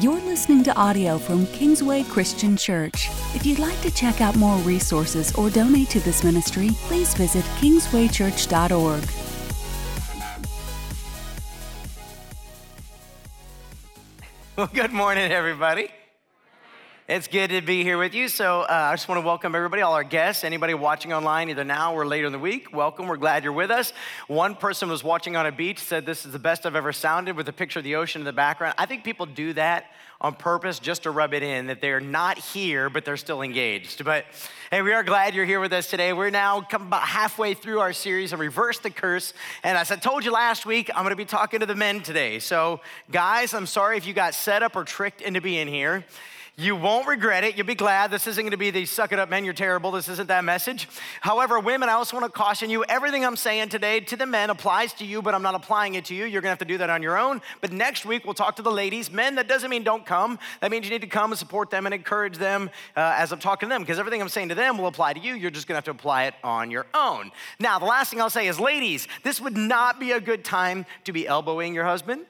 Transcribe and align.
You're 0.00 0.20
listening 0.20 0.62
to 0.64 0.76
audio 0.76 1.16
from 1.16 1.46
Kingsway 1.46 2.02
Christian 2.02 2.54
Church. 2.54 3.08
If 3.34 3.46
you'd 3.46 3.58
like 3.58 3.80
to 3.80 3.90
check 3.90 4.20
out 4.20 4.36
more 4.36 4.58
resources 4.58 5.34
or 5.36 5.48
donate 5.48 5.88
to 5.90 6.00
this 6.00 6.22
ministry, 6.22 6.68
please 6.82 7.14
visit 7.14 7.44
kingswaychurch.org. 7.60 9.08
Well, 14.56 14.70
good 14.72 14.90
morning, 14.90 15.32
everybody. 15.32 15.90
It's 17.08 17.28
good 17.28 17.50
to 17.50 17.60
be 17.60 17.84
here 17.84 17.98
with 17.98 18.14
you. 18.14 18.26
So, 18.26 18.62
uh, 18.62 18.66
I 18.68 18.92
just 18.92 19.06
want 19.06 19.20
to 19.20 19.24
welcome 19.24 19.54
everybody, 19.54 19.80
all 19.80 19.92
our 19.92 20.02
guests, 20.02 20.42
anybody 20.42 20.74
watching 20.74 21.12
online, 21.12 21.48
either 21.50 21.62
now 21.62 21.94
or 21.94 22.04
later 22.04 22.26
in 22.26 22.32
the 22.32 22.38
week. 22.40 22.72
Welcome. 22.72 23.06
We're 23.06 23.16
glad 23.16 23.44
you're 23.44 23.52
with 23.52 23.70
us. 23.70 23.92
One 24.26 24.56
person 24.56 24.88
was 24.88 25.04
watching 25.04 25.36
on 25.36 25.46
a 25.46 25.52
beach, 25.52 25.78
said, 25.78 26.04
This 26.04 26.26
is 26.26 26.32
the 26.32 26.40
best 26.40 26.66
I've 26.66 26.74
ever 26.74 26.92
sounded 26.92 27.36
with 27.36 27.48
a 27.48 27.52
picture 27.52 27.78
of 27.78 27.84
the 27.84 27.94
ocean 27.94 28.22
in 28.22 28.24
the 28.24 28.32
background. 28.32 28.74
I 28.76 28.86
think 28.86 29.04
people 29.04 29.24
do 29.24 29.52
that 29.52 29.84
on 30.20 30.34
purpose 30.34 30.80
just 30.80 31.04
to 31.04 31.12
rub 31.12 31.32
it 31.32 31.44
in 31.44 31.68
that 31.68 31.80
they're 31.80 32.00
not 32.00 32.38
here, 32.38 32.90
but 32.90 33.04
they're 33.04 33.16
still 33.16 33.40
engaged. 33.40 34.04
But 34.04 34.24
hey, 34.72 34.82
we 34.82 34.92
are 34.92 35.04
glad 35.04 35.36
you're 35.36 35.44
here 35.44 35.60
with 35.60 35.72
us 35.72 35.88
today. 35.88 36.12
We're 36.12 36.30
now 36.30 36.60
come 36.60 36.88
about 36.88 37.02
halfway 37.02 37.54
through 37.54 37.78
our 37.78 37.92
series 37.92 38.32
of 38.32 38.40
Reverse 38.40 38.80
the 38.80 38.90
Curse. 38.90 39.32
And 39.62 39.78
as 39.78 39.92
I 39.92 39.96
told 39.96 40.24
you 40.24 40.32
last 40.32 40.66
week, 40.66 40.90
I'm 40.92 41.04
going 41.04 41.10
to 41.10 41.16
be 41.16 41.24
talking 41.24 41.60
to 41.60 41.66
the 41.66 41.76
men 41.76 42.00
today. 42.00 42.40
So, 42.40 42.80
guys, 43.12 43.54
I'm 43.54 43.66
sorry 43.66 43.96
if 43.96 44.08
you 44.08 44.12
got 44.12 44.34
set 44.34 44.64
up 44.64 44.74
or 44.74 44.82
tricked 44.82 45.20
into 45.20 45.40
being 45.40 45.68
here. 45.68 46.04
You 46.58 46.74
won't 46.74 47.06
regret 47.06 47.44
it. 47.44 47.58
You'll 47.58 47.66
be 47.66 47.74
glad. 47.74 48.10
This 48.10 48.26
isn't 48.26 48.42
going 48.42 48.50
to 48.52 48.56
be 48.56 48.70
the 48.70 48.86
suck 48.86 49.12
it 49.12 49.18
up, 49.18 49.28
men, 49.28 49.44
you're 49.44 49.52
terrible. 49.52 49.90
This 49.90 50.08
isn't 50.08 50.28
that 50.28 50.42
message. 50.42 50.88
However, 51.20 51.60
women, 51.60 51.90
I 51.90 51.92
also 51.92 52.16
want 52.16 52.24
to 52.24 52.32
caution 52.32 52.70
you 52.70 52.82
everything 52.84 53.26
I'm 53.26 53.36
saying 53.36 53.68
today 53.68 54.00
to 54.00 54.16
the 54.16 54.24
men 54.24 54.48
applies 54.48 54.94
to 54.94 55.04
you, 55.04 55.20
but 55.20 55.34
I'm 55.34 55.42
not 55.42 55.54
applying 55.54 55.96
it 55.96 56.06
to 56.06 56.14
you. 56.14 56.24
You're 56.24 56.40
going 56.40 56.48
to 56.48 56.52
have 56.52 56.60
to 56.60 56.64
do 56.64 56.78
that 56.78 56.88
on 56.88 57.02
your 57.02 57.18
own. 57.18 57.42
But 57.60 57.72
next 57.72 58.06
week, 58.06 58.24
we'll 58.24 58.32
talk 58.32 58.56
to 58.56 58.62
the 58.62 58.70
ladies. 58.70 59.12
Men, 59.12 59.34
that 59.34 59.48
doesn't 59.48 59.68
mean 59.68 59.84
don't 59.84 60.06
come. 60.06 60.38
That 60.62 60.70
means 60.70 60.86
you 60.86 60.92
need 60.92 61.02
to 61.02 61.06
come 61.06 61.30
and 61.30 61.38
support 61.38 61.68
them 61.68 61.84
and 61.84 61.94
encourage 61.94 62.38
them 62.38 62.70
uh, 62.96 63.14
as 63.18 63.32
I'm 63.32 63.38
talking 63.38 63.68
to 63.68 63.74
them, 63.74 63.82
because 63.82 63.98
everything 63.98 64.22
I'm 64.22 64.30
saying 64.30 64.48
to 64.48 64.54
them 64.54 64.78
will 64.78 64.86
apply 64.86 65.12
to 65.12 65.20
you. 65.20 65.34
You're 65.34 65.50
just 65.50 65.66
going 65.66 65.74
to 65.74 65.76
have 65.76 65.84
to 65.84 65.90
apply 65.90 66.24
it 66.24 66.34
on 66.42 66.70
your 66.70 66.86
own. 66.94 67.32
Now, 67.60 67.78
the 67.78 67.84
last 67.84 68.10
thing 68.10 68.22
I'll 68.22 68.30
say 68.30 68.46
is, 68.46 68.58
ladies, 68.58 69.08
this 69.24 69.42
would 69.42 69.58
not 69.58 70.00
be 70.00 70.12
a 70.12 70.20
good 70.22 70.42
time 70.42 70.86
to 71.04 71.12
be 71.12 71.28
elbowing 71.28 71.74
your 71.74 71.84
husband 71.84 72.24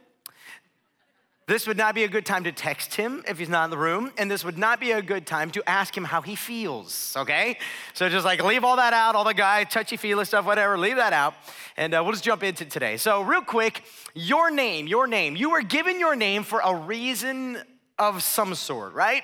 this 1.48 1.68
would 1.68 1.76
not 1.76 1.94
be 1.94 2.02
a 2.02 2.08
good 2.08 2.26
time 2.26 2.42
to 2.42 2.50
text 2.50 2.96
him 2.96 3.22
if 3.28 3.38
he's 3.38 3.48
not 3.48 3.64
in 3.64 3.70
the 3.70 3.78
room, 3.78 4.10
and 4.18 4.28
this 4.28 4.44
would 4.44 4.58
not 4.58 4.80
be 4.80 4.90
a 4.90 5.00
good 5.00 5.26
time 5.26 5.50
to 5.52 5.62
ask 5.68 5.96
him 5.96 6.02
how 6.02 6.20
he 6.20 6.34
feels, 6.34 7.14
okay? 7.16 7.56
So 7.94 8.08
just 8.08 8.24
like 8.24 8.42
leave 8.42 8.64
all 8.64 8.76
that 8.76 8.92
out, 8.92 9.14
all 9.14 9.22
the 9.22 9.32
guy, 9.32 9.62
touchy 9.62 9.96
feely 9.96 10.24
stuff, 10.24 10.44
whatever, 10.44 10.76
leave 10.76 10.96
that 10.96 11.12
out, 11.12 11.34
and 11.76 11.94
uh, 11.94 12.02
we'll 12.02 12.12
just 12.12 12.24
jump 12.24 12.42
into 12.42 12.64
today. 12.64 12.96
So, 12.96 13.22
real 13.22 13.42
quick, 13.42 13.84
your 14.14 14.50
name, 14.50 14.88
your 14.88 15.06
name. 15.06 15.36
You 15.36 15.50
were 15.50 15.62
given 15.62 16.00
your 16.00 16.16
name 16.16 16.42
for 16.42 16.60
a 16.64 16.74
reason 16.74 17.58
of 17.96 18.24
some 18.24 18.56
sort, 18.56 18.94
right? 18.94 19.22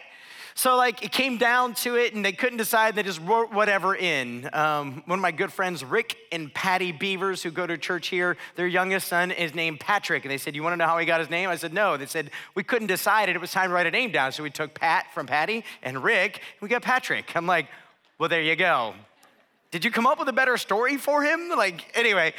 So, 0.54 0.76
like, 0.76 1.02
it 1.02 1.12
came 1.12 1.38
down 1.38 1.74
to 1.76 1.96
it, 1.96 2.14
and 2.14 2.24
they 2.24 2.32
couldn't 2.32 2.58
decide. 2.58 2.94
They 2.94 3.02
just 3.02 3.20
wrote 3.22 3.52
whatever 3.52 3.94
in. 3.94 4.48
Um, 4.52 5.02
one 5.06 5.18
of 5.18 5.22
my 5.22 5.30
good 5.30 5.52
friends, 5.52 5.82
Rick 5.82 6.16
and 6.30 6.52
Patty 6.52 6.92
Beavers, 6.92 7.42
who 7.42 7.50
go 7.50 7.66
to 7.66 7.78
church 7.78 8.08
here, 8.08 8.36
their 8.56 8.66
youngest 8.66 9.08
son 9.08 9.30
is 9.30 9.54
named 9.54 9.80
Patrick. 9.80 10.24
And 10.24 10.30
they 10.30 10.38
said, 10.38 10.54
You 10.54 10.62
want 10.62 10.74
to 10.74 10.76
know 10.76 10.86
how 10.86 10.98
he 10.98 11.06
got 11.06 11.20
his 11.20 11.30
name? 11.30 11.48
I 11.48 11.56
said, 11.56 11.72
No. 11.72 11.96
They 11.96 12.06
said, 12.06 12.30
We 12.54 12.62
couldn't 12.62 12.88
decide 12.88 13.28
it. 13.28 13.36
It 13.36 13.40
was 13.40 13.50
time 13.50 13.70
to 13.70 13.74
write 13.74 13.86
a 13.86 13.90
name 13.90 14.12
down. 14.12 14.32
So 14.32 14.42
we 14.42 14.50
took 14.50 14.74
Pat 14.74 15.06
from 15.14 15.26
Patty 15.26 15.64
and 15.82 16.04
Rick, 16.04 16.36
and 16.36 16.60
we 16.60 16.68
got 16.68 16.82
Patrick. 16.82 17.34
I'm 17.34 17.46
like, 17.46 17.66
Well, 18.18 18.28
there 18.28 18.42
you 18.42 18.56
go. 18.56 18.94
Did 19.70 19.86
you 19.86 19.90
come 19.90 20.06
up 20.06 20.18
with 20.18 20.28
a 20.28 20.34
better 20.34 20.58
story 20.58 20.98
for 20.98 21.22
him? 21.22 21.48
Like, 21.48 21.96
anyway, 21.96 22.34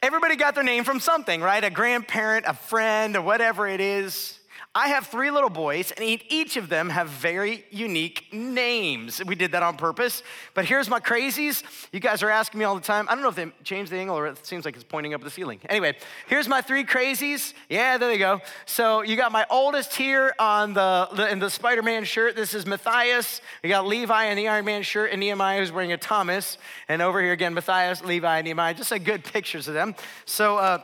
everybody 0.00 0.36
got 0.36 0.54
their 0.54 0.62
name 0.62 0.84
from 0.84 1.00
something, 1.00 1.40
right? 1.40 1.64
A 1.64 1.70
grandparent, 1.70 2.44
a 2.46 2.54
friend, 2.54 3.16
or 3.16 3.22
whatever 3.22 3.66
it 3.66 3.80
is. 3.80 4.37
I 4.78 4.90
have 4.90 5.08
three 5.08 5.32
little 5.32 5.50
boys, 5.50 5.90
and 5.90 6.22
each 6.28 6.56
of 6.56 6.68
them 6.68 6.88
have 6.88 7.08
very 7.08 7.64
unique 7.72 8.32
names. 8.32 9.20
We 9.24 9.34
did 9.34 9.50
that 9.50 9.64
on 9.64 9.76
purpose. 9.76 10.22
But 10.54 10.66
here's 10.66 10.88
my 10.88 11.00
crazies. 11.00 11.64
You 11.90 11.98
guys 11.98 12.22
are 12.22 12.30
asking 12.30 12.60
me 12.60 12.64
all 12.64 12.76
the 12.76 12.80
time. 12.80 13.08
I 13.08 13.16
don't 13.16 13.22
know 13.24 13.28
if 13.28 13.34
they 13.34 13.50
changed 13.64 13.90
the 13.90 13.96
angle 13.96 14.16
or 14.16 14.28
it 14.28 14.46
seems 14.46 14.64
like 14.64 14.76
it's 14.76 14.84
pointing 14.84 15.14
up 15.14 15.24
the 15.24 15.30
ceiling. 15.30 15.58
Anyway, 15.68 15.96
here's 16.28 16.46
my 16.46 16.60
three 16.60 16.84
crazies. 16.84 17.54
Yeah, 17.68 17.98
there 17.98 18.08
they 18.08 18.18
go. 18.18 18.40
So 18.66 19.02
you 19.02 19.16
got 19.16 19.32
my 19.32 19.46
oldest 19.50 19.96
here 19.96 20.32
on 20.38 20.74
the 20.74 21.26
in 21.28 21.40
the 21.40 21.50
Spider-Man 21.50 22.04
shirt. 22.04 22.36
This 22.36 22.54
is 22.54 22.64
Matthias. 22.64 23.40
We 23.64 23.70
got 23.70 23.84
Levi 23.84 24.26
in 24.26 24.36
the 24.36 24.46
Iron 24.46 24.64
Man 24.64 24.84
shirt, 24.84 25.10
and 25.10 25.18
Nehemiah 25.18 25.58
who's 25.58 25.72
wearing 25.72 25.92
a 25.92 25.96
Thomas. 25.96 26.56
And 26.86 27.02
over 27.02 27.20
here 27.20 27.32
again, 27.32 27.52
Matthias, 27.52 28.04
Levi, 28.04 28.38
and 28.38 28.44
Nehemiah. 28.44 28.74
Just 28.74 28.92
like 28.92 29.02
good 29.02 29.24
pictures 29.24 29.66
of 29.66 29.74
them. 29.74 29.96
So. 30.24 30.58
Uh, 30.58 30.82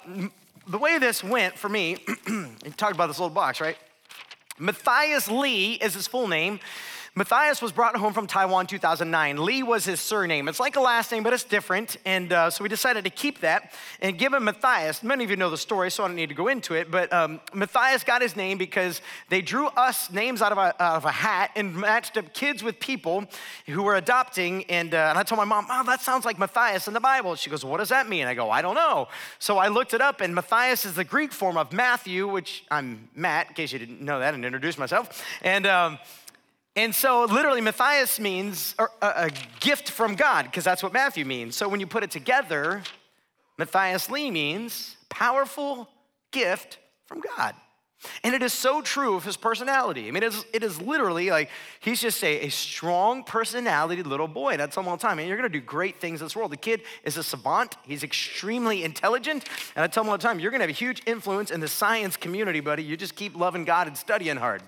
the 0.67 0.79
way 0.79 0.99
this 0.99 1.23
went 1.23 1.59
for 1.59 1.69
me, 1.69 1.99
you 2.27 2.71
talked 2.75 2.95
about 2.95 3.09
this 3.09 3.19
little 3.19 3.35
box, 3.35 3.61
right? 3.61 3.77
Matthias 4.59 5.29
Lee 5.29 5.75
is 5.75 5.95
his 5.95 6.07
full 6.07 6.29
name. 6.29 6.61
Matthias 7.17 7.63
was 7.63 7.71
brought 7.71 7.97
home 7.97 8.13
from 8.13 8.27
Taiwan 8.27 8.67
2009. 8.67 9.45
Lee 9.45 9.63
was 9.63 9.85
his 9.85 10.01
surname. 10.01 10.49
It's 10.49 10.59
like 10.59 10.75
a 10.75 10.81
last 10.81 11.13
name, 11.13 11.23
but 11.23 11.33
it's 11.33 11.45
different. 11.45 11.97
And 12.05 12.33
uh, 12.33 12.51
so 12.51 12.65
we 12.65 12.69
decided 12.69 13.05
to 13.05 13.11
keep 13.11 13.39
that 13.43 13.73
and 14.01 14.19
give 14.19 14.35
him 14.35 14.43
Matthias. 14.43 15.01
Many 15.01 15.23
of 15.23 15.31
you 15.31 15.37
know 15.37 15.49
the 15.49 15.57
story, 15.57 15.93
so 15.93 16.03
I 16.03 16.09
don't 16.09 16.17
need 16.17 16.31
to 16.31 16.35
go 16.35 16.49
into 16.49 16.75
it. 16.75 16.91
But 16.91 17.13
um, 17.13 17.41
Matthias 17.53 18.03
got 18.03 18.21
his 18.21 18.35
name 18.35 18.59
because 18.59 19.01
they 19.29 19.43
drew 19.43 19.69
us 19.69 20.11
names 20.11 20.43
out 20.43 20.51
of 20.51 20.59
a, 20.59 20.83
out 20.83 20.97
of 20.97 21.05
a 21.05 21.13
hat 21.13 21.53
and 21.55 21.77
matched 21.77 22.17
up 22.17 22.35
kids 22.35 22.65
with 22.65 22.81
people 22.81 23.27
who 23.67 23.85
were 23.85 23.95
adopting. 23.95 24.65
And, 24.65 24.93
uh, 24.93 25.07
and 25.11 25.17
I 25.17 25.23
told 25.23 25.37
my 25.37 25.45
mom, 25.45 25.69
Mom, 25.69 25.87
that 25.87 26.01
sounds 26.01 26.25
like 26.25 26.37
Matthias 26.37 26.89
in 26.89 26.95
the 26.95 27.01
Bible. 27.01 27.37
She 27.37 27.49
goes, 27.49 27.65
What 27.65 27.79
does 27.79 27.91
that 27.91 28.09
mean? 28.09 28.27
I 28.27 28.35
go, 28.35 28.51
I 28.51 28.61
don't 28.61 28.75
know. 28.75 29.07
So 29.39 29.59
I 29.59 29.69
looked 29.69 29.95
it 29.95 30.01
up, 30.01 30.21
and 30.21 30.35
Matthias 30.35 30.85
is 30.85 30.95
the 30.95 31.05
Greek 31.05 31.31
form 31.31 31.59
of 31.59 31.73
Matthew, 31.73 32.27
which 32.27 32.65
I'm 32.73 33.09
Matt, 33.15 33.51
in 33.51 33.55
case 33.55 33.73
you 33.73 33.79
didn't 33.79 34.01
know 34.01 34.19
that, 34.19 34.35
and 34.35 34.45
introduce 34.45 34.77
myself. 34.77 35.25
And 35.43 35.65
um, 35.69 36.01
and 36.77 36.95
so, 36.95 37.25
literally, 37.25 37.61
Matthias 37.61 38.19
means 38.19 38.75
a, 38.79 38.87
a 39.01 39.31
gift 39.61 39.91
from 39.91 40.17
God, 40.17 40.47
because 40.47 40.65
that's 40.65 40.83
what 40.83 40.93
Matthew 40.93 41.25
means. 41.25 41.55
So, 41.55 41.69
when 41.69 41.79
you 41.79 41.87
put 41.87 42.03
it 42.03 42.11
together, 42.11 42.83
Matthias 43.59 44.11
Lee 44.11 44.31
means 44.31 44.97
powerful 45.09 45.89
gift 46.33 46.79
from 47.07 47.23
God. 47.37 47.55
And 48.23 48.35
it 48.35 48.43
is 48.43 48.53
so 48.53 48.83
true 48.83 49.15
of 49.15 49.25
his 49.25 49.37
personality. 49.37 50.09
I 50.09 50.11
mean, 50.11 50.23
it 50.23 50.35
is, 50.35 50.45
it 50.53 50.63
is 50.63 50.81
literally 50.81 51.31
like 51.31 51.49
he's 51.81 52.01
just 52.01 52.23
a, 52.23 52.47
a 52.47 52.49
strong 52.51 53.25
personality 53.25 54.03
little 54.03 54.29
boy. 54.29 54.55
I 54.55 54.57
tell 54.67 54.83
him 54.83 54.89
all 54.89 54.97
the 54.97 55.03
time, 55.03 55.19
and 55.19 55.29
you're 55.29 55.37
gonna 55.37 55.49
do 55.49 55.61
great 55.61 56.01
things 56.01 56.21
in 56.21 56.27
this 56.27 56.37
world. 56.37 56.53
The 56.53 56.57
kid 56.57 56.83
is 57.05 57.17
a 57.17 57.23
savant, 57.23 57.77
he's 57.85 58.03
extremely 58.03 58.85
intelligent. 58.85 59.49
And 59.77 59.85
I 59.85 59.87
tell 59.87 60.03
him 60.03 60.11
all 60.11 60.19
the 60.19 60.23
time, 60.23 60.41
you're 60.41 60.51
gonna 60.51 60.65
have 60.65 60.71
a 60.71 60.73
huge 60.73 61.03
influence 61.07 61.51
in 61.51 61.61
the 61.61 61.69
science 61.69 62.17
community, 62.17 62.61
buddy. 62.61 62.83
You 62.83 62.97
just 62.97 63.15
keep 63.15 63.37
loving 63.37 63.65
God 63.65 63.87
and 63.87 63.97
studying 63.97 64.37
hard. 64.37 64.63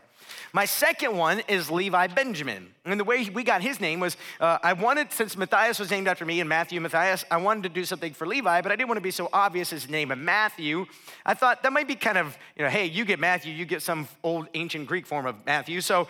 My 0.53 0.65
second 0.65 1.17
one 1.17 1.41
is 1.49 1.71
Levi 1.71 2.07
Benjamin. 2.09 2.69
And 2.85 2.99
the 2.99 3.05
way 3.05 3.29
we 3.33 3.43
got 3.43 3.63
his 3.63 3.81
name 3.81 4.01
was 4.01 4.17
uh, 4.41 4.59
I 4.63 4.73
wanted, 4.73 5.13
since 5.13 5.37
Matthias 5.37 5.79
was 5.79 5.91
named 5.91 6.09
after 6.09 6.25
me 6.25 6.41
and 6.41 6.49
Matthew 6.49 6.81
Matthias, 6.81 7.25
I 7.31 7.37
wanted 7.39 7.65
to 7.65 7.69
do 7.69 7.85
something 7.85 8.13
for 8.13 8.27
Levi, 8.27 8.61
but 8.61 8.73
I 8.73 8.77
didn't 8.77 8.89
want 8.89 8.99
to 8.99 9.03
be 9.03 9.11
so 9.11 9.29
obvious 9.33 9.73
as 9.73 9.89
name 9.89 10.11
of 10.11 10.19
Matthew. 10.19 10.87
I 11.25 11.35
thought 11.35 11.63
that 11.63 11.73
might 11.73 11.89
be 11.89 11.95
kind 11.95 12.19
of, 12.19 12.37
you 12.57 12.65
know, 12.65 12.71
hey, 12.71 12.87
you 12.87 13.05
get 13.05 13.19
Matthew, 13.19 13.53
you 13.53 13.65
get 13.65 13.83
some 13.83 14.09
old 14.23 14.49
ancient 14.55 14.87
Greek 14.87 15.07
form 15.07 15.27
of 15.27 15.35
Matthew. 15.47 15.81
So 15.81 16.09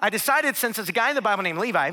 I 0.00 0.10
decided, 0.10 0.56
since 0.56 0.76
there's 0.76 0.88
a 0.88 0.92
guy 0.92 1.10
in 1.10 1.14
the 1.14 1.22
Bible 1.22 1.42
named 1.42 1.58
Levi, 1.58 1.92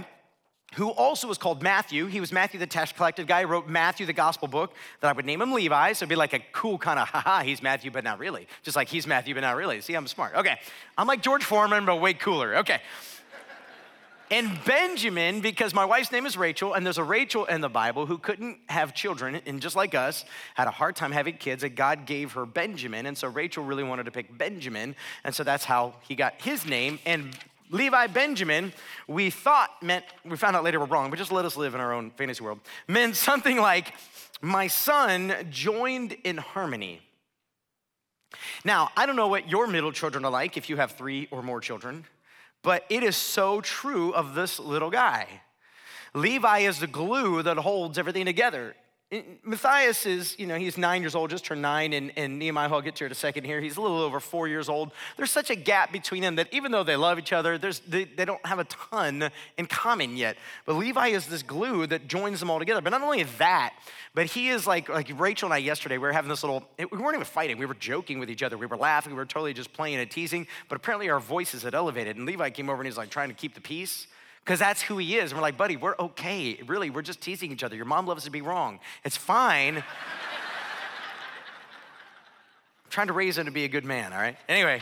who 0.76 0.90
also 0.90 1.28
was 1.28 1.38
called 1.38 1.62
Matthew. 1.62 2.08
He 2.08 2.20
was 2.20 2.32
Matthew 2.32 2.60
the 2.60 2.68
tax 2.68 2.92
collector 2.92 3.24
guy, 3.24 3.44
wrote 3.44 3.68
Matthew 3.68 4.06
the 4.06 4.14
gospel 4.14 4.48
book, 4.48 4.74
that 5.02 5.10
I 5.10 5.14
would 5.14 5.26
name 5.26 5.42
him 5.42 5.52
Levi. 5.52 5.94
So 5.94 6.04
it'd 6.04 6.10
be 6.10 6.16
like 6.16 6.34
a 6.34 6.40
cool 6.52 6.78
kind 6.78 7.00
of, 7.00 7.08
haha, 7.08 7.44
he's 7.44 7.62
Matthew, 7.62 7.92
but 7.92 8.04
not 8.04 8.20
really. 8.20 8.48
Just 8.64 8.76
like 8.76 8.88
he's 8.88 9.08
Matthew, 9.08 9.34
but 9.34 9.42
not 9.42 9.56
really. 9.56 9.82
See, 9.82 9.94
I'm 9.94 10.08
smart. 10.08 10.36
Okay. 10.36 10.60
I'm 10.98 11.08
like 11.08 11.22
George 11.22 11.44
Foreman, 11.44 11.86
but 11.86 11.98
way 11.98 12.14
cooler. 12.14 12.58
Okay. 12.58 12.82
And 14.32 14.58
Benjamin, 14.66 15.42
because 15.42 15.76
my 15.76 15.86
wife's 15.86 16.12
name 16.12 16.26
is 16.26 16.36
Rachel, 16.36 16.74
and 16.74 16.84
there's 16.84 16.98
a 16.98 17.04
Rachel 17.04 17.46
in 17.46 17.62
the 17.62 17.70
Bible 17.70 18.08
who 18.08 18.18
couldn't 18.18 18.58
have 18.68 18.96
children, 18.96 19.40
and 19.46 19.62
just 19.62 19.76
like 19.76 19.94
us, 19.94 20.26
had 20.56 20.68
a 20.68 20.72
hard 20.72 20.96
time 20.96 21.12
having 21.12 21.38
kids, 21.38 21.62
and 21.64 21.76
God 21.76 22.08
gave 22.08 22.32
her 22.32 22.48
Benjamin. 22.48 23.06
And 23.06 23.16
so 23.16 23.28
Rachel 23.28 23.64
really 23.64 23.84
wanted 23.84 24.06
to 24.06 24.12
pick 24.12 24.36
Benjamin, 24.36 24.96
and 25.24 25.36
so 25.36 25.44
that's 25.44 25.66
how 25.66 25.94
he 26.08 26.16
got 26.16 26.42
his 26.42 26.66
name. 26.66 26.98
And 27.06 27.38
Levi 27.70 28.08
Benjamin, 28.08 28.74
we 29.08 29.30
thought 29.30 29.70
meant, 29.82 30.06
we 30.26 30.38
found 30.38 30.56
out 30.56 30.64
later 30.64 30.80
we're 30.80 30.86
wrong, 30.86 31.10
but 31.10 31.18
just 31.18 31.32
let 31.32 31.46
us 31.46 31.58
live 31.58 31.76
in 31.76 31.82
our 31.82 31.94
own 31.94 32.12
fantasy 32.12 32.44
world, 32.44 32.60
meant 32.88 33.16
something 33.16 33.58
like, 33.58 33.94
my 34.42 34.68
son 34.68 35.34
joined 35.50 36.14
in 36.24 36.38
harmony. 36.38 37.02
Now, 38.66 38.92
I 38.98 39.06
don't 39.06 39.16
know 39.16 39.28
what 39.28 39.50
your 39.50 39.68
middle 39.68 39.92
children 39.92 40.26
are 40.26 40.32
like 40.32 40.58
if 40.58 40.70
you 40.70 40.78
have 40.78 40.92
three 40.92 41.28
or 41.32 41.42
more 41.42 41.62
children, 41.62 42.06
but 42.62 42.86
it 42.90 43.04
is 43.04 43.16
so 43.16 43.62
true 43.62 44.14
of 44.14 44.36
this 44.36 44.60
little 44.60 44.90
guy. 44.90 45.28
Levi 46.14 46.60
is 46.60 46.80
the 46.80 46.88
glue 46.88 47.42
that 47.42 47.58
holds 47.58 47.98
everything 47.98 48.26
together 48.26 48.76
Matthias 49.44 50.06
is, 50.06 50.38
you 50.40 50.48
know, 50.48 50.56
he's 50.56 50.78
nine 50.78 51.02
years 51.02 51.14
old, 51.14 51.30
just 51.30 51.46
turned 51.46 51.62
nine, 51.62 51.94
and, 51.94 52.12
and 52.16 52.40
Nehemiah, 52.40 52.70
I'll 52.72 52.82
get 52.82 52.96
to 52.96 53.06
in 53.06 53.12
a 53.12 53.16
second 53.16 53.44
here, 53.44 53.62
he's 53.62 53.78
a 53.78 53.82
little 53.82 54.00
over 54.00 54.20
four 54.20 54.48
years 54.48 54.70
old. 54.70 54.92
There's 55.18 55.32
such 55.32 55.50
a 55.50 55.56
gap 55.56 55.92
between 55.92 56.22
them 56.22 56.36
that 56.38 56.48
even 56.52 56.72
though 56.72 56.84
they 56.84 56.96
love 56.96 57.20
each 57.20 57.34
other, 57.34 57.58
they, 57.58 58.06
they 58.06 58.26
don't 58.26 58.44
have 58.46 58.60
a 58.60 58.64
ton 58.64 59.30
in 59.58 59.66
common 59.68 60.18
yet. 60.18 60.38
But 60.66 60.76
Levi 60.76 61.10
is 61.10 61.28
this 61.28 61.44
glue 61.44 61.86
that 61.88 62.08
joins 62.08 62.40
them 62.40 62.50
all 62.50 62.60
together. 62.60 62.82
But 62.82 62.92
not 62.92 63.02
only 63.02 63.24
that, 63.24 63.74
but 64.16 64.28
he 64.28 64.50
is 64.50 64.66
like, 64.66 64.90
like 64.90 65.12
Rachel 65.20 65.48
and 65.48 65.54
I 65.54 65.58
yesterday, 65.58 65.98
we 65.98 66.08
were 66.08 66.14
having 66.14 66.30
this 66.30 66.44
little, 66.44 66.64
we 66.78 66.98
weren't 66.98 67.16
even 67.16 67.26
fighting, 67.26 67.58
we 67.58 67.66
were 67.66 67.76
joking 67.76 68.20
with 68.20 68.30
each 68.30 68.44
other, 68.44 68.58
we 68.58 68.66
were 68.66 68.78
laughing, 68.78 69.14
we 69.14 69.18
were 69.18 69.26
totally 69.26 69.54
just 69.54 69.74
playing 69.74 69.98
and 69.98 70.10
teasing, 70.10 70.48
but 70.70 70.76
apparently 70.76 71.10
our 71.10 71.20
voices 71.20 71.64
had 71.64 71.76
elevated. 71.76 72.18
And 72.18 72.26
Levi 72.26 72.50
came 72.52 72.70
over 72.70 72.82
and 72.82 72.88
he's 72.88 72.98
like 72.98 73.10
trying 73.10 73.30
to 73.30 73.36
keep 73.36 73.54
the 73.54 73.62
peace 73.62 74.08
because 74.44 74.60
that's 74.60 74.82
who 74.82 74.98
he 74.98 75.18
is. 75.18 75.32
And 75.32 75.40
we're 75.40 75.44
like, 75.44 75.58
buddy, 75.58 75.78
we're 75.78 75.96
okay. 75.98 76.60
Really, 76.68 76.90
we're 76.90 77.02
just 77.02 77.22
teasing 77.22 77.52
each 77.52 77.64
other. 77.64 77.76
Your 77.76 77.86
mom 77.86 78.08
loves 78.08 78.26
to 78.26 78.30
be 78.30 78.42
wrong. 78.42 78.80
It's 79.06 79.16
fine. 79.16 79.78
I'm 79.78 79.84
trying 82.90 83.08
to 83.08 83.14
raise 83.14 83.38
him 83.38 83.46
to 83.46 83.52
be 83.52 83.64
a 83.64 83.70
good 83.70 83.86
man, 83.86 84.12
all 84.12 84.20
right? 84.20 84.36
Anyway, 84.50 84.82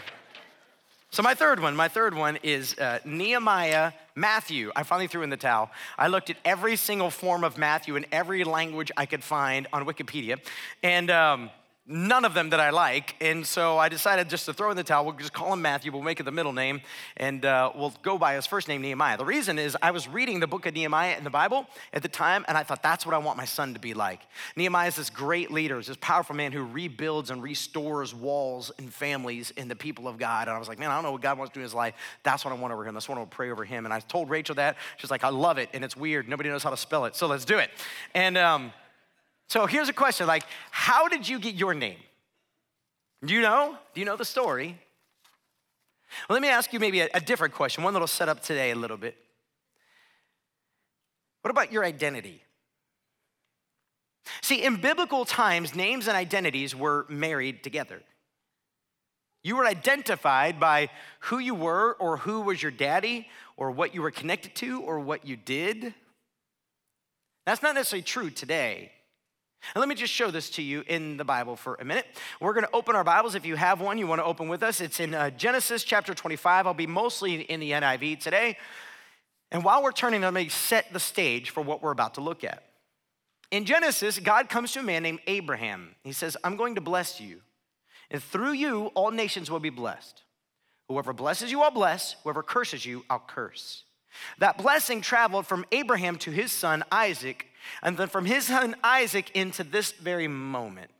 so 1.11 1.21
my 1.21 1.33
third 1.33 1.59
one, 1.59 1.75
my 1.75 1.89
third 1.89 2.15
one 2.15 2.39
is 2.41 2.77
uh, 2.79 2.99
Nehemiah 3.05 3.91
Matthew. 4.15 4.71
I 4.75 4.83
finally 4.83 5.07
threw 5.07 5.23
in 5.23 5.29
the 5.29 5.37
towel. 5.37 5.69
I 5.97 6.07
looked 6.07 6.29
at 6.29 6.37
every 6.43 6.75
single 6.75 7.11
form 7.11 7.43
of 7.43 7.57
Matthew 7.57 7.95
in 7.97 8.05
every 8.11 8.43
language 8.43 8.91
I 8.97 9.05
could 9.05 9.23
find 9.23 9.67
on 9.73 9.85
Wikipedia. 9.85 10.39
And, 10.81 11.11
um, 11.11 11.51
none 11.87 12.25
of 12.25 12.33
them 12.33 12.51
that 12.51 12.59
I 12.59 12.69
like. 12.69 13.15
And 13.19 13.45
so 13.45 13.77
I 13.77 13.89
decided 13.89 14.29
just 14.29 14.45
to 14.45 14.53
throw 14.53 14.69
in 14.69 14.77
the 14.77 14.83
towel. 14.83 15.05
We'll 15.05 15.15
just 15.15 15.33
call 15.33 15.51
him 15.53 15.61
Matthew. 15.61 15.91
We'll 15.91 16.03
make 16.03 16.19
it 16.19 16.23
the 16.23 16.31
middle 16.31 16.53
name. 16.53 16.81
And 17.17 17.43
uh, 17.43 17.71
we'll 17.75 17.93
go 18.03 18.17
by 18.17 18.35
his 18.35 18.45
first 18.45 18.67
name, 18.67 18.81
Nehemiah. 18.81 19.17
The 19.17 19.25
reason 19.25 19.57
is 19.57 19.75
I 19.81 19.91
was 19.91 20.07
reading 20.07 20.39
the 20.39 20.47
book 20.47 20.65
of 20.65 20.75
Nehemiah 20.75 21.17
in 21.17 21.23
the 21.23 21.31
Bible 21.31 21.65
at 21.91 22.03
the 22.03 22.07
time, 22.07 22.45
and 22.47 22.57
I 22.57 22.63
thought 22.63 22.83
that's 22.83 23.05
what 23.05 23.15
I 23.15 23.17
want 23.17 23.37
my 23.37 23.45
son 23.45 23.73
to 23.73 23.79
be 23.79 23.93
like. 23.93 24.21
Nehemiah 24.55 24.89
is 24.89 24.95
this 24.95 25.09
great 25.09 25.49
leader, 25.49 25.79
is 25.79 25.87
this 25.87 25.97
powerful 25.99 26.35
man 26.35 26.51
who 26.51 26.63
rebuilds 26.63 27.31
and 27.31 27.41
restores 27.41 28.13
walls 28.13 28.71
and 28.77 28.93
families 28.93 29.51
in 29.57 29.67
the 29.67 29.75
people 29.75 30.07
of 30.07 30.17
God. 30.19 30.47
And 30.47 30.55
I 30.55 30.59
was 30.59 30.67
like, 30.67 30.79
man, 30.79 30.91
I 30.91 30.95
don't 30.95 31.03
know 31.03 31.11
what 31.11 31.21
God 31.21 31.37
wants 31.37 31.51
to 31.51 31.55
do 31.55 31.61
in 31.61 31.63
his 31.63 31.73
life. 31.73 31.95
That's 32.23 32.45
what 32.45 32.53
I 32.53 32.57
want 32.57 32.73
over 32.73 32.85
him. 32.85 32.93
That's 32.93 33.09
what 33.09 33.15
I 33.15 33.19
want 33.19 33.31
to 33.31 33.35
pray 33.35 33.49
over 33.49 33.65
him. 33.65 33.85
And 33.85 33.93
I 33.93 33.99
told 34.01 34.29
Rachel 34.29 34.55
that. 34.55 34.77
She's 34.97 35.11
like, 35.11 35.23
I 35.23 35.29
love 35.29 35.57
it. 35.57 35.69
And 35.73 35.83
it's 35.83 35.97
weird. 35.97 36.29
Nobody 36.29 36.49
knows 36.49 36.63
how 36.63 36.69
to 36.69 36.77
spell 36.77 37.05
it. 37.05 37.15
So 37.15 37.27
let's 37.27 37.45
do 37.45 37.57
it. 37.57 37.71
And 38.13 38.37
um, 38.37 38.71
so 39.51 39.65
here's 39.65 39.89
a 39.89 39.93
question 39.93 40.27
like, 40.27 40.45
how 40.71 41.09
did 41.09 41.27
you 41.27 41.37
get 41.37 41.55
your 41.55 41.73
name? 41.73 41.97
Do 43.25 43.33
you 43.33 43.41
know? 43.41 43.77
Do 43.93 43.99
you 43.99 44.05
know 44.05 44.15
the 44.15 44.23
story? 44.23 44.79
Well, 46.29 46.35
let 46.37 46.41
me 46.41 46.47
ask 46.47 46.71
you 46.71 46.79
maybe 46.79 47.01
a, 47.01 47.09
a 47.13 47.19
different 47.19 47.53
question, 47.53 47.83
one 47.83 47.91
that'll 47.91 48.07
set 48.07 48.29
up 48.29 48.41
today 48.41 48.71
a 48.71 48.75
little 48.75 48.95
bit. 48.95 49.17
What 51.41 51.51
about 51.51 51.69
your 51.69 51.83
identity? 51.83 52.41
See, 54.41 54.63
in 54.63 54.77
biblical 54.77 55.25
times, 55.25 55.75
names 55.75 56.07
and 56.07 56.15
identities 56.15 56.73
were 56.73 57.05
married 57.09 57.61
together. 57.61 58.01
You 59.43 59.57
were 59.57 59.65
identified 59.65 60.61
by 60.61 60.91
who 61.19 61.39
you 61.39 61.55
were, 61.55 61.97
or 61.99 62.15
who 62.15 62.39
was 62.39 62.63
your 62.63 62.71
daddy, 62.71 63.27
or 63.57 63.69
what 63.69 63.93
you 63.93 64.01
were 64.01 64.11
connected 64.11 64.55
to, 64.55 64.79
or 64.79 65.01
what 65.01 65.27
you 65.27 65.35
did. 65.35 65.93
That's 67.45 67.61
not 67.61 67.75
necessarily 67.75 68.03
true 68.03 68.29
today. 68.29 68.93
And 69.73 69.79
let 69.79 69.87
me 69.87 69.95
just 69.95 70.11
show 70.11 70.31
this 70.31 70.49
to 70.51 70.61
you 70.61 70.83
in 70.87 71.17
the 71.17 71.23
Bible 71.23 71.55
for 71.55 71.75
a 71.75 71.85
minute. 71.85 72.05
We're 72.39 72.53
going 72.53 72.65
to 72.65 72.73
open 72.73 72.95
our 72.95 73.03
Bibles. 73.03 73.35
If 73.35 73.45
you 73.45 73.55
have 73.55 73.79
one, 73.79 73.97
you 73.97 74.07
want 74.07 74.19
to 74.19 74.25
open 74.25 74.49
with 74.49 74.63
us. 74.63 74.81
It's 74.81 74.99
in 74.99 75.13
uh, 75.13 75.29
Genesis 75.29 75.83
chapter 75.83 76.13
25. 76.13 76.67
I'll 76.67 76.73
be 76.73 76.87
mostly 76.87 77.41
in 77.41 77.59
the 77.59 77.71
NIV 77.71 78.19
today. 78.19 78.57
And 79.51 79.63
while 79.63 79.83
we're 79.83 79.91
turning, 79.91 80.21
let 80.21 80.33
me 80.33 80.49
set 80.49 80.91
the 80.91 80.99
stage 80.99 81.51
for 81.51 81.61
what 81.61 81.83
we're 81.83 81.91
about 81.91 82.15
to 82.15 82.21
look 82.21 82.43
at. 82.43 82.63
In 83.51 83.65
Genesis, 83.65 84.17
God 84.17 84.49
comes 84.49 84.71
to 84.73 84.79
a 84.79 84.83
man 84.83 85.03
named 85.03 85.19
Abraham. 85.27 85.95
He 86.03 86.13
says, 86.13 86.37
I'm 86.43 86.55
going 86.55 86.75
to 86.75 86.81
bless 86.81 87.19
you. 87.19 87.41
And 88.09 88.23
through 88.23 88.53
you, 88.53 88.87
all 88.87 89.11
nations 89.11 89.51
will 89.51 89.59
be 89.59 89.69
blessed. 89.69 90.23
Whoever 90.87 91.13
blesses 91.13 91.51
you, 91.51 91.61
I'll 91.61 91.71
bless. 91.71 92.15
Whoever 92.23 92.43
curses 92.43 92.85
you, 92.85 93.05
I'll 93.09 93.23
curse. 93.25 93.83
That 94.39 94.57
blessing 94.57 95.01
traveled 95.01 95.47
from 95.47 95.65
Abraham 95.71 96.17
to 96.19 96.31
his 96.31 96.51
son 96.51 96.83
Isaac 96.91 97.47
and 97.83 97.97
then 97.97 98.07
from 98.07 98.25
his 98.25 98.47
son 98.47 98.75
Isaac 98.83 99.31
into 99.35 99.63
this 99.63 99.91
very 99.91 100.27
moment. 100.27 100.91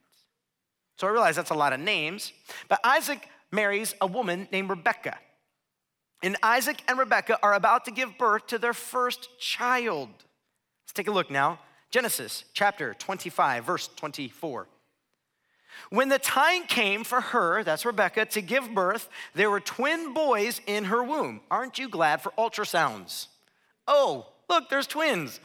So 0.97 1.07
I 1.07 1.11
realize 1.11 1.35
that's 1.35 1.49
a 1.49 1.55
lot 1.55 1.73
of 1.73 1.79
names, 1.79 2.31
but 2.67 2.79
Isaac 2.83 3.27
marries 3.51 3.95
a 4.01 4.07
woman 4.07 4.47
named 4.51 4.69
Rebecca. 4.69 5.17
And 6.23 6.37
Isaac 6.43 6.83
and 6.87 6.99
Rebecca 6.99 7.39
are 7.41 7.53
about 7.53 7.85
to 7.85 7.91
give 7.91 8.17
birth 8.17 8.47
to 8.47 8.59
their 8.59 8.73
first 8.73 9.29
child. 9.39 10.09
Let's 10.83 10.93
take 10.93 11.07
a 11.07 11.11
look 11.11 11.31
now. 11.31 11.59
Genesis 11.89 12.45
chapter 12.53 12.93
25, 12.93 13.65
verse 13.65 13.89
24. 13.95 14.67
When 15.89 16.09
the 16.09 16.19
time 16.19 16.67
came 16.67 17.03
for 17.03 17.19
her, 17.19 17.63
that's 17.63 17.85
Rebecca, 17.85 18.25
to 18.25 18.41
give 18.41 18.73
birth, 18.73 19.09
there 19.33 19.49
were 19.49 19.59
twin 19.59 20.13
boys 20.13 20.61
in 20.67 20.85
her 20.85 21.03
womb. 21.03 21.41
Aren't 21.49 21.79
you 21.79 21.89
glad 21.89 22.21
for 22.21 22.31
ultrasounds? 22.37 23.27
Oh, 23.87 24.27
look, 24.49 24.69
there's 24.69 24.87
twins. 24.87 25.39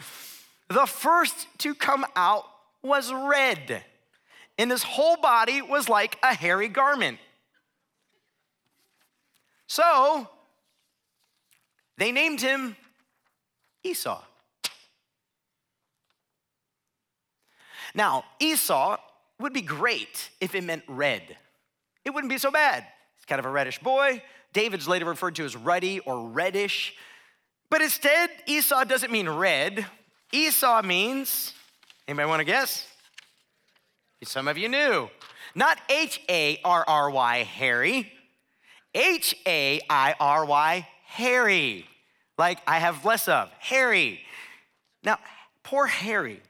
The 0.69 0.87
first 0.87 1.47
to 1.59 1.75
come 1.75 2.05
out 2.17 2.45
was 2.83 3.13
red, 3.13 3.85
and 4.59 4.71
his 4.71 4.83
whole 4.83 5.17
body 5.17 5.63
was 5.63 5.89
like 5.89 6.19
a 6.23 6.35
hairy 6.35 6.69
garment. 6.69 7.19
So 9.67 10.29
they 11.99 12.13
named 12.13 12.41
him 12.41 12.77
Esau. 13.83 14.23
Now, 17.95 18.25
Esau 18.41 18.99
would 19.41 19.53
be 19.53 19.63
great 19.63 20.31
if 20.41 20.55
it 20.55 20.65
meant 20.65 20.83
red. 20.87 21.37
It 22.05 22.11
wouldn't 22.11 22.31
be 22.31 22.39
so 22.39 22.51
bad. 22.51 22.85
He's 23.17 23.25
kind 23.25 23.39
of 23.39 23.47
a 23.47 23.51
reddish 23.51 23.79
boy. 23.79 24.23
David's 24.53 24.87
later 24.87 25.07
referred 25.07 25.35
to 25.37 25.45
as 25.45 25.57
ruddy 25.57 26.01
or 26.01 26.29
reddish. 26.29 26.95
But 27.71 27.83
instead, 27.83 28.31
Esau 28.47 28.85
doesn't 28.85 29.11
mean 29.11 29.29
red. 29.29 29.87
Esau 30.33 30.83
means, 30.83 31.53
anybody 32.09 32.29
want 32.29 32.41
to 32.41 32.45
guess? 32.45 32.87
Some 34.25 34.49
of 34.49 34.59
you 34.59 34.69
knew. 34.69 35.09
Not 35.55 35.79
H 35.89 36.21
A 36.29 36.59
R 36.65 36.85
R 36.87 37.11
Y, 37.11 37.45
Harry. 37.45 38.13
H 38.95 39.37
A 39.47 39.81
I 39.89 40.15
R 40.19 40.45
Y, 40.45 40.89
Harry. 41.05 41.87
Like 42.39 42.59
I 42.67 42.79
have 42.79 43.05
less 43.05 43.29
of, 43.29 43.51
Harry. 43.61 44.21
Now, 45.05 45.19
poor 45.63 45.87
Harry. 45.87 46.41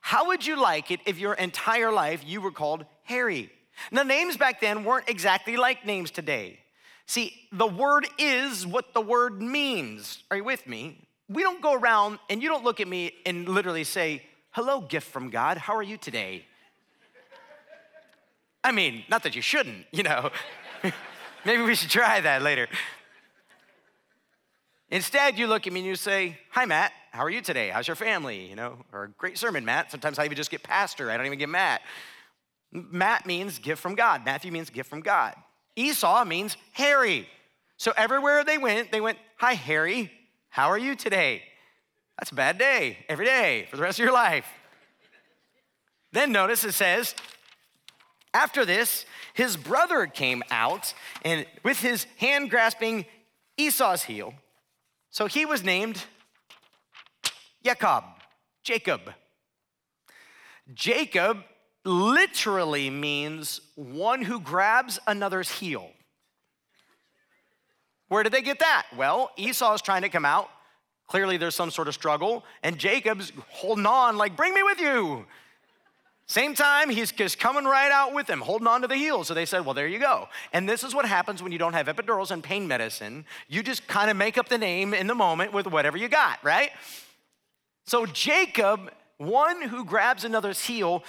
How 0.00 0.26
would 0.28 0.44
you 0.44 0.60
like 0.60 0.90
it 0.90 1.00
if 1.06 1.18
your 1.18 1.34
entire 1.34 1.92
life 1.92 2.22
you 2.24 2.40
were 2.40 2.50
called 2.50 2.84
Harry? 3.04 3.50
Now, 3.90 4.02
names 4.02 4.36
back 4.36 4.60
then 4.60 4.84
weren't 4.84 5.08
exactly 5.08 5.56
like 5.56 5.86
names 5.86 6.10
today. 6.10 6.58
See, 7.06 7.32
the 7.50 7.66
word 7.66 8.06
is 8.18 8.66
what 8.66 8.94
the 8.94 9.00
word 9.00 9.40
means. 9.40 10.22
Are 10.30 10.36
you 10.36 10.44
with 10.44 10.66
me? 10.66 10.98
We 11.34 11.42
don't 11.42 11.62
go 11.62 11.74
around 11.74 12.18
and 12.28 12.42
you 12.42 12.48
don't 12.48 12.64
look 12.64 12.80
at 12.80 12.88
me 12.88 13.12
and 13.26 13.48
literally 13.48 13.84
say, 13.84 14.22
Hello, 14.50 14.80
gift 14.80 15.10
from 15.10 15.30
God. 15.30 15.56
How 15.56 15.74
are 15.74 15.82
you 15.82 15.96
today? 15.96 16.44
I 18.62 18.70
mean, 18.70 19.04
not 19.08 19.22
that 19.22 19.34
you 19.34 19.42
shouldn't, 19.42 19.86
you 19.92 20.02
know. 20.02 20.30
Maybe 21.44 21.62
we 21.62 21.74
should 21.74 21.90
try 21.90 22.20
that 22.20 22.42
later. 22.42 22.68
Instead, 24.90 25.38
you 25.38 25.46
look 25.46 25.66
at 25.66 25.72
me 25.72 25.80
and 25.80 25.86
you 25.86 25.96
say, 25.96 26.38
Hi, 26.50 26.66
Matt. 26.66 26.92
How 27.12 27.24
are 27.24 27.30
you 27.30 27.42
today? 27.42 27.68
How's 27.68 27.86
your 27.86 27.96
family? 27.96 28.46
You 28.46 28.56
know, 28.56 28.78
or 28.92 29.08
great 29.18 29.38
sermon, 29.38 29.64
Matt. 29.64 29.90
Sometimes 29.90 30.18
I 30.18 30.24
even 30.24 30.36
just 30.36 30.50
get 30.50 30.62
pastor. 30.62 31.10
I 31.10 31.16
don't 31.16 31.26
even 31.26 31.38
get 31.38 31.48
Matt. 31.48 31.82
Matt 32.70 33.26
means 33.26 33.58
gift 33.58 33.82
from 33.82 33.94
God. 33.94 34.24
Matthew 34.24 34.50
means 34.50 34.70
gift 34.70 34.88
from 34.88 35.00
God. 35.00 35.34
Esau 35.76 36.24
means 36.24 36.56
Harry. 36.72 37.28
So 37.76 37.92
everywhere 37.96 38.44
they 38.44 38.58
went, 38.58 38.92
they 38.92 39.00
went, 39.00 39.18
Hi, 39.38 39.54
Harry. 39.54 40.10
How 40.52 40.68
are 40.68 40.76
you 40.76 40.94
today? 40.94 41.44
That's 42.18 42.30
a 42.30 42.34
bad 42.34 42.58
day 42.58 42.98
every 43.08 43.24
day 43.24 43.66
for 43.70 43.78
the 43.78 43.82
rest 43.82 43.98
of 43.98 44.04
your 44.04 44.12
life. 44.12 44.46
Then 46.12 46.30
notice 46.30 46.62
it 46.62 46.72
says, 46.72 47.14
after 48.34 48.66
this, 48.66 49.06
his 49.32 49.56
brother 49.56 50.06
came 50.06 50.42
out 50.50 50.92
and 51.24 51.46
with 51.64 51.80
his 51.80 52.06
hand 52.18 52.50
grasping 52.50 53.06
Esau's 53.56 54.02
heel. 54.02 54.34
So 55.08 55.24
he 55.24 55.46
was 55.46 55.64
named 55.64 56.04
Jacob, 57.64 58.04
Jacob. 58.62 59.00
Jacob 60.74 61.44
literally 61.86 62.90
means 62.90 63.62
one 63.74 64.20
who 64.20 64.38
grabs 64.38 64.98
another's 65.06 65.50
heel. 65.50 65.92
Where 68.12 68.22
did 68.22 68.32
they 68.32 68.42
get 68.42 68.58
that? 68.58 68.88
Well, 68.94 69.30
Esau 69.38 69.72
is 69.72 69.80
trying 69.80 70.02
to 70.02 70.10
come 70.10 70.26
out. 70.26 70.50
Clearly, 71.06 71.38
there's 71.38 71.54
some 71.54 71.70
sort 71.70 71.88
of 71.88 71.94
struggle, 71.94 72.44
and 72.62 72.76
Jacob's 72.76 73.32
holding 73.48 73.86
on, 73.86 74.18
like, 74.18 74.36
bring 74.36 74.52
me 74.52 74.62
with 74.62 74.78
you. 74.78 75.24
Same 76.26 76.54
time, 76.54 76.90
he's 76.90 77.10
just 77.10 77.38
coming 77.38 77.64
right 77.64 77.90
out 77.90 78.12
with 78.12 78.28
him, 78.28 78.42
holding 78.42 78.66
on 78.66 78.82
to 78.82 78.86
the 78.86 78.96
heel. 78.96 79.24
So 79.24 79.32
they 79.32 79.46
said, 79.46 79.64
Well, 79.64 79.72
there 79.72 79.88
you 79.88 79.98
go. 79.98 80.28
And 80.52 80.68
this 80.68 80.84
is 80.84 80.94
what 80.94 81.06
happens 81.06 81.42
when 81.42 81.52
you 81.52 81.58
don't 81.58 81.72
have 81.72 81.86
epidurals 81.86 82.30
and 82.30 82.42
pain 82.42 82.68
medicine. 82.68 83.24
You 83.48 83.62
just 83.62 83.86
kind 83.86 84.10
of 84.10 84.16
make 84.18 84.36
up 84.36 84.50
the 84.50 84.58
name 84.58 84.92
in 84.92 85.06
the 85.06 85.14
moment 85.14 85.54
with 85.54 85.66
whatever 85.66 85.96
you 85.96 86.08
got, 86.08 86.38
right? 86.44 86.70
So 87.86 88.04
Jacob 88.04 88.92
One 89.16 89.62
who 89.62 89.86
grabs 89.86 90.24
another's 90.24 90.60
heel 90.60 91.02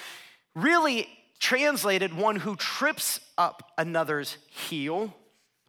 really 0.55 1.09
translated 1.39 2.13
one 2.13 2.37
who 2.37 2.55
trips 2.55 3.19
up 3.37 3.73
another's 3.77 4.37
heel. 4.49 5.13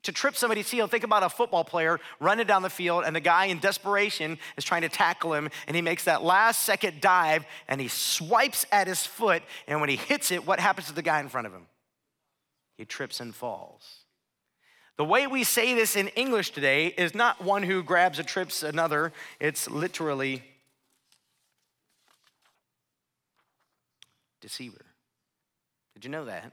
To 0.04 0.12
trip 0.12 0.36
somebody's 0.36 0.70
heel, 0.70 0.86
think 0.86 1.02
about 1.02 1.22
a 1.22 1.30
football 1.30 1.64
player 1.64 1.98
running 2.20 2.46
down 2.46 2.62
the 2.62 2.70
field, 2.70 3.04
and 3.06 3.16
the 3.16 3.20
guy 3.20 3.46
in 3.46 3.58
desperation 3.58 4.38
is 4.56 4.64
trying 4.64 4.82
to 4.82 4.90
tackle 4.90 5.32
him, 5.32 5.48
and 5.66 5.74
he 5.74 5.80
makes 5.80 6.04
that 6.04 6.22
last 6.22 6.62
second 6.62 7.00
dive, 7.00 7.46
and 7.68 7.80
he 7.80 7.88
swipes 7.88 8.66
at 8.70 8.86
his 8.86 9.06
foot, 9.06 9.42
and 9.66 9.80
when 9.80 9.88
he 9.88 9.96
hits 9.96 10.30
it, 10.30 10.46
what 10.46 10.60
happens 10.60 10.88
to 10.88 10.92
the 10.92 11.02
guy 11.02 11.20
in 11.20 11.30
front 11.30 11.46
of 11.46 11.54
him? 11.54 11.66
He 12.76 12.84
trips 12.84 13.18
and 13.18 13.34
falls. 13.34 14.00
The 14.98 15.04
way 15.04 15.26
we 15.26 15.42
say 15.42 15.74
this 15.74 15.96
in 15.96 16.08
English 16.08 16.50
today 16.50 16.88
is 16.88 17.14
not 17.14 17.42
one 17.42 17.62
who 17.62 17.82
grabs 17.82 18.20
or 18.20 18.24
trips 18.24 18.62
another, 18.62 19.10
it's 19.40 19.70
literally 19.70 20.42
deceiver. 24.42 24.84
Did 25.94 26.04
you 26.04 26.10
know 26.10 26.26
that? 26.26 26.52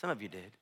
Some 0.00 0.10
of 0.10 0.22
you 0.22 0.28
did. 0.28 0.52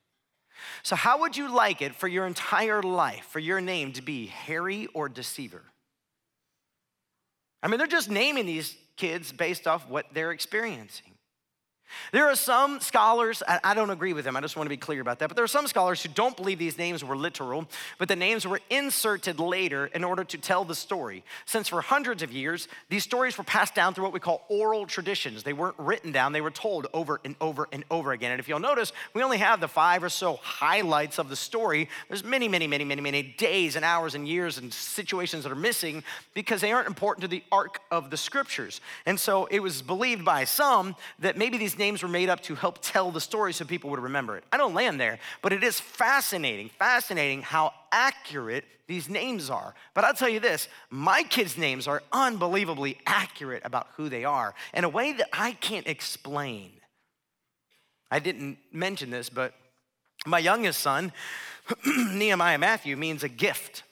So, 0.83 0.95
how 0.95 1.21
would 1.21 1.35
you 1.35 1.53
like 1.53 1.81
it 1.81 1.95
for 1.95 2.07
your 2.07 2.25
entire 2.27 2.81
life, 2.81 3.25
for 3.29 3.39
your 3.39 3.61
name 3.61 3.93
to 3.93 4.01
be 4.01 4.27
Harry 4.27 4.87
or 4.93 5.09
Deceiver? 5.09 5.63
I 7.63 7.67
mean, 7.67 7.79
they're 7.79 7.87
just 7.87 8.09
naming 8.09 8.45
these 8.45 8.75
kids 8.95 9.31
based 9.31 9.65
off 9.65 9.89
what 9.89 10.05
they're 10.13 10.31
experiencing. 10.31 11.14
There 12.11 12.25
are 12.25 12.35
some 12.35 12.79
scholars, 12.79 13.41
I 13.47 13.73
don't 13.73 13.89
agree 13.89 14.13
with 14.13 14.25
them, 14.25 14.35
I 14.35 14.41
just 14.41 14.55
want 14.55 14.65
to 14.65 14.69
be 14.69 14.77
clear 14.77 15.01
about 15.01 15.19
that, 15.19 15.29
but 15.29 15.35
there 15.35 15.43
are 15.43 15.47
some 15.47 15.67
scholars 15.67 16.01
who 16.01 16.09
don't 16.09 16.35
believe 16.35 16.59
these 16.59 16.77
names 16.77 17.03
were 17.03 17.15
literal, 17.15 17.67
but 17.97 18.07
the 18.07 18.15
names 18.15 18.45
were 18.47 18.59
inserted 18.69 19.39
later 19.39 19.87
in 19.87 20.03
order 20.03 20.23
to 20.23 20.37
tell 20.37 20.65
the 20.65 20.75
story. 20.75 21.23
Since 21.45 21.69
for 21.69 21.81
hundreds 21.81 22.23
of 22.23 22.31
years, 22.31 22.67
these 22.89 23.03
stories 23.03 23.37
were 23.37 23.43
passed 23.43 23.75
down 23.75 23.93
through 23.93 24.05
what 24.05 24.13
we 24.13 24.19
call 24.19 24.45
oral 24.49 24.85
traditions. 24.85 25.43
They 25.43 25.53
weren't 25.53 25.77
written 25.77 26.11
down, 26.11 26.31
they 26.31 26.41
were 26.41 26.51
told 26.51 26.87
over 26.93 27.21
and 27.23 27.35
over 27.39 27.67
and 27.71 27.83
over 27.91 28.11
again. 28.11 28.31
And 28.31 28.39
if 28.39 28.47
you'll 28.47 28.59
notice, 28.59 28.91
we 29.13 29.23
only 29.23 29.37
have 29.37 29.59
the 29.59 29.67
five 29.67 30.03
or 30.03 30.09
so 30.09 30.35
highlights 30.41 31.19
of 31.19 31.29
the 31.29 31.35
story. 31.35 31.89
There's 32.07 32.23
many, 32.23 32.47
many, 32.47 32.67
many, 32.67 32.83
many, 32.83 33.01
many 33.01 33.23
days 33.23 33.75
and 33.75 33.85
hours 33.85 34.15
and 34.15 34.27
years 34.27 34.57
and 34.57 34.73
situations 34.73 35.43
that 35.43 35.51
are 35.51 35.55
missing 35.55 36.03
because 36.33 36.61
they 36.61 36.71
aren't 36.71 36.87
important 36.87 37.21
to 37.21 37.27
the 37.27 37.43
arc 37.51 37.79
of 37.91 38.09
the 38.09 38.17
scriptures. 38.17 38.81
And 39.05 39.19
so 39.19 39.45
it 39.45 39.59
was 39.59 39.81
believed 39.81 40.25
by 40.25 40.45
some 40.45 40.95
that 41.19 41.37
maybe 41.37 41.57
these 41.57 41.74
names 41.77 42.03
were 42.03 42.09
made 42.09 42.29
up 42.29 42.41
to 42.43 42.55
help 42.55 42.79
tell 42.81 43.11
the 43.11 43.21
story 43.21 43.53
so 43.53 43.65
people 43.65 43.89
would 43.89 43.99
remember 43.99 44.37
it. 44.37 44.43
I 44.51 44.57
don't 44.57 44.73
land 44.73 44.99
there, 44.99 45.19
but 45.41 45.53
it 45.53 45.63
is 45.63 45.79
fascinating, 45.79 46.69
fascinating 46.69 47.41
how 47.41 47.73
accurate 47.91 48.65
these 48.87 49.09
names 49.09 49.49
are. 49.49 49.73
But 49.93 50.03
I'll 50.03 50.13
tell 50.13 50.29
you 50.29 50.39
this 50.39 50.67
my 50.89 51.23
kids' 51.23 51.57
names 51.57 51.87
are 51.87 52.03
unbelievably 52.11 52.99
accurate 53.05 53.63
about 53.65 53.87
who 53.95 54.09
they 54.09 54.25
are 54.25 54.53
in 54.73 54.83
a 54.83 54.89
way 54.89 55.13
that 55.13 55.29
I 55.33 55.53
can't 55.53 55.87
explain. 55.87 56.71
I 58.11 58.19
didn't 58.19 58.57
mention 58.71 59.09
this, 59.09 59.29
but 59.29 59.53
my 60.25 60.39
youngest 60.39 60.79
son, 60.79 61.11
Nehemiah 61.85 62.57
Matthew, 62.57 62.95
means 62.95 63.23
a 63.23 63.29
gift 63.29 63.83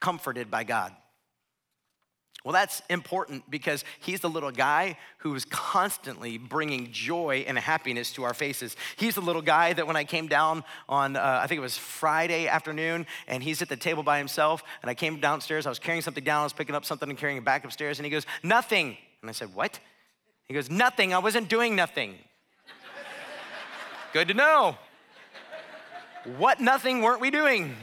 comforted 0.00 0.50
by 0.50 0.64
God. 0.64 0.94
Well, 2.44 2.52
that's 2.54 2.80
important 2.88 3.50
because 3.50 3.84
he's 4.00 4.20
the 4.20 4.30
little 4.30 4.50
guy 4.50 4.96
who 5.18 5.34
is 5.34 5.44
constantly 5.44 6.38
bringing 6.38 6.90
joy 6.90 7.44
and 7.46 7.58
happiness 7.58 8.12
to 8.12 8.22
our 8.22 8.32
faces. 8.32 8.76
He's 8.96 9.14
the 9.14 9.20
little 9.20 9.42
guy 9.42 9.74
that 9.74 9.86
when 9.86 9.96
I 9.96 10.04
came 10.04 10.26
down 10.26 10.64
on, 10.88 11.16
uh, 11.16 11.40
I 11.42 11.46
think 11.46 11.58
it 11.58 11.62
was 11.62 11.76
Friday 11.76 12.48
afternoon, 12.48 13.06
and 13.28 13.42
he's 13.42 13.60
at 13.60 13.68
the 13.68 13.76
table 13.76 14.02
by 14.02 14.16
himself, 14.16 14.62
and 14.80 14.90
I 14.90 14.94
came 14.94 15.20
downstairs, 15.20 15.66
I 15.66 15.68
was 15.68 15.78
carrying 15.78 16.00
something 16.00 16.24
down, 16.24 16.40
I 16.40 16.44
was 16.44 16.54
picking 16.54 16.74
up 16.74 16.86
something 16.86 17.10
and 17.10 17.18
carrying 17.18 17.36
it 17.36 17.44
back 17.44 17.64
upstairs, 17.64 17.98
and 17.98 18.06
he 18.06 18.10
goes, 18.10 18.24
Nothing. 18.42 18.96
And 19.20 19.28
I 19.28 19.32
said, 19.32 19.54
What? 19.54 19.78
He 20.46 20.54
goes, 20.54 20.70
Nothing. 20.70 21.12
I 21.12 21.18
wasn't 21.18 21.50
doing 21.50 21.76
nothing. 21.76 22.14
Good 24.14 24.28
to 24.28 24.34
know. 24.34 24.78
What 26.38 26.60
nothing 26.60 27.02
weren't 27.02 27.20
we 27.20 27.30
doing? 27.30 27.76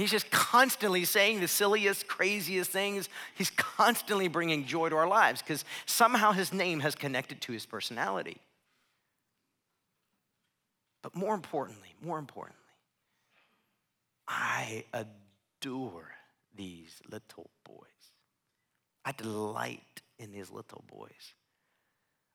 He's 0.00 0.10
just 0.10 0.30
constantly 0.30 1.04
saying 1.04 1.40
the 1.40 1.48
silliest, 1.48 2.08
craziest 2.08 2.70
things. 2.70 3.10
He's 3.34 3.50
constantly 3.50 4.28
bringing 4.28 4.64
joy 4.64 4.88
to 4.88 4.96
our 4.96 5.06
lives 5.06 5.42
because 5.42 5.62
somehow 5.84 6.32
his 6.32 6.54
name 6.54 6.80
has 6.80 6.94
connected 6.94 7.42
to 7.42 7.52
his 7.52 7.66
personality. 7.66 8.38
But 11.02 11.14
more 11.14 11.34
importantly, 11.34 11.94
more 12.00 12.18
importantly, 12.18 12.56
I 14.26 14.84
adore 14.94 16.08
these 16.56 17.02
little 17.10 17.50
boys. 17.64 17.84
I 19.04 19.12
delight 19.12 20.00
in 20.18 20.32
these 20.32 20.50
little 20.50 20.82
boys. 20.90 21.34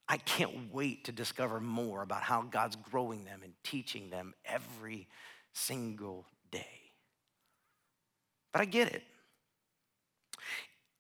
I 0.08 0.18
can't 0.18 0.72
wait 0.72 1.06
to 1.06 1.12
discover 1.12 1.60
more 1.60 2.04
about 2.04 2.22
how 2.22 2.44
God's 2.44 2.76
growing 2.76 3.26
them 3.26 3.42
and 3.44 3.54
teaching 3.64 4.12
them 4.12 4.36
every 4.46 5.08
single 5.52 6.28
day. 6.52 6.85
But 8.56 8.62
I 8.62 8.66
get 8.68 8.94
it. 8.94 9.04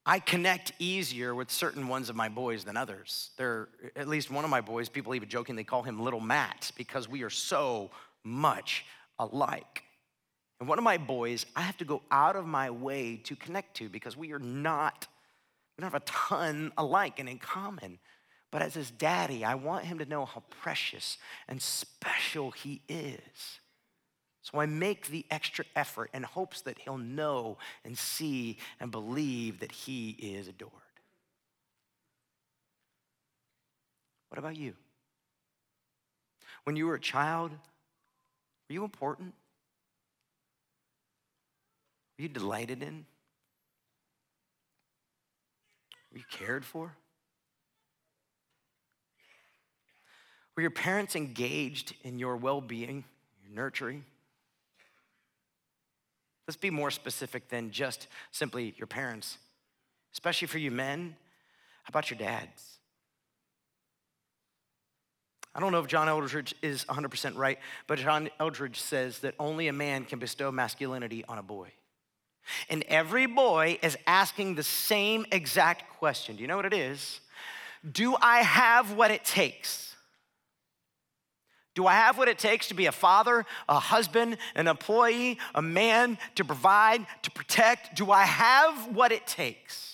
I 0.06 0.20
connect 0.20 0.74
easier 0.78 1.34
with 1.34 1.50
certain 1.50 1.88
ones 1.88 2.10
of 2.10 2.16
my 2.18 2.28
boys 2.28 2.66
than 2.66 2.76
others. 2.76 3.30
There 3.38 3.70
at 3.96 4.10
least 4.10 4.30
one 4.30 4.44
of 4.44 4.50
my 4.50 4.60
boys, 4.60 4.90
people 4.90 5.16
even 5.16 5.30
jokingly 5.30 5.64
call 5.64 5.82
him 5.82 6.04
Little 6.04 6.20
Matt 6.20 6.74
because 6.76 7.08
we 7.08 7.24
are 7.24 7.30
so 7.30 7.92
much 8.26 8.84
alike. 9.20 9.84
And 10.60 10.68
one 10.68 10.78
of 10.78 10.84
my 10.84 10.98
boys, 10.98 11.46
I 11.56 11.62
have 11.62 11.78
to 11.78 11.86
go 11.86 12.02
out 12.12 12.36
of 12.36 12.46
my 12.46 12.72
way 12.72 13.22
to 13.24 13.38
connect 13.38 13.78
to 13.78 13.88
because 13.88 14.18
we 14.18 14.34
are 14.34 14.40
not, 14.40 15.08
we 15.78 15.82
don't 15.82 15.94
have 15.94 16.02
a 16.02 16.06
ton 16.06 16.74
alike 16.78 17.20
and 17.20 17.30
in 17.30 17.40
common. 17.40 18.00
But 18.52 18.64
as 18.64 18.74
his 18.74 18.92
daddy, 18.92 19.46
I 19.46 19.56
want 19.56 19.86
him 19.86 20.00
to 20.00 20.06
know 20.06 20.26
how 20.26 20.44
precious 20.50 21.18
and 21.48 21.62
special 21.62 22.52
he 22.52 22.82
is. 22.90 23.62
So 24.46 24.60
I 24.60 24.68
make 24.68 25.08
the 25.08 25.25
extra 25.32 25.66
effort 25.75 26.12
in 26.14 26.22
hopes 26.22 26.62
that 26.62 26.78
he'll 26.78 27.00
know 27.00 27.58
and 27.84 27.98
see 27.98 28.60
and 28.80 28.92
believe 28.92 29.60
that 29.62 29.72
he 29.72 30.12
is 30.12 30.48
adored. 30.48 30.72
What 34.30 34.38
about 34.38 34.56
you? 34.56 34.74
When 36.64 36.75
you 36.75 36.86
were 36.86 36.94
a 36.94 37.00
child, 37.00 37.50
were 38.70 38.74
you 38.74 38.84
important? 38.84 39.34
Were 42.20 42.24
you 42.24 42.30
delighted 42.30 42.84
in? 42.84 43.08
Were 46.12 46.20
you 46.20 46.24
cared 46.30 46.64
for? 46.64 46.96
Were 50.56 50.62
your 50.62 50.70
parents 50.70 51.16
engaged 51.16 51.96
in 52.04 52.20
your 52.20 52.38
well 52.38 52.62
being, 52.62 53.06
your 53.44 53.56
nurturing? 53.56 54.06
Let's 56.48 56.58
be 56.58 56.70
more 56.70 56.92
specific 56.92 57.50
than 57.50 57.72
just 57.72 58.08
simply 58.32 58.75
your 58.78 58.88
parents, 58.88 59.38
especially 60.14 60.48
for 60.48 60.58
you 60.58 60.72
men. 60.72 61.16
How 61.84 61.90
about 61.90 62.10
your 62.10 62.20
dads? 62.20 62.78
I 65.56 65.62
don't 65.62 65.72
know 65.72 65.80
if 65.80 65.88
John 65.88 66.08
Eldredge 66.08 66.54
is 66.62 66.84
100% 66.86 67.38
right, 67.38 67.58
but 67.88 67.98
John 67.98 68.30
Eldredge 68.40 68.75
says 68.75 69.20
that 69.20 69.36
only 69.40 69.70
a 69.70 69.74
man 69.74 70.04
can 70.04 70.20
bestow 70.20 70.52
masculinity 70.52 71.24
on 71.30 71.38
a 71.38 71.44
boy. 71.44 71.70
And 72.70 72.84
every 72.88 73.25
boy 73.25 73.80
is 73.82 73.98
asking 74.06 74.56
the 74.56 74.64
same 74.64 75.25
exact 75.32 75.98
question. 75.98 76.36
Do 76.36 76.42
you 76.42 76.48
know 76.48 76.58
what 76.58 76.66
it 76.66 76.74
is? 76.74 77.22
Do 77.90 78.18
I 78.22 78.40
have 78.40 78.94
what 78.94 79.12
it 79.12 79.24
takes? 79.24 79.95
Do 81.75 81.86
I 81.86 81.94
have 81.94 82.17
what 82.17 82.29
it 82.29 82.39
takes 82.39 82.70
to 82.70 82.74
be 82.74 82.86
a 82.86 82.91
father, 82.91 83.46
a 83.70 83.79
husband, 83.79 84.38
an 84.55 84.67
employee, 84.67 85.38
a 85.53 85.62
man, 85.62 86.17
to 86.36 86.46
provide, 86.46 87.05
to 87.24 87.32
protect? 87.32 87.96
Do 87.96 88.12
I 88.12 88.24
have 88.24 88.96
what 88.96 89.12
it 89.12 89.27
takes? 89.27 89.91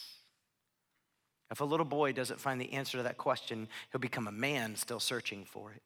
If 1.50 1.60
a 1.60 1.66
little 1.66 1.86
boy 1.86 2.14
doesn't 2.14 2.40
find 2.40 2.62
the 2.62 2.72
answer 2.74 2.98
to 2.98 3.04
that 3.04 3.18
question, 3.18 3.68
he'll 3.92 4.00
become 4.00 4.28
a 4.28 4.32
man 4.32 4.76
still 4.76 5.02
searching 5.02 5.44
for 5.44 5.72
it. 5.74 5.82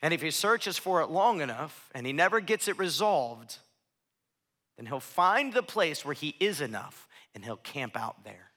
And 0.00 0.14
if 0.14 0.22
he 0.22 0.30
searches 0.30 0.78
for 0.78 1.00
it 1.00 1.10
long 1.10 1.40
enough 1.40 1.90
and 1.94 2.06
he 2.06 2.12
never 2.12 2.40
gets 2.40 2.68
it 2.68 2.78
resolved, 2.78 3.58
then 4.76 4.86
he'll 4.86 5.00
find 5.00 5.52
the 5.52 5.62
place 5.62 6.04
where 6.04 6.14
he 6.14 6.36
is 6.40 6.60
enough 6.60 7.08
and 7.34 7.44
he'll 7.44 7.56
camp 7.56 7.96
out 7.96 8.24
there. 8.24 8.50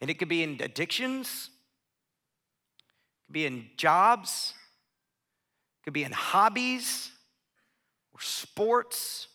And 0.00 0.08
it 0.08 0.18
could 0.18 0.28
be 0.28 0.42
in 0.42 0.60
addictions, 0.60 1.50
could 3.32 3.38
be 3.38 3.46
in 3.46 3.64
jobs, 3.78 4.52
could 5.84 5.94
be 5.94 6.04
in 6.04 6.12
hobbies 6.12 7.10
or 8.12 8.20
sports 8.20 9.26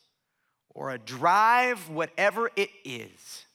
or 0.69 0.91
a 0.91 0.99
drive, 0.99 1.89
whatever 1.89 2.51
it 2.55 2.69
is. 2.85 3.45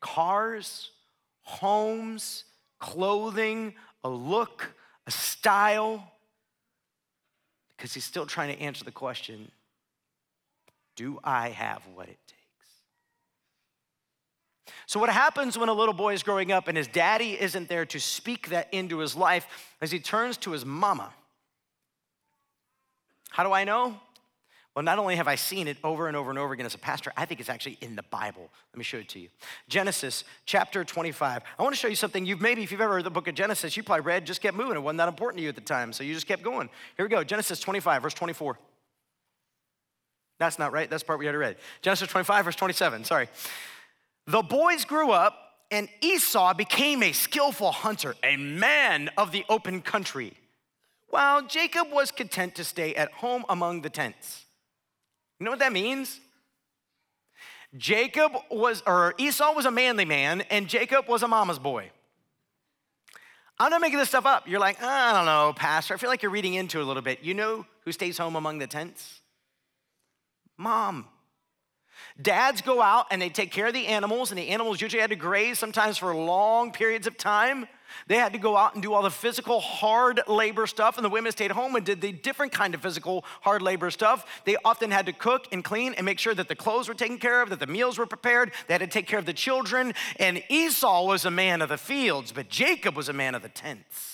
Cars, 0.00 0.90
homes, 1.42 2.44
clothing, 2.78 3.74
a 4.02 4.08
look, 4.08 4.74
a 5.06 5.10
style, 5.10 6.10
because 7.76 7.92
he's 7.92 8.04
still 8.04 8.24
trying 8.24 8.56
to 8.56 8.62
answer 8.62 8.86
the 8.86 8.90
question 8.90 9.50
do 10.96 11.20
I 11.22 11.50
have 11.50 11.82
what 11.94 12.08
it 12.08 12.18
takes? 12.26 12.43
So, 14.86 15.00
what 15.00 15.08
happens 15.10 15.56
when 15.56 15.68
a 15.68 15.72
little 15.72 15.94
boy 15.94 16.14
is 16.14 16.22
growing 16.22 16.52
up 16.52 16.68
and 16.68 16.76
his 16.76 16.86
daddy 16.86 17.40
isn't 17.40 17.68
there 17.68 17.86
to 17.86 18.00
speak 18.00 18.48
that 18.48 18.68
into 18.72 18.98
his 18.98 19.16
life 19.16 19.46
as 19.80 19.90
he 19.90 19.98
turns 19.98 20.36
to 20.38 20.52
his 20.52 20.64
mama? 20.64 21.12
How 23.30 23.42
do 23.42 23.52
I 23.52 23.64
know? 23.64 23.98
Well, 24.74 24.82
not 24.82 24.98
only 24.98 25.14
have 25.16 25.28
I 25.28 25.36
seen 25.36 25.68
it 25.68 25.76
over 25.84 26.08
and 26.08 26.16
over 26.16 26.30
and 26.30 26.38
over 26.38 26.52
again 26.52 26.66
as 26.66 26.74
a 26.74 26.78
pastor, 26.78 27.12
I 27.16 27.26
think 27.26 27.38
it's 27.38 27.48
actually 27.48 27.78
in 27.80 27.94
the 27.94 28.02
Bible. 28.02 28.50
Let 28.72 28.78
me 28.78 28.82
show 28.82 28.98
it 28.98 29.08
to 29.10 29.20
you. 29.20 29.28
Genesis 29.68 30.24
chapter 30.46 30.82
25. 30.82 31.42
I 31.58 31.62
want 31.62 31.74
to 31.74 31.80
show 31.80 31.86
you 31.86 31.94
something 31.94 32.26
you've 32.26 32.40
maybe, 32.40 32.64
if 32.64 32.72
you've 32.72 32.80
ever 32.80 32.96
read 32.96 33.04
the 33.04 33.10
book 33.10 33.28
of 33.28 33.36
Genesis, 33.36 33.76
you 33.76 33.84
probably 33.84 34.02
read, 34.02 34.26
just 34.26 34.40
kept 34.40 34.56
moving. 34.56 34.76
It 34.76 34.80
wasn't 34.80 34.98
that 34.98 35.08
important 35.08 35.38
to 35.38 35.42
you 35.44 35.48
at 35.48 35.54
the 35.54 35.60
time, 35.60 35.92
so 35.92 36.02
you 36.02 36.12
just 36.12 36.26
kept 36.26 36.42
going. 36.42 36.68
Here 36.96 37.06
we 37.06 37.08
go 37.08 37.22
Genesis 37.22 37.60
25, 37.60 38.02
verse 38.02 38.14
24. 38.14 38.58
That's 40.40 40.58
not 40.58 40.72
right. 40.72 40.90
That's 40.90 41.04
part 41.04 41.20
we 41.20 41.26
to 41.26 41.32
read. 41.32 41.56
Genesis 41.80 42.08
25, 42.08 42.44
verse 42.44 42.56
27. 42.56 43.04
Sorry. 43.04 43.28
The 44.26 44.42
boys 44.42 44.84
grew 44.84 45.10
up, 45.10 45.38
and 45.70 45.88
Esau 46.00 46.54
became 46.54 47.02
a 47.02 47.12
skillful 47.12 47.72
hunter, 47.72 48.14
a 48.22 48.36
man 48.36 49.10
of 49.18 49.32
the 49.32 49.44
open 49.48 49.82
country, 49.82 50.34
while 51.08 51.42
Jacob 51.46 51.92
was 51.92 52.10
content 52.10 52.54
to 52.56 52.64
stay 52.64 52.94
at 52.94 53.10
home 53.12 53.44
among 53.48 53.82
the 53.82 53.90
tents. 53.90 54.46
You 55.38 55.44
know 55.44 55.50
what 55.50 55.60
that 55.60 55.72
means? 55.72 56.20
Jacob 57.76 58.32
was, 58.50 58.82
or 58.86 59.14
Esau 59.18 59.52
was 59.52 59.66
a 59.66 59.70
manly 59.70 60.04
man, 60.04 60.42
and 60.42 60.68
Jacob 60.68 61.08
was 61.08 61.22
a 61.22 61.28
mama's 61.28 61.58
boy. 61.58 61.90
I'm 63.58 63.70
not 63.70 63.80
making 63.80 63.98
this 63.98 64.08
stuff 64.08 64.26
up. 64.26 64.48
You're 64.48 64.60
like, 64.60 64.82
I 64.82 65.12
don't 65.12 65.26
know, 65.26 65.52
Pastor. 65.54 65.94
I 65.94 65.96
feel 65.96 66.10
like 66.10 66.22
you're 66.22 66.30
reading 66.30 66.54
into 66.54 66.78
it 66.78 66.82
a 66.82 66.86
little 66.86 67.02
bit. 67.02 67.22
You 67.22 67.34
know 67.34 67.66
who 67.84 67.92
stays 67.92 68.18
home 68.18 68.36
among 68.36 68.58
the 68.58 68.66
tents? 68.66 69.20
Mom. 70.56 71.06
Dads 72.20 72.62
go 72.62 72.80
out 72.80 73.06
and 73.10 73.20
they 73.20 73.28
take 73.28 73.50
care 73.50 73.66
of 73.66 73.74
the 73.74 73.88
animals, 73.88 74.30
and 74.30 74.38
the 74.38 74.48
animals 74.48 74.80
usually 74.80 75.00
had 75.00 75.10
to 75.10 75.16
graze 75.16 75.58
sometimes 75.58 75.98
for 75.98 76.14
long 76.14 76.70
periods 76.70 77.08
of 77.08 77.16
time. 77.16 77.66
They 78.06 78.16
had 78.16 78.32
to 78.32 78.38
go 78.38 78.56
out 78.56 78.74
and 78.74 78.82
do 78.82 78.92
all 78.92 79.02
the 79.02 79.10
physical 79.10 79.60
hard 79.60 80.20
labor 80.28 80.66
stuff, 80.66 80.96
and 80.96 81.04
the 81.04 81.08
women 81.08 81.32
stayed 81.32 81.50
home 81.50 81.74
and 81.74 81.84
did 81.84 82.00
the 82.00 82.12
different 82.12 82.52
kind 82.52 82.74
of 82.74 82.82
physical 82.82 83.24
hard 83.40 83.62
labor 83.62 83.90
stuff. 83.90 84.42
They 84.44 84.56
often 84.64 84.90
had 84.90 85.06
to 85.06 85.12
cook 85.12 85.48
and 85.50 85.64
clean 85.64 85.94
and 85.94 86.04
make 86.04 86.18
sure 86.20 86.34
that 86.34 86.48
the 86.48 86.54
clothes 86.54 86.88
were 86.88 86.94
taken 86.94 87.18
care 87.18 87.42
of, 87.42 87.50
that 87.50 87.60
the 87.60 87.66
meals 87.66 87.98
were 87.98 88.06
prepared. 88.06 88.52
They 88.66 88.74
had 88.74 88.80
to 88.80 88.86
take 88.86 89.06
care 89.06 89.18
of 89.18 89.26
the 89.26 89.32
children. 89.32 89.94
And 90.16 90.42
Esau 90.48 91.06
was 91.06 91.24
a 91.24 91.30
man 91.30 91.62
of 91.62 91.68
the 91.68 91.78
fields, 91.78 92.30
but 92.30 92.48
Jacob 92.48 92.96
was 92.96 93.08
a 93.08 93.12
man 93.12 93.34
of 93.34 93.42
the 93.42 93.48
tents. 93.48 94.13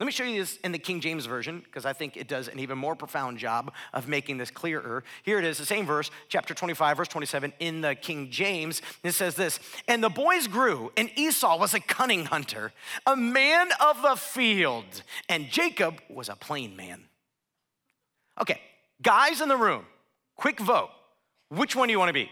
Let 0.00 0.06
me 0.06 0.12
show 0.12 0.24
you 0.24 0.40
this 0.40 0.56
in 0.64 0.72
the 0.72 0.78
King 0.78 1.00
James 1.00 1.26
Version 1.26 1.60
because 1.60 1.86
I 1.86 1.92
think 1.92 2.16
it 2.16 2.26
does 2.26 2.48
an 2.48 2.58
even 2.58 2.76
more 2.76 2.96
profound 2.96 3.38
job 3.38 3.72
of 3.92 4.08
making 4.08 4.38
this 4.38 4.50
clearer. 4.50 5.04
Here 5.22 5.38
it 5.38 5.44
is, 5.44 5.56
the 5.56 5.64
same 5.64 5.86
verse, 5.86 6.10
chapter 6.28 6.52
25, 6.52 6.96
verse 6.96 7.08
27 7.08 7.52
in 7.60 7.80
the 7.80 7.94
King 7.94 8.28
James. 8.30 8.82
It 9.04 9.12
says 9.12 9.36
this 9.36 9.60
And 9.86 10.02
the 10.02 10.08
boys 10.08 10.48
grew, 10.48 10.90
and 10.96 11.10
Esau 11.16 11.58
was 11.58 11.74
a 11.74 11.80
cunning 11.80 12.24
hunter, 12.24 12.72
a 13.06 13.14
man 13.14 13.68
of 13.80 14.02
the 14.02 14.16
field, 14.16 15.02
and 15.28 15.48
Jacob 15.48 16.00
was 16.08 16.28
a 16.28 16.34
plain 16.34 16.74
man. 16.74 17.04
Okay, 18.40 18.60
guys 19.00 19.40
in 19.40 19.48
the 19.48 19.56
room, 19.56 19.86
quick 20.34 20.58
vote. 20.58 20.90
Which 21.50 21.76
one 21.76 21.86
do 21.86 21.92
you 21.92 22.00
want 22.00 22.08
to 22.08 22.14
be? 22.14 22.30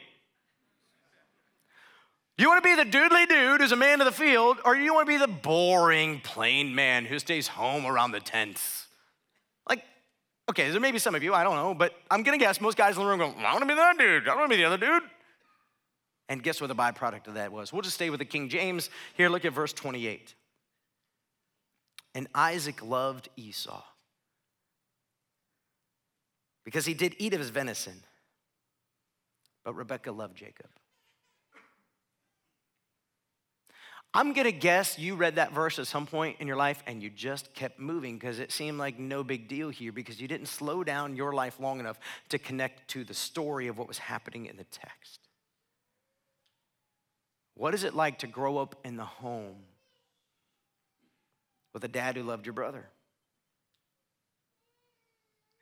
You 2.39 2.49
want 2.49 2.65
to 2.65 2.69
be 2.69 2.75
the 2.75 2.89
doodly 2.89 3.29
dude 3.29 3.61
who's 3.61 3.73
a 3.73 3.77
man 3.77 4.01
of 4.01 4.07
the 4.07 4.13
field, 4.13 4.59
or 4.65 4.75
you 4.75 4.95
want 4.95 5.07
to 5.07 5.13
be 5.13 5.19
the 5.19 5.29
boring, 5.29 6.21
plain 6.21 6.75
man 6.75 7.05
who 7.05 7.19
stays 7.19 7.47
home 7.47 7.85
around 7.85 8.13
the 8.13 8.21
tents? 8.21 8.87
Like, 9.69 9.85
okay, 10.49 10.71
there 10.71 10.81
may 10.81 10.93
be 10.93 10.99
some 10.99 11.15
of 11.15 11.23
you, 11.23 11.35
I 11.35 11.45
don't 11.45 11.57
know, 11.57 11.75
but 11.75 11.95
I'm 12.11 12.23
gonna 12.23 12.39
guess 12.39 12.61
most 12.61 12.79
guys 12.79 12.97
in 12.97 13.03
the 13.03 13.09
room 13.09 13.19
go, 13.19 13.35
I 13.39 13.53
want 13.53 13.61
to 13.61 13.67
be 13.67 13.75
that 13.75 13.99
dude, 13.99 14.29
I 14.29 14.35
want 14.35 14.51
to 14.51 14.57
be 14.57 14.63
the 14.63 14.67
other 14.67 14.79
dude. 14.79 15.03
And 16.29 16.43
guess 16.43 16.61
what 16.61 16.69
the 16.69 16.75
byproduct 16.75 17.27
of 17.27 17.35
that 17.35 17.53
was? 17.53 17.73
We'll 17.73 17.83
just 17.83 17.97
stay 17.97 18.09
with 18.09 18.19
the 18.19 18.25
King 18.25 18.49
James. 18.49 18.89
Here, 19.15 19.29
look 19.29 19.45
at 19.45 19.53
verse 19.53 19.75
28. 19.75 20.35
And 22.15 22.27
Isaac 22.35 22.83
loved 22.83 23.29
Esau 23.37 23.83
because 26.65 26.87
he 26.87 26.95
did 26.95 27.17
eat 27.19 27.35
of 27.35 27.41
his 27.41 27.51
venison, 27.51 28.03
but 29.65 29.75
Rebekah 29.75 30.13
loved 30.13 30.37
Jacob. 30.37 30.69
I'm 34.15 34.35
gonna 34.35 34.53
guess 34.53 34.99
you 34.99 35.15
read 35.15 35.37
that 35.37 35.53
verse 35.53 35.79
at 35.79 35.87
some 35.87 36.07
point 36.07 36.37
in 36.39 36.47
your 36.47 36.57
life 36.57 36.83
and 36.87 37.03
you 37.03 37.09
just 37.09 37.55
kept 37.55 37.79
moving 37.79 38.19
because 38.19 38.39
it 38.39 38.53
seemed 38.53 38.79
like 38.79 38.99
no 38.99 39.25
big 39.25 39.49
deal 39.49 39.71
here 39.71 39.91
because 39.91 40.21
you 40.21 40.29
didn't 40.29 40.49
slow 40.49 40.85
down 40.85 41.17
your 41.17 41.33
life 41.33 41.59
long 41.59 41.81
enough 41.81 41.99
to 42.29 42.39
connect 42.39 42.89
to 42.89 43.05
the 43.05 43.15
story 43.15 43.69
of 43.69 43.79
what 43.79 43.89
was 43.89 43.99
happening 43.99 44.47
in 44.47 44.59
the 44.59 44.65
text. 44.65 45.21
What 47.55 47.73
is 47.73 47.85
it 47.85 47.95
like 47.95 48.19
to 48.19 48.27
grow 48.27 48.59
up 48.59 48.77
in 48.85 48.97
the 48.97 49.05
home 49.05 49.57
with 51.73 51.85
a 51.85 51.89
dad 51.89 52.17
who 52.17 52.23
loved 52.23 52.45
your 52.45 52.53
brother? 52.53 52.89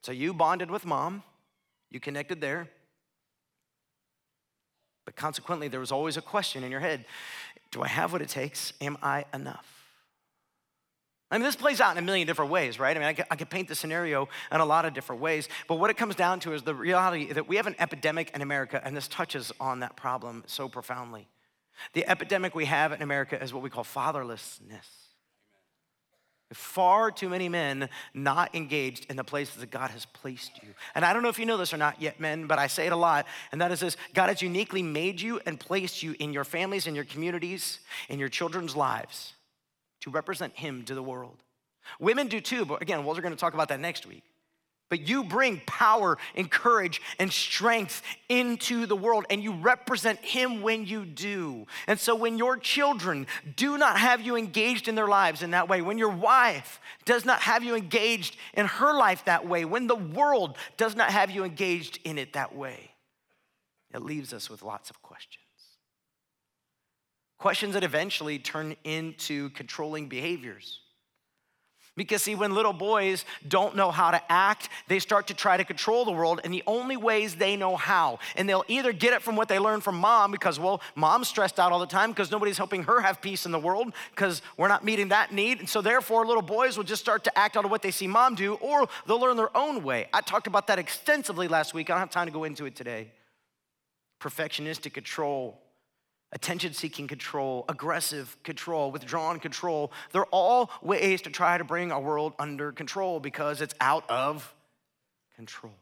So 0.02 0.10
you 0.10 0.34
bonded 0.34 0.70
with 0.72 0.84
mom, 0.84 1.22
you 1.90 2.00
connected 2.00 2.40
there. 2.40 2.68
But 5.04 5.16
consequently, 5.16 5.68
there 5.68 5.80
was 5.80 5.92
always 5.92 6.16
a 6.16 6.22
question 6.22 6.62
in 6.62 6.70
your 6.70 6.80
head 6.80 7.04
Do 7.70 7.82
I 7.82 7.88
have 7.88 8.12
what 8.12 8.22
it 8.22 8.28
takes? 8.28 8.72
Am 8.80 8.98
I 9.02 9.24
enough? 9.32 9.66
I 11.30 11.38
mean, 11.38 11.44
this 11.44 11.54
plays 11.54 11.80
out 11.80 11.92
in 11.92 11.98
a 11.98 12.04
million 12.04 12.26
different 12.26 12.50
ways, 12.50 12.80
right? 12.80 12.96
I 12.96 12.98
mean, 12.98 13.08
I 13.08 13.12
could, 13.12 13.24
I 13.30 13.36
could, 13.36 13.50
paint 13.50 13.68
the 13.68 13.76
scenario 13.76 14.28
in 14.50 14.60
a 14.60 14.64
lot 14.64 14.84
of 14.84 14.94
different 14.94 15.22
ways, 15.22 15.48
but 15.68 15.76
what 15.76 15.88
it 15.88 15.96
comes 15.96 16.16
down 16.16 16.40
to 16.40 16.52
is 16.52 16.62
the 16.62 16.74
reality 16.74 17.32
that 17.32 17.46
we 17.46 17.54
have 17.54 17.68
an 17.68 17.76
epidemic 17.78 18.32
in 18.34 18.42
America, 18.42 18.80
and 18.84 18.96
this 18.96 19.06
touches 19.06 19.52
on 19.60 19.80
that 19.80 19.94
problem 19.94 20.42
so 20.46 20.68
profoundly. 20.68 21.28
The 21.92 22.08
epidemic 22.08 22.54
we 22.54 22.64
have 22.64 22.90
in 22.92 23.00
America 23.00 23.40
is 23.40 23.54
what 23.54 23.62
we 23.62 23.70
call 23.70 23.84
fatherlessness. 23.84 24.99
Far 26.52 27.10
too 27.12 27.28
many 27.28 27.48
men 27.48 27.88
not 28.12 28.54
engaged 28.54 29.06
in 29.08 29.16
the 29.16 29.22
places 29.22 29.56
that 29.56 29.70
God 29.70 29.90
has 29.90 30.04
placed 30.04 30.62
you. 30.62 30.70
And 30.94 31.04
I 31.04 31.12
don't 31.12 31.22
know 31.22 31.28
if 31.28 31.38
you 31.38 31.46
know 31.46 31.56
this 31.56 31.72
or 31.72 31.76
not 31.76 32.02
yet, 32.02 32.18
men, 32.18 32.46
but 32.46 32.58
I 32.58 32.66
say 32.66 32.86
it 32.86 32.92
a 32.92 32.96
lot. 32.96 33.26
And 33.52 33.60
that 33.60 33.70
is 33.70 33.80
this 33.80 33.96
God 34.14 34.28
has 34.28 34.42
uniquely 34.42 34.82
made 34.82 35.20
you 35.20 35.40
and 35.46 35.60
placed 35.60 36.02
you 36.02 36.16
in 36.18 36.32
your 36.32 36.44
families, 36.44 36.86
in 36.86 36.94
your 36.94 37.04
communities, 37.04 37.78
in 38.08 38.18
your 38.18 38.28
children's 38.28 38.74
lives 38.74 39.34
to 40.00 40.10
represent 40.10 40.56
Him 40.56 40.84
to 40.84 40.94
the 40.94 41.02
world. 41.02 41.36
Women 41.98 42.26
do 42.28 42.40
too, 42.40 42.64
but 42.64 42.82
again, 42.82 43.04
we're 43.04 43.20
going 43.20 43.34
to 43.34 43.40
talk 43.40 43.54
about 43.54 43.68
that 43.68 43.80
next 43.80 44.06
week 44.06 44.24
but 44.90 45.08
you 45.08 45.24
bring 45.24 45.62
power 45.64 46.18
and 46.34 46.50
courage 46.50 47.00
and 47.18 47.32
strength 47.32 48.02
into 48.28 48.84
the 48.84 48.96
world, 48.96 49.24
and 49.30 49.42
you 49.42 49.52
represent 49.52 50.18
Him 50.18 50.60
when 50.60 50.84
you 50.84 51.06
do. 51.06 51.66
And 51.86 51.98
so, 51.98 52.14
when 52.14 52.36
your 52.36 52.58
children 52.58 53.26
do 53.56 53.78
not 53.78 53.98
have 53.98 54.20
you 54.20 54.36
engaged 54.36 54.88
in 54.88 54.96
their 54.96 55.08
lives 55.08 55.42
in 55.42 55.52
that 55.52 55.68
way, 55.68 55.80
when 55.80 55.96
your 55.96 56.10
wife 56.10 56.80
does 57.04 57.24
not 57.24 57.40
have 57.40 57.62
you 57.62 57.76
engaged 57.76 58.36
in 58.54 58.66
her 58.66 58.92
life 58.92 59.24
that 59.24 59.46
way, 59.46 59.64
when 59.64 59.86
the 59.86 59.96
world 59.96 60.56
does 60.76 60.94
not 60.94 61.10
have 61.10 61.30
you 61.30 61.44
engaged 61.44 62.00
in 62.04 62.18
it 62.18 62.34
that 62.34 62.54
way, 62.54 62.90
it 63.94 64.02
leaves 64.02 64.32
us 64.32 64.50
with 64.50 64.62
lots 64.62 64.90
of 64.90 65.00
questions. 65.02 65.44
Questions 67.38 67.74
that 67.74 67.84
eventually 67.84 68.38
turn 68.38 68.76
into 68.84 69.50
controlling 69.50 70.08
behaviors 70.08 70.80
because, 72.00 72.22
see, 72.22 72.34
when 72.34 72.54
little 72.54 72.72
boys 72.72 73.26
don't 73.46 73.76
know 73.76 73.90
how 73.90 74.10
to 74.10 74.32
act, 74.32 74.70
they 74.88 74.98
start 74.98 75.26
to 75.26 75.34
try 75.34 75.58
to 75.58 75.64
control 75.64 76.06
the 76.06 76.10
world 76.10 76.40
in 76.44 76.50
the 76.50 76.62
only 76.66 76.96
ways 76.96 77.36
they 77.36 77.56
know 77.56 77.76
how. 77.76 78.18
And 78.36 78.48
they'll 78.48 78.64
either 78.68 78.94
get 78.94 79.12
it 79.12 79.20
from 79.20 79.36
what 79.36 79.48
they 79.48 79.58
learned 79.58 79.84
from 79.84 79.96
mom, 79.98 80.30
because, 80.30 80.58
well, 80.58 80.80
mom's 80.94 81.28
stressed 81.28 81.60
out 81.60 81.72
all 81.72 81.78
the 81.78 81.84
time 81.84 82.08
because 82.10 82.30
nobody's 82.30 82.56
helping 82.56 82.84
her 82.84 83.02
have 83.02 83.20
peace 83.20 83.44
in 83.44 83.52
the 83.52 83.58
world 83.58 83.92
because 84.12 84.40
we're 84.56 84.66
not 84.66 84.82
meeting 84.82 85.08
that 85.08 85.30
need. 85.30 85.58
And 85.58 85.68
so, 85.68 85.82
therefore, 85.82 86.24
little 86.24 86.40
boys 86.40 86.78
will 86.78 86.84
just 86.84 87.02
start 87.02 87.22
to 87.24 87.38
act 87.38 87.58
out 87.58 87.66
of 87.66 87.70
what 87.70 87.82
they 87.82 87.90
see 87.90 88.06
mom 88.06 88.34
do, 88.34 88.54
or 88.54 88.88
they'll 89.06 89.20
learn 89.20 89.36
their 89.36 89.54
own 89.54 89.82
way. 89.82 90.08
I 90.14 90.22
talked 90.22 90.46
about 90.46 90.68
that 90.68 90.78
extensively 90.78 91.48
last 91.48 91.74
week. 91.74 91.90
I 91.90 91.92
don't 91.92 92.00
have 92.00 92.08
time 92.08 92.28
to 92.28 92.32
go 92.32 92.44
into 92.44 92.64
it 92.64 92.76
today. 92.76 93.12
Perfectionistic 94.22 94.94
control 94.94 95.60
attention 96.32 96.72
seeking 96.72 97.08
control, 97.08 97.64
aggressive 97.68 98.36
control, 98.44 98.90
withdrawn 98.90 99.40
control. 99.40 99.92
They're 100.12 100.26
all 100.26 100.70
ways 100.82 101.22
to 101.22 101.30
try 101.30 101.58
to 101.58 101.64
bring 101.64 101.90
our 101.90 102.00
world 102.00 102.34
under 102.38 102.72
control 102.72 103.20
because 103.20 103.60
it's 103.60 103.74
out 103.80 104.08
of 104.08 104.54
control. 105.34 105.74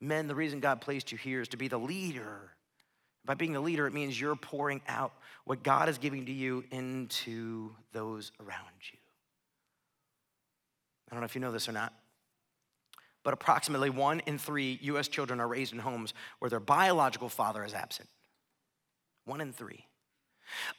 Men, 0.00 0.28
the 0.28 0.34
reason 0.34 0.60
God 0.60 0.80
placed 0.80 1.12
you 1.12 1.18
here 1.18 1.40
is 1.40 1.48
to 1.48 1.56
be 1.56 1.68
the 1.68 1.78
leader. 1.78 2.52
By 3.24 3.34
being 3.34 3.52
the 3.52 3.60
leader, 3.60 3.86
it 3.86 3.92
means 3.92 4.18
you're 4.18 4.36
pouring 4.36 4.80
out 4.88 5.12
what 5.44 5.62
God 5.62 5.88
is 5.88 5.98
giving 5.98 6.26
to 6.26 6.32
you 6.32 6.64
into 6.70 7.74
those 7.92 8.32
around 8.40 8.66
you. 8.90 8.98
I 11.10 11.14
don't 11.14 11.20
know 11.20 11.26
if 11.26 11.34
you 11.34 11.40
know 11.40 11.52
this 11.52 11.68
or 11.68 11.72
not, 11.72 11.92
but 13.24 13.34
approximately 13.34 13.90
one 13.90 14.20
in 14.20 14.38
three 14.38 14.78
US 14.82 15.08
children 15.08 15.40
are 15.40 15.48
raised 15.48 15.72
in 15.72 15.80
homes 15.80 16.14
where 16.38 16.48
their 16.48 16.60
biological 16.60 17.28
father 17.28 17.64
is 17.64 17.74
absent. 17.74 18.08
One 19.24 19.40
in 19.40 19.52
three. 19.52 19.86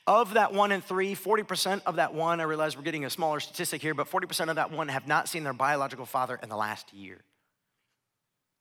Of 0.06 0.34
that 0.34 0.54
one 0.54 0.72
in 0.72 0.82
three, 0.82 1.16
40% 1.16 1.82
of 1.86 1.96
that 1.96 2.14
one, 2.14 2.42
I 2.42 2.44
realize 2.44 2.76
we're 2.76 2.84
getting 2.84 3.06
a 3.06 3.10
smaller 3.10 3.40
statistic 3.40 3.82
here, 3.82 3.94
but 3.94 4.10
40% 4.10 4.50
of 4.50 4.56
that 4.56 4.72
one 4.72 4.90
have 4.90 5.08
not 5.08 5.30
seen 5.30 5.44
their 5.44 5.54
biological 5.54 6.06
father 6.06 6.40
in 6.42 6.50
the 6.50 6.58
last 6.58 6.94
year. 6.94 7.22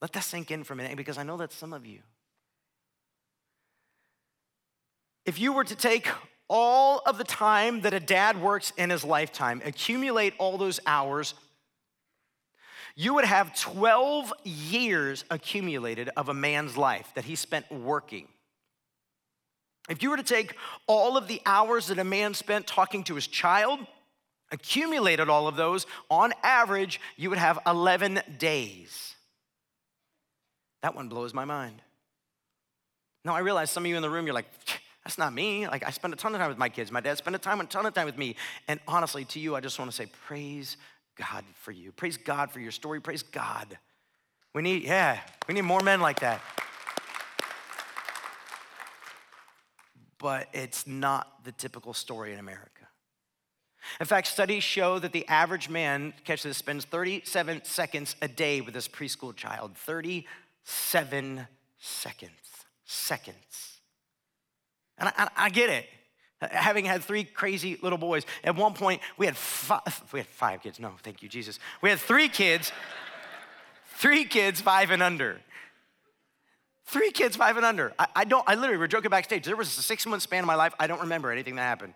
Let 0.00 0.12
that 0.12 0.22
sink 0.22 0.50
in 0.50 0.64
for 0.64 0.74
a 0.74 0.76
minute 0.76 0.96
because 0.96 1.18
I 1.18 1.22
know 1.24 1.36
that's 1.36 1.54
some 1.54 1.72
of 1.72 1.84
you. 1.84 2.00
If 5.26 5.38
you 5.38 5.52
were 5.52 5.64
to 5.64 5.74
take 5.74 6.08
all 6.48 7.02
of 7.06 7.18
the 7.18 7.24
time 7.24 7.82
that 7.82 7.92
a 7.92 8.00
dad 8.00 8.40
works 8.40 8.72
in 8.76 8.90
his 8.90 9.04
lifetime, 9.04 9.62
accumulate 9.64 10.34
all 10.38 10.58
those 10.58 10.80
hours, 10.86 11.34
you 12.96 13.14
would 13.14 13.24
have 13.24 13.58
12 13.58 14.32
years 14.44 15.24
accumulated 15.30 16.10
of 16.16 16.28
a 16.28 16.34
man's 16.34 16.76
life 16.76 17.12
that 17.14 17.24
he 17.24 17.34
spent 17.34 17.70
working. 17.70 18.28
If 19.90 20.04
you 20.04 20.10
were 20.10 20.16
to 20.16 20.22
take 20.22 20.54
all 20.86 21.16
of 21.16 21.26
the 21.26 21.42
hours 21.44 21.88
that 21.88 21.98
a 21.98 22.04
man 22.04 22.32
spent 22.32 22.66
talking 22.66 23.02
to 23.04 23.16
his 23.16 23.26
child, 23.26 23.80
accumulated 24.52 25.28
all 25.28 25.48
of 25.48 25.56
those, 25.56 25.84
on 26.08 26.32
average, 26.44 27.00
you 27.16 27.28
would 27.28 27.38
have 27.38 27.58
11 27.66 28.22
days. 28.38 29.16
That 30.82 30.94
one 30.94 31.08
blows 31.08 31.34
my 31.34 31.44
mind. 31.44 31.82
Now, 33.24 33.34
I 33.34 33.40
realize 33.40 33.70
some 33.70 33.84
of 33.84 33.90
you 33.90 33.96
in 33.96 34.02
the 34.02 34.08
room, 34.08 34.26
you're 34.26 34.34
like, 34.34 34.46
that's 35.04 35.18
not 35.18 35.34
me. 35.34 35.66
Like, 35.66 35.84
I 35.84 35.90
spend 35.90 36.14
a 36.14 36.16
ton 36.16 36.34
of 36.34 36.40
time 36.40 36.48
with 36.48 36.58
my 36.58 36.68
kids. 36.68 36.92
My 36.92 37.00
dad 37.00 37.18
spent 37.18 37.34
a, 37.34 37.38
time, 37.38 37.60
a 37.60 37.64
ton 37.64 37.84
of 37.84 37.92
time 37.92 38.06
with 38.06 38.16
me. 38.16 38.36
And 38.68 38.78
honestly, 38.86 39.24
to 39.26 39.40
you, 39.40 39.56
I 39.56 39.60
just 39.60 39.78
want 39.78 39.90
to 39.90 39.96
say, 39.96 40.06
praise 40.26 40.76
God 41.16 41.44
for 41.54 41.72
you. 41.72 41.90
Praise 41.90 42.16
God 42.16 42.52
for 42.52 42.60
your 42.60 42.70
story. 42.70 43.00
Praise 43.00 43.24
God. 43.24 43.76
We 44.54 44.62
need, 44.62 44.84
yeah, 44.84 45.18
we 45.48 45.54
need 45.54 45.62
more 45.62 45.80
men 45.80 46.00
like 46.00 46.20
that. 46.20 46.40
But 50.20 50.48
it's 50.52 50.86
not 50.86 51.44
the 51.44 51.52
typical 51.52 51.94
story 51.94 52.32
in 52.32 52.38
America. 52.38 52.70
In 53.98 54.06
fact, 54.06 54.26
studies 54.26 54.62
show 54.62 54.98
that 54.98 55.12
the 55.12 55.26
average 55.26 55.68
man, 55.68 56.12
catch 56.24 56.42
this, 56.42 56.58
spends 56.58 56.84
37 56.84 57.64
seconds 57.64 58.14
a 58.20 58.28
day 58.28 58.60
with 58.60 58.74
his 58.74 58.86
preschool 58.86 59.34
child. 59.34 59.76
37 59.76 61.46
seconds. 61.78 62.32
Seconds. 62.84 63.80
And 64.98 65.10
I, 65.16 65.28
I, 65.36 65.48
get 65.48 65.70
it. 65.70 65.86
Having 66.42 66.84
had 66.84 67.02
three 67.02 67.24
crazy 67.24 67.78
little 67.82 67.98
boys, 67.98 68.26
at 68.44 68.54
one 68.54 68.74
point 68.74 69.00
we 69.16 69.24
had 69.24 69.36
five, 69.36 69.80
we 70.12 70.20
had 70.20 70.26
five 70.26 70.62
kids. 70.62 70.78
No, 70.78 70.92
thank 71.02 71.22
you, 71.22 71.28
Jesus. 71.28 71.58
We 71.80 71.88
had 71.88 71.98
three 71.98 72.28
kids, 72.28 72.70
three 73.94 74.24
kids, 74.24 74.60
five 74.60 74.90
and 74.90 75.02
under. 75.02 75.40
Three 76.90 77.12
kids, 77.12 77.36
five 77.36 77.56
and 77.56 77.64
under. 77.64 77.92
I, 78.00 78.06
I 78.16 78.24
don't, 78.24 78.42
I 78.48 78.56
literally, 78.56 78.76
we're 78.76 78.88
joking 78.88 79.10
backstage. 79.10 79.44
There 79.44 79.54
was 79.54 79.78
a 79.78 79.82
six 79.82 80.04
month 80.06 80.24
span 80.24 80.40
of 80.40 80.46
my 80.46 80.56
life. 80.56 80.74
I 80.76 80.88
don't 80.88 81.02
remember 81.02 81.30
anything 81.30 81.54
that 81.54 81.62
happened. 81.62 81.94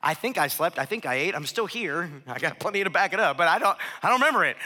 I 0.00 0.14
think 0.14 0.38
I 0.38 0.46
slept. 0.46 0.78
I 0.78 0.84
think 0.84 1.04
I 1.04 1.16
ate. 1.16 1.34
I'm 1.34 1.46
still 1.46 1.66
here. 1.66 2.08
I 2.28 2.38
got 2.38 2.60
plenty 2.60 2.84
to 2.84 2.90
back 2.90 3.12
it 3.12 3.18
up, 3.18 3.36
but 3.36 3.48
I 3.48 3.58
don't, 3.58 3.76
I 4.04 4.08
don't 4.08 4.20
remember 4.20 4.44
it. 4.44 4.56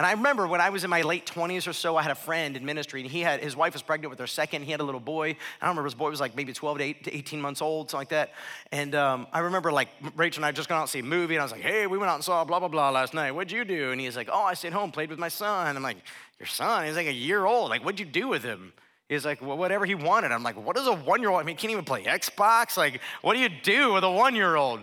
And 0.00 0.06
I 0.06 0.12
remember 0.12 0.46
when 0.46 0.62
I 0.62 0.70
was 0.70 0.82
in 0.82 0.88
my 0.88 1.02
late 1.02 1.26
20s 1.26 1.68
or 1.68 1.74
so, 1.74 1.94
I 1.94 2.00
had 2.00 2.10
a 2.10 2.14
friend 2.14 2.56
in 2.56 2.64
ministry, 2.64 3.02
and 3.02 3.10
he 3.10 3.20
had 3.20 3.42
his 3.42 3.54
wife 3.54 3.74
was 3.74 3.82
pregnant 3.82 4.08
with 4.08 4.16
their 4.16 4.26
second. 4.26 4.62
He 4.62 4.70
had 4.70 4.80
a 4.80 4.82
little 4.82 4.98
boy. 4.98 5.28
I 5.28 5.66
don't 5.66 5.72
remember 5.72 5.84
his 5.84 5.94
boy 5.94 6.08
was 6.08 6.20
like 6.20 6.34
maybe 6.34 6.54
12 6.54 6.78
to 6.78 7.14
18 7.14 7.38
months 7.38 7.60
old, 7.60 7.90
something 7.90 8.00
like 8.00 8.08
that. 8.08 8.30
And 8.72 8.94
um, 8.94 9.26
I 9.30 9.40
remember 9.40 9.70
like 9.70 9.90
Rachel 10.16 10.42
and 10.42 10.46
I 10.46 10.52
just 10.52 10.70
gone 10.70 10.78
out 10.78 10.84
and 10.84 10.88
see 10.88 11.00
a 11.00 11.02
movie, 11.02 11.34
and 11.34 11.42
I 11.42 11.44
was 11.44 11.52
like, 11.52 11.60
"Hey, 11.60 11.86
we 11.86 11.98
went 11.98 12.08
out 12.10 12.14
and 12.14 12.24
saw 12.24 12.42
blah 12.46 12.60
blah 12.60 12.68
blah 12.68 12.88
last 12.88 13.12
night. 13.12 13.32
What'd 13.32 13.52
you 13.52 13.62
do?" 13.62 13.92
And 13.92 14.00
he's 14.00 14.16
like, 14.16 14.30
"Oh, 14.32 14.44
I 14.44 14.54
stayed 14.54 14.72
home, 14.72 14.90
played 14.90 15.10
with 15.10 15.18
my 15.18 15.28
son." 15.28 15.76
I'm 15.76 15.82
like, 15.82 15.98
"Your 16.38 16.46
son? 16.46 16.86
He's 16.86 16.96
like 16.96 17.06
a 17.06 17.12
year 17.12 17.44
old. 17.44 17.68
Like, 17.68 17.84
what'd 17.84 18.00
you 18.00 18.06
do 18.06 18.26
with 18.26 18.42
him?" 18.42 18.72
He's 19.10 19.26
like, 19.26 19.42
well, 19.42 19.58
whatever 19.58 19.84
he 19.84 19.94
wanted. 19.94 20.32
I'm 20.32 20.44
like, 20.44 20.56
what 20.56 20.76
does 20.76 20.86
a 20.86 20.94
one 20.94 21.20
year 21.20 21.28
old? 21.28 21.40
I 21.40 21.42
mean, 21.42 21.56
he 21.56 21.60
can't 21.60 21.72
even 21.72 21.84
play 21.84 22.04
Xbox. 22.04 22.78
Like, 22.78 23.02
what 23.20 23.34
do 23.34 23.40
you 23.40 23.50
do 23.50 23.92
with 23.92 24.04
a 24.04 24.10
one 24.10 24.34
year 24.34 24.56
old? 24.56 24.82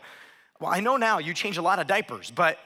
Well, 0.60 0.70
I 0.72 0.80
know 0.80 0.98
now 0.98 1.18
you 1.18 1.34
change 1.34 1.58
a 1.58 1.62
lot 1.64 1.80
of 1.80 1.88
diapers, 1.88 2.30
but 2.30 2.60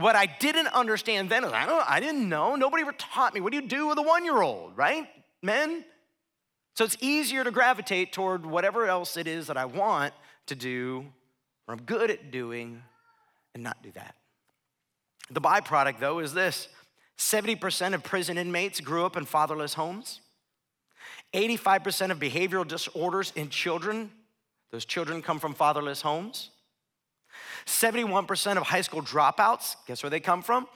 what 0.00 0.16
I 0.16 0.26
didn't 0.26 0.68
understand 0.68 1.30
then 1.30 1.44
is 1.44 1.52
I 1.52 1.66
don't, 1.66 1.88
I 1.88 2.00
didn't 2.00 2.28
know. 2.28 2.56
Nobody 2.56 2.82
ever 2.82 2.92
taught 2.92 3.34
me. 3.34 3.40
What 3.40 3.52
do 3.52 3.58
you 3.58 3.66
do 3.66 3.88
with 3.88 3.98
a 3.98 4.02
one 4.02 4.24
year 4.24 4.40
old, 4.40 4.76
right? 4.76 5.08
Men? 5.42 5.84
So 6.74 6.84
it's 6.84 6.96
easier 7.00 7.44
to 7.44 7.50
gravitate 7.50 8.12
toward 8.12 8.46
whatever 8.46 8.86
else 8.86 9.16
it 9.16 9.26
is 9.26 9.48
that 9.48 9.56
I 9.56 9.64
want 9.64 10.14
to 10.46 10.54
do 10.54 11.06
or 11.66 11.74
I'm 11.74 11.82
good 11.82 12.10
at 12.10 12.30
doing 12.30 12.82
and 13.54 13.62
not 13.62 13.82
do 13.82 13.90
that. 13.92 14.14
The 15.30 15.40
byproduct, 15.40 16.00
though, 16.00 16.18
is 16.18 16.34
this 16.34 16.68
70% 17.18 17.94
of 17.94 18.02
prison 18.02 18.38
inmates 18.38 18.80
grew 18.80 19.04
up 19.04 19.16
in 19.16 19.24
fatherless 19.24 19.74
homes. 19.74 20.20
85% 21.32 22.10
of 22.10 22.18
behavioral 22.18 22.66
disorders 22.66 23.32
in 23.36 23.50
children, 23.50 24.10
those 24.72 24.84
children 24.84 25.22
come 25.22 25.38
from 25.38 25.54
fatherless 25.54 26.02
homes. 26.02 26.50
71% 27.66 28.56
of 28.56 28.64
high 28.64 28.80
school 28.80 29.02
dropouts, 29.02 29.76
guess 29.86 30.02
where 30.02 30.10
they 30.10 30.20
come 30.20 30.42
from? 30.42 30.66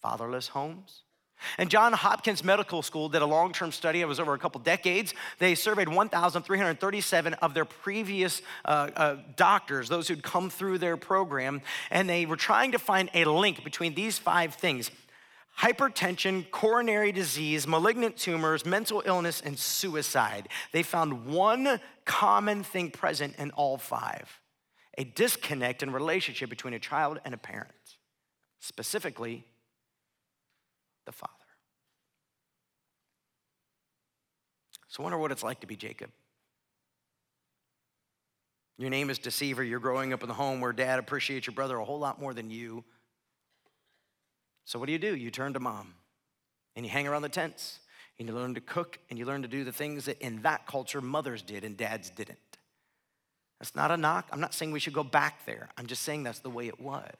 Fatherless 0.00 0.48
homes. 0.48 1.02
And 1.58 1.70
John 1.70 1.92
Hopkins 1.92 2.44
Medical 2.44 2.82
School 2.82 3.08
did 3.08 3.22
a 3.22 3.26
long 3.26 3.52
term 3.52 3.72
study, 3.72 4.00
it 4.00 4.08
was 4.08 4.20
over 4.20 4.34
a 4.34 4.38
couple 4.38 4.60
decades. 4.60 5.14
They 5.38 5.54
surveyed 5.54 5.88
1,337 5.88 7.34
of 7.34 7.54
their 7.54 7.64
previous 7.64 8.42
uh, 8.64 8.90
uh, 8.94 9.16
doctors, 9.36 9.88
those 9.88 10.08
who'd 10.08 10.22
come 10.22 10.50
through 10.50 10.78
their 10.78 10.96
program, 10.96 11.62
and 11.90 12.08
they 12.08 12.26
were 12.26 12.36
trying 12.36 12.72
to 12.72 12.78
find 12.78 13.10
a 13.14 13.24
link 13.24 13.64
between 13.64 13.94
these 13.94 14.18
five 14.18 14.54
things 14.54 14.90
hypertension, 15.58 16.50
coronary 16.50 17.12
disease, 17.12 17.66
malignant 17.66 18.16
tumors, 18.16 18.64
mental 18.64 19.02
illness, 19.04 19.42
and 19.42 19.58
suicide. 19.58 20.48
They 20.72 20.82
found 20.82 21.26
one 21.26 21.78
common 22.06 22.62
thing 22.62 22.90
present 22.90 23.36
in 23.36 23.50
all 23.50 23.76
five 23.76 24.40
a 24.98 25.04
disconnect 25.04 25.82
in 25.82 25.90
relationship 25.92 26.50
between 26.50 26.74
a 26.74 26.78
child 26.78 27.20
and 27.24 27.34
a 27.34 27.38
parent, 27.38 27.72
specifically 28.60 29.44
the 31.06 31.12
father. 31.12 31.32
So 34.88 35.02
I 35.02 35.04
wonder 35.04 35.18
what 35.18 35.32
it's 35.32 35.42
like 35.42 35.60
to 35.60 35.66
be 35.66 35.76
Jacob. 35.76 36.10
Your 38.76 38.90
name 38.90 39.10
is 39.10 39.18
Deceiver. 39.18 39.62
You're 39.62 39.80
growing 39.80 40.12
up 40.12 40.22
in 40.22 40.28
the 40.28 40.34
home 40.34 40.60
where 40.60 40.72
dad 40.72 40.98
appreciates 40.98 41.46
your 41.46 41.54
brother 41.54 41.78
a 41.78 41.84
whole 41.84 41.98
lot 41.98 42.20
more 42.20 42.34
than 42.34 42.50
you. 42.50 42.84
So 44.64 44.78
what 44.78 44.86
do 44.86 44.92
you 44.92 44.98
do? 44.98 45.16
You 45.16 45.30
turn 45.30 45.54
to 45.54 45.60
mom 45.60 45.94
and 46.76 46.84
you 46.84 46.90
hang 46.90 47.06
around 47.06 47.22
the 47.22 47.28
tents 47.28 47.80
and 48.18 48.28
you 48.28 48.34
learn 48.34 48.54
to 48.54 48.60
cook 48.60 48.98
and 49.08 49.18
you 49.18 49.24
learn 49.24 49.42
to 49.42 49.48
do 49.48 49.64
the 49.64 49.72
things 49.72 50.04
that 50.06 50.20
in 50.20 50.42
that 50.42 50.66
culture 50.66 51.00
mothers 51.00 51.42
did 51.42 51.64
and 51.64 51.76
dads 51.76 52.10
didn't. 52.10 52.38
That's 53.62 53.76
not 53.76 53.92
a 53.92 53.96
knock. 53.96 54.26
I'm 54.32 54.40
not 54.40 54.54
saying 54.54 54.72
we 54.72 54.80
should 54.80 54.92
go 54.92 55.04
back 55.04 55.46
there. 55.46 55.68
I'm 55.78 55.86
just 55.86 56.02
saying 56.02 56.24
that's 56.24 56.40
the 56.40 56.50
way 56.50 56.66
it 56.66 56.80
was. 56.80 57.14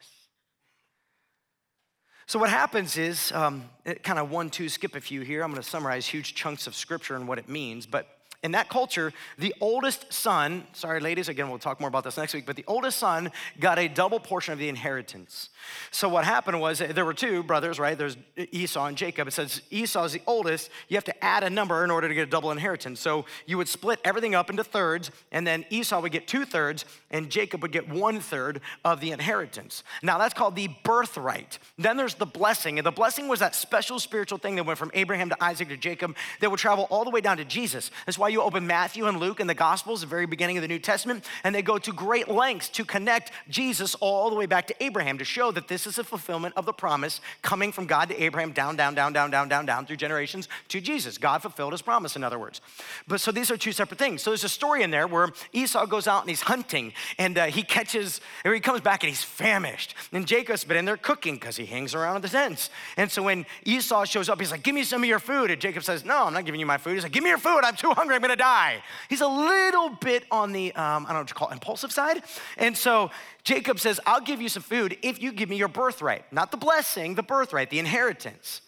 So, 2.27 2.41
what 2.41 2.51
happens 2.51 2.99
is, 2.99 3.31
um, 3.31 3.71
kind 4.03 4.19
of 4.19 4.29
one, 4.29 4.51
two, 4.51 4.69
skip 4.69 4.97
a 4.97 5.01
few 5.01 5.21
here. 5.21 5.45
I'm 5.45 5.53
going 5.53 5.63
to 5.63 5.69
summarize 5.69 6.05
huge 6.05 6.35
chunks 6.35 6.67
of 6.67 6.75
scripture 6.75 7.15
and 7.15 7.29
what 7.29 7.39
it 7.39 7.49
means. 7.49 7.87
But 7.87 8.09
in 8.43 8.53
that 8.53 8.69
culture, 8.69 9.13
the 9.39 9.55
oldest 9.61 10.13
son, 10.13 10.67
sorry, 10.73 10.99
ladies, 10.99 11.29
again, 11.29 11.49
we'll 11.49 11.61
talk 11.61 11.79
more 11.79 11.89
about 11.89 12.03
this 12.03 12.17
next 12.17 12.35
week, 12.35 12.45
but 12.45 12.57
the 12.57 12.65
oldest 12.67 12.99
son 12.99 13.31
got 13.61 13.79
a 13.79 13.87
double 13.87 14.19
portion 14.19 14.53
of 14.53 14.59
the 14.59 14.69
inheritance. 14.69 15.51
So 15.93 16.09
what 16.09 16.25
happened 16.25 16.61
was 16.61 16.81
eh, 16.81 16.91
there 16.91 17.05
were 17.05 17.15
two 17.15 17.45
brothers, 17.45 17.79
right? 17.79 17.97
There's 17.97 18.17
Esau 18.37 18.87
and 18.87 18.97
Jacob. 18.97 19.29
It 19.29 19.31
says 19.31 19.63
Esau 19.71 20.05
is 20.05 20.13
the 20.13 20.23
oldest. 20.27 20.71
You 20.89 20.97
have 20.97 21.05
to 21.05 21.25
add 21.25 21.45
a 21.45 21.51
number 21.51 21.85
in 21.85 21.91
order 21.91 22.09
to 22.09 22.15
get 22.15 22.23
a 22.23 22.31
double 22.31 22.51
inheritance. 22.51 22.99
So 22.99 23.27
you 23.47 23.59
would 23.59 23.69
split 23.69 24.01
everything 24.05 24.35
up 24.35 24.51
into 24.51 24.65
thirds, 24.65 25.13
and 25.31 25.47
then 25.47 25.65
Esau 25.71 26.01
would 26.01 26.13
get 26.13 26.27
two 26.27 26.45
thirds, 26.45 26.85
and 27.13 27.31
Jacob 27.31 27.63
would 27.63 27.73
get 27.73 27.89
one 27.89 28.19
third 28.19 28.61
of 28.85 29.01
the 29.01 29.13
inheritance. 29.13 29.85
Now 30.03 30.19
that's 30.19 30.35
called 30.35 30.57
the 30.57 30.69
birthright. 30.83 31.61
Then 31.79 31.97
there's 31.97 32.15
the 32.15 32.27
blessing, 32.27 32.79
and 32.81 32.85
the 32.85 32.91
blessing 32.91 33.29
was 33.29 33.39
that 33.39 33.55
special 33.55 34.01
spiritual 34.01 34.39
thing 34.39 34.57
that 34.57 34.67
went 34.67 34.81
from 34.81 34.91
Abraham 34.95 35.29
to 35.29 35.45
Isaac 35.45 35.69
to 35.69 35.77
Jacob 35.77 36.17
that 36.41 36.51
would 36.51 36.59
travel 36.59 36.89
all 36.91 37.05
the 37.05 37.11
way 37.11 37.21
down 37.21 37.37
to 37.37 37.45
Jesus. 37.45 37.93
That's 38.05 38.19
why 38.19 38.32
you 38.33 38.43
open 38.43 38.67
Matthew 38.67 39.07
and 39.07 39.21
Luke 39.21 39.41
in 39.41 39.47
the 39.47 39.55
Gospels, 39.55 40.01
the 40.01 40.07
very 40.07 40.27
beginning 40.27 40.57
of 40.57 40.63
the 40.63 40.69
New 40.69 40.79
Testament, 40.79 41.25
and 41.45 41.55
they 41.55 41.63
go 41.63 41.79
to 41.79 41.93
great 41.93 42.29
lengths 42.29 42.69
to 42.71 42.85
connect 42.85 43.31
Jesus 43.49 43.95
all 43.97 44.31
the 44.31 44.37
way 44.37 44.47
back 44.47 44.67
to 44.67 44.83
Abraham 44.83 45.19
to 45.19 45.25
show 45.25 45.53
that 45.53 45.69
this 45.69 45.87
is 45.87 45.99
a 45.99 46.05
fulfillment 46.05 46.55
of 46.57 46.67
the 46.67 46.73
promise 46.73 47.21
coming 47.43 47.73
from 47.73 47.87
God 47.87 48.09
to 48.09 48.23
Abraham 48.23 48.53
down, 48.53 48.77
down, 48.77 48.95
down, 48.95 49.13
down, 49.13 49.31
down, 49.31 49.49
down, 49.49 49.67
down 49.67 49.87
through 49.87 49.97
generations 49.97 50.49
to 50.69 50.81
Jesus. 50.81 51.19
God 51.19 51.43
fulfilled 51.43 51.73
his 51.73 51.83
promise, 51.83 52.17
in 52.17 52.25
other 52.25 52.39
words. 52.39 52.61
But 53.07 53.21
so 53.21 53.31
these 53.31 53.51
are 53.51 53.57
two 53.57 53.73
separate 53.73 53.99
things. 53.99 54.23
So 54.23 54.31
there's 54.31 54.45
a 54.45 54.49
story 54.49 54.83
in 54.83 54.91
there 54.91 55.07
where 55.07 55.29
Esau 55.53 55.87
goes 55.87 56.07
out 56.07 56.23
and 56.23 56.31
he's 56.31 56.43
hunting 56.43 56.93
and 57.19 57.39
uh, 57.39 57.47
he 57.47 57.63
catches, 57.63 58.21
or 58.45 58.55
he 58.55 58.61
comes 58.61 58.81
back 58.81 59.03
and 59.03 59.09
he's 59.09 59.23
famished. 59.23 59.95
And 60.13 60.27
Jacob's 60.27 60.65
been 60.65 60.77
in 60.77 60.85
there 60.85 60.97
cooking 60.97 61.35
because 61.35 61.57
he 61.57 61.67
hangs 61.67 61.95
around 61.95 62.17
in 62.17 62.23
the 62.23 62.29
tents. 62.29 62.71
And 62.97 63.11
so 63.11 63.23
when 63.23 63.47
Esau 63.65 64.05
shows 64.05 64.29
up, 64.29 64.41
he's 64.41 64.51
like, 64.51 64.63
Give 64.63 64.75
me 64.75 64.85
some 64.85 65.03
of 65.03 65.09
your 65.09 65.19
food. 65.19 65.51
And 65.51 65.61
Jacob 65.61 65.85
says, 65.85 66.05
No, 66.05 66.25
I'm 66.25 66.33
not 66.33 66.45
giving 66.45 66.61
you 66.61 66.67
my 66.67 66.79
food. 66.79 66.95
He's 66.95 67.03
like, 67.03 67.13
Give 67.13 67.23
me 67.23 67.31
your 67.31 67.39
food. 67.39 67.61
I'm 67.63 67.77
too 67.77 67.91
hungry. 67.91 68.19
I'm 68.23 68.29
to 68.31 68.43
die. 68.43 68.83
He's 69.09 69.21
a 69.21 69.27
little 69.27 69.91
bit 69.91 70.25
on 70.31 70.53
the, 70.53 70.73
um, 70.75 71.05
I 71.05 71.09
don't 71.09 71.15
know 71.15 71.21
what 71.21 71.31
you 71.31 71.35
call 71.35 71.49
it, 71.49 71.55
impulsive 71.55 71.91
side. 71.91 72.23
And 72.57 72.77
so 72.77 73.11
Jacob 73.43 73.81
says, 73.81 73.99
I'll 74.07 74.21
give 74.21 74.41
you 74.41 74.49
some 74.49 74.63
food 74.63 74.97
if 75.03 75.21
you 75.21 75.33
give 75.33 75.49
me 75.49 75.57
your 75.57 75.69
birthright. 75.69 76.33
Not 76.33 76.51
the 76.51 76.57
blessing, 76.57 77.17
the 77.17 77.23
birthright, 77.23 77.71
the 77.71 77.79
inheritance. 77.79 78.61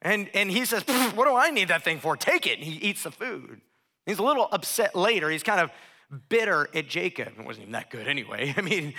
And, 0.00 0.30
and 0.34 0.50
he 0.50 0.64
says, 0.64 0.84
What 1.14 1.26
do 1.26 1.34
I 1.34 1.50
need 1.50 1.68
that 1.68 1.82
thing 1.82 1.98
for? 1.98 2.16
Take 2.16 2.46
it. 2.46 2.58
And 2.58 2.64
he 2.64 2.78
eats 2.78 3.02
the 3.02 3.10
food. 3.10 3.60
He's 4.06 4.18
a 4.18 4.22
little 4.22 4.48
upset 4.50 4.94
later. 4.94 5.30
He's 5.30 5.42
kind 5.42 5.60
of 5.60 5.70
bitter 6.28 6.68
at 6.74 6.88
Jacob. 6.88 7.32
It 7.38 7.44
wasn't 7.44 7.62
even 7.62 7.72
that 7.72 7.90
good 7.90 8.06
anyway. 8.06 8.54
I 8.56 8.60
mean, 8.60 8.94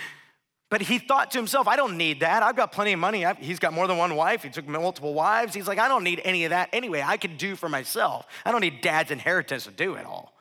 but 0.74 0.82
he 0.82 0.98
thought 0.98 1.30
to 1.30 1.38
himself, 1.38 1.68
I 1.68 1.76
don't 1.76 1.96
need 1.96 2.18
that. 2.18 2.42
I've 2.42 2.56
got 2.56 2.72
plenty 2.72 2.94
of 2.94 2.98
money. 2.98 3.24
I've, 3.24 3.38
he's 3.38 3.60
got 3.60 3.72
more 3.72 3.86
than 3.86 3.96
one 3.96 4.16
wife. 4.16 4.42
He 4.42 4.50
took 4.50 4.66
multiple 4.66 5.14
wives. 5.14 5.54
He's 5.54 5.68
like, 5.68 5.78
I 5.78 5.86
don't 5.86 6.02
need 6.02 6.20
any 6.24 6.46
of 6.46 6.50
that 6.50 6.68
anyway. 6.72 7.00
I 7.00 7.16
can 7.16 7.36
do 7.36 7.54
for 7.54 7.68
myself. 7.68 8.26
I 8.44 8.50
don't 8.50 8.60
need 8.60 8.80
dad's 8.80 9.12
inheritance 9.12 9.66
to 9.66 9.70
do 9.70 9.94
it 9.94 10.04
all. 10.04 10.34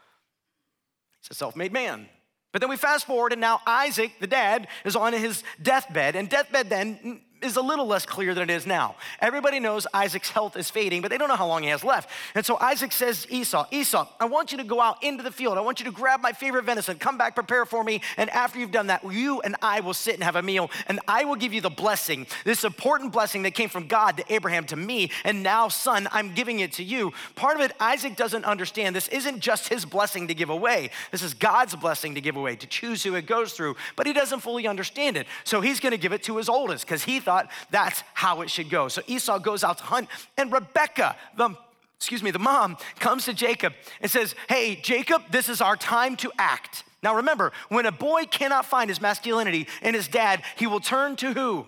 He's 1.22 1.30
a 1.30 1.36
self 1.36 1.56
made 1.56 1.72
man. 1.72 2.10
But 2.52 2.62
then 2.62 2.72
we 2.72 2.78
fast 2.78 3.06
forward, 3.06 3.32
and 3.32 3.42
now 3.42 3.62
Isaac, 3.68 4.14
the 4.20 4.26
dad, 4.26 4.70
is 4.84 4.96
on 4.96 5.14
his 5.14 5.44
deathbed. 5.62 6.16
And 6.16 6.28
deathbed 6.28 6.68
then 6.68 7.22
is 7.44 7.58
a 7.58 7.62
little 7.62 7.86
less 7.86 8.06
clear 8.06 8.34
than 8.34 8.50
it 8.50 8.54
is 8.54 8.66
now. 8.66 8.96
Everybody 9.20 9.60
knows 9.60 9.86
Isaac's 9.94 10.30
health 10.30 10.56
is 10.56 10.70
fading, 10.70 11.02
but 11.02 11.12
they 11.12 11.18
don't 11.18 11.28
know 11.28 11.36
how 11.36 11.48
long 11.48 11.64
he 11.64 11.70
has 11.70 11.84
left. 11.84 12.10
And 12.36 12.46
so 12.46 12.58
Isaac 12.60 12.92
says 12.92 13.28
Esau, 13.30 13.66
Esau, 13.72 14.08
I 14.20 14.26
want 14.26 14.52
you 14.52 14.58
to 14.60 14.64
go 14.64 14.80
out 14.80 15.04
into 15.04 15.24
the 15.24 15.32
field. 15.32 15.58
I 15.58 15.62
want 15.62 15.80
you 15.80 15.86
to 15.86 15.92
grab 15.92 16.22
my 16.22 16.32
favorite 16.32 16.66
venison, 16.66 16.98
come 16.98 17.18
back, 17.18 17.36
prepare 17.36 17.66
for 17.66 17.84
me. 17.84 18.02
And 18.18 18.30
after 18.30 18.60
you've 18.60 18.72
done 18.72 18.88
that, 18.88 19.04
you 19.12 19.42
and 19.42 19.56
I 19.62 19.82
will 19.82 19.94
sit 19.94 20.16
and 20.16 20.24
have 20.24 20.36
a 20.36 20.42
meal, 20.42 20.72
and 20.88 21.00
I 21.08 21.26
will 21.26 21.36
give 21.36 21.54
you 21.54 21.62
the 21.62 21.70
blessing, 21.70 22.28
this 22.46 22.64
important 22.64 23.12
blessing 23.12 23.44
that 23.44 23.52
came 23.52 23.70
from 23.70 23.88
God 23.88 24.18
to 24.18 24.34
Abraham 24.34 24.66
to 24.66 24.76
me. 24.76 25.12
And 25.24 25.44
now, 25.44 25.68
son, 25.68 26.08
I'm 26.12 26.34
giving 26.34 26.60
it 26.60 26.74
to 26.74 26.84
you. 26.84 27.14
Part 27.36 27.58
of 27.58 27.62
it, 27.62 27.74
Isaac 27.80 28.16
doesn't 28.16 28.46
understand. 28.46 28.96
This 28.96 29.08
isn't 29.10 29.40
just 29.40 29.70
his 29.70 29.86
blessing 29.86 30.28
to 30.28 30.34
give 30.34 30.50
away, 30.50 30.92
this 31.12 31.22
is 31.22 31.34
God's 31.34 31.76
blessing 31.76 32.16
to 32.16 32.22
give 32.22 32.36
away, 32.36 32.56
to 32.56 32.68
choose 32.68 33.04
who 33.04 33.16
it 33.16 33.26
goes 33.26 33.54
through. 33.54 33.76
But 33.96 34.08
he 34.08 34.14
doesn't 34.14 34.40
fully 34.40 34.68
understand 34.68 35.18
it. 35.18 35.28
So 35.44 35.62
he's 35.62 35.80
going 35.80 35.92
to 35.92 35.98
give 35.98 36.14
it 36.14 36.24
to 36.24 36.38
his 36.38 36.50
oldest 36.50 36.86
because 36.86 37.04
he 37.04 37.20
thought, 37.20 37.33
thought 37.34 37.52
that's 37.72 38.04
how 38.14 38.42
it 38.42 38.50
should 38.50 38.70
go. 38.70 38.88
So 38.88 39.02
Esau 39.08 39.40
goes 39.40 39.64
out 39.64 39.80
to 39.80 39.84
hunt, 39.84 40.10
and 40.38 40.52
Rebecca, 40.52 41.16
the 41.36 41.56
excuse 41.96 42.22
me, 42.22 42.32
the 42.32 42.40
mom 42.40 42.78
comes 43.00 43.26
to 43.26 43.34
Jacob 43.34 43.74
and 44.02 44.12
says, 44.12 44.36
Hey, 44.50 44.76
Jacob, 44.76 45.24
this 45.32 45.48
is 45.48 45.62
our 45.62 45.78
time 45.78 46.18
to 46.18 46.32
act. 46.38 46.84
Now 47.02 47.16
remember, 47.16 47.52
when 47.70 47.86
a 47.86 47.92
boy 47.92 48.26
cannot 48.26 48.66
find 48.66 48.90
his 48.90 49.02
masculinity 49.02 49.68
in 49.82 49.94
his 49.94 50.08
dad, 50.08 50.44
he 50.58 50.68
will 50.68 50.80
turn 50.80 51.16
to 51.18 51.34
who? 51.34 51.66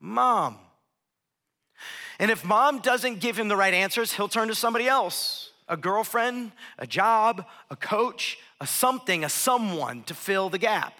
Mom. 0.00 0.58
And 2.18 2.30
if 2.30 2.44
mom 2.44 2.80
doesn't 2.80 3.20
give 3.20 3.36
him 3.36 3.48
the 3.48 3.56
right 3.56 3.74
answers, 3.74 4.12
he'll 4.12 4.28
turn 4.28 4.48
to 4.48 4.54
somebody 4.54 4.86
else 4.86 5.52
a 5.66 5.76
girlfriend, 5.76 6.52
a 6.78 6.86
job, 6.86 7.46
a 7.70 7.76
coach, 7.76 8.38
a 8.60 8.66
something, 8.66 9.24
a 9.24 9.28
someone 9.28 10.02
to 10.02 10.12
fill 10.12 10.50
the 10.50 10.58
gap. 10.58 10.92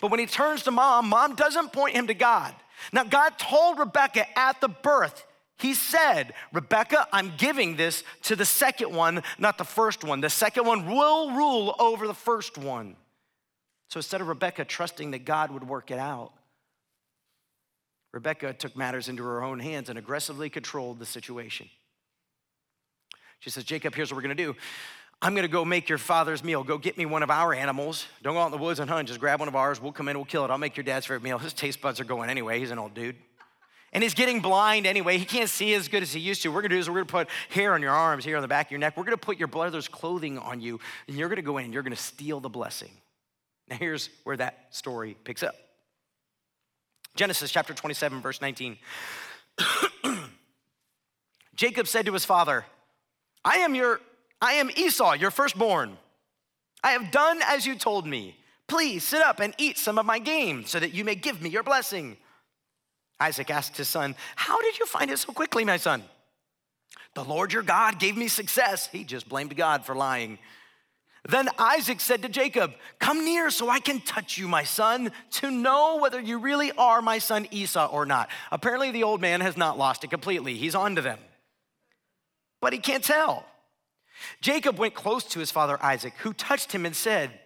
But 0.00 0.10
when 0.10 0.20
he 0.20 0.26
turns 0.26 0.62
to 0.64 0.70
mom, 0.70 1.08
mom 1.08 1.34
doesn't 1.34 1.72
point 1.72 1.96
him 1.96 2.06
to 2.06 2.14
God. 2.14 2.54
Now, 2.92 3.04
God 3.04 3.38
told 3.38 3.78
Rebecca 3.78 4.26
at 4.38 4.60
the 4.60 4.68
birth, 4.68 5.26
He 5.58 5.74
said, 5.74 6.34
Rebecca, 6.52 7.06
I'm 7.12 7.32
giving 7.36 7.76
this 7.76 8.04
to 8.22 8.36
the 8.36 8.44
second 8.44 8.94
one, 8.94 9.22
not 9.38 9.58
the 9.58 9.64
first 9.64 10.04
one. 10.04 10.20
The 10.20 10.30
second 10.30 10.66
one 10.66 10.86
will 10.86 11.32
rule 11.32 11.74
over 11.78 12.06
the 12.06 12.14
first 12.14 12.56
one. 12.56 12.96
So 13.88 13.98
instead 13.98 14.20
of 14.20 14.28
Rebecca 14.28 14.64
trusting 14.64 15.10
that 15.12 15.24
God 15.24 15.50
would 15.50 15.66
work 15.66 15.90
it 15.90 15.98
out, 15.98 16.32
Rebecca 18.12 18.52
took 18.52 18.76
matters 18.76 19.08
into 19.08 19.22
her 19.24 19.42
own 19.42 19.58
hands 19.58 19.88
and 19.88 19.98
aggressively 19.98 20.48
controlled 20.48 20.98
the 20.98 21.06
situation. 21.06 21.68
She 23.40 23.50
says, 23.50 23.64
Jacob, 23.64 23.94
here's 23.94 24.10
what 24.10 24.16
we're 24.16 24.22
gonna 24.22 24.34
do. 24.34 24.56
I'm 25.20 25.34
gonna 25.34 25.48
go 25.48 25.64
make 25.64 25.88
your 25.88 25.98
father's 25.98 26.44
meal. 26.44 26.62
Go 26.62 26.78
get 26.78 26.96
me 26.96 27.04
one 27.04 27.24
of 27.24 27.30
our 27.30 27.52
animals. 27.52 28.06
Don't 28.22 28.34
go 28.34 28.40
out 28.40 28.46
in 28.46 28.52
the 28.52 28.58
woods 28.58 28.78
and 28.78 28.88
hunt. 28.88 29.08
Just 29.08 29.18
grab 29.18 29.40
one 29.40 29.48
of 29.48 29.56
ours. 29.56 29.82
We'll 29.82 29.92
come 29.92 30.08
in, 30.08 30.16
we'll 30.16 30.24
kill 30.24 30.44
it. 30.44 30.50
I'll 30.50 30.58
make 30.58 30.76
your 30.76 30.84
dad's 30.84 31.06
favorite 31.06 31.24
meal. 31.24 31.38
His 31.38 31.52
taste 31.52 31.80
buds 31.80 31.98
are 31.98 32.04
going 32.04 32.30
anyway. 32.30 32.60
He's 32.60 32.70
an 32.70 32.78
old 32.78 32.94
dude. 32.94 33.16
And 33.92 34.02
he's 34.02 34.14
getting 34.14 34.40
blind 34.40 34.86
anyway. 34.86 35.16
He 35.16 35.24
can't 35.24 35.48
see 35.48 35.72
as 35.72 35.88
good 35.88 36.02
as 36.02 36.12
he 36.12 36.20
used 36.20 36.42
to. 36.42 36.50
What 36.50 36.56
we're 36.56 36.62
gonna 36.62 36.74
do 36.74 36.78
is 36.78 36.90
we're 36.90 36.96
gonna 36.96 37.06
put 37.06 37.28
hair 37.48 37.72
on 37.72 37.80
your 37.80 37.92
arms, 37.92 38.24
here 38.24 38.36
on 38.36 38.42
the 38.42 38.48
back 38.48 38.66
of 38.66 38.70
your 38.70 38.80
neck. 38.80 38.96
We're 38.96 39.04
gonna 39.04 39.16
put 39.16 39.38
your 39.38 39.48
brother's 39.48 39.88
clothing 39.88 40.38
on 40.38 40.60
you, 40.60 40.78
and 41.08 41.16
you're 41.16 41.30
gonna 41.30 41.40
go 41.40 41.56
in 41.56 41.64
and 41.64 41.74
you're 41.74 41.82
gonna 41.82 41.96
steal 41.96 42.38
the 42.38 42.50
blessing. 42.50 42.90
Now, 43.68 43.76
here's 43.76 44.10
where 44.24 44.36
that 44.36 44.66
story 44.70 45.16
picks 45.24 45.42
up 45.42 45.54
Genesis 47.16 47.50
chapter 47.50 47.74
27, 47.74 48.20
verse 48.20 48.40
19. 48.40 48.78
Jacob 51.56 51.88
said 51.88 52.06
to 52.06 52.12
his 52.12 52.24
father, 52.24 52.64
I 53.44 53.58
am 53.58 53.74
your 53.74 54.00
I 54.40 54.54
am 54.54 54.70
Esau, 54.76 55.12
your 55.12 55.30
firstborn. 55.30 55.98
I 56.82 56.92
have 56.92 57.10
done 57.10 57.40
as 57.44 57.66
you 57.66 57.76
told 57.76 58.06
me. 58.06 58.36
Please 58.68 59.02
sit 59.02 59.22
up 59.22 59.40
and 59.40 59.54
eat 59.58 59.78
some 59.78 59.98
of 59.98 60.06
my 60.06 60.18
game 60.18 60.64
so 60.66 60.78
that 60.78 60.94
you 60.94 61.04
may 61.04 61.14
give 61.14 61.40
me 61.40 61.48
your 61.48 61.62
blessing. 61.62 62.16
Isaac 63.18 63.50
asked 63.50 63.76
his 63.76 63.88
son, 63.88 64.14
How 64.36 64.60
did 64.60 64.78
you 64.78 64.86
find 64.86 65.10
it 65.10 65.18
so 65.18 65.32
quickly, 65.32 65.64
my 65.64 65.78
son? 65.78 66.04
The 67.14 67.24
Lord 67.24 67.52
your 67.52 67.62
God 67.62 67.98
gave 67.98 68.16
me 68.16 68.28
success. 68.28 68.86
He 68.86 69.04
just 69.04 69.28
blamed 69.28 69.56
God 69.56 69.84
for 69.84 69.94
lying. 69.94 70.38
Then 71.28 71.48
Isaac 71.58 72.00
said 72.00 72.22
to 72.22 72.28
Jacob, 72.28 72.74
Come 73.00 73.24
near 73.24 73.50
so 73.50 73.68
I 73.68 73.80
can 73.80 74.00
touch 74.00 74.38
you, 74.38 74.46
my 74.46 74.62
son, 74.62 75.10
to 75.32 75.50
know 75.50 75.96
whether 75.96 76.20
you 76.20 76.38
really 76.38 76.70
are 76.72 77.02
my 77.02 77.18
son 77.18 77.48
Esau 77.50 77.86
or 77.86 78.06
not. 78.06 78.28
Apparently, 78.52 78.92
the 78.92 79.02
old 79.02 79.20
man 79.20 79.40
has 79.40 79.56
not 79.56 79.78
lost 79.78 80.04
it 80.04 80.10
completely. 80.10 80.54
He's 80.54 80.74
on 80.74 80.94
to 80.94 81.02
them. 81.02 81.18
But 82.60 82.72
he 82.72 82.78
can't 82.78 83.02
tell. 83.02 83.46
Jacob 84.40 84.78
went 84.78 84.94
close 84.94 85.24
to 85.24 85.38
his 85.38 85.50
father 85.50 85.82
Isaac, 85.82 86.14
who 86.18 86.32
touched 86.32 86.72
him 86.72 86.86
and 86.86 86.94
said, 86.94 87.38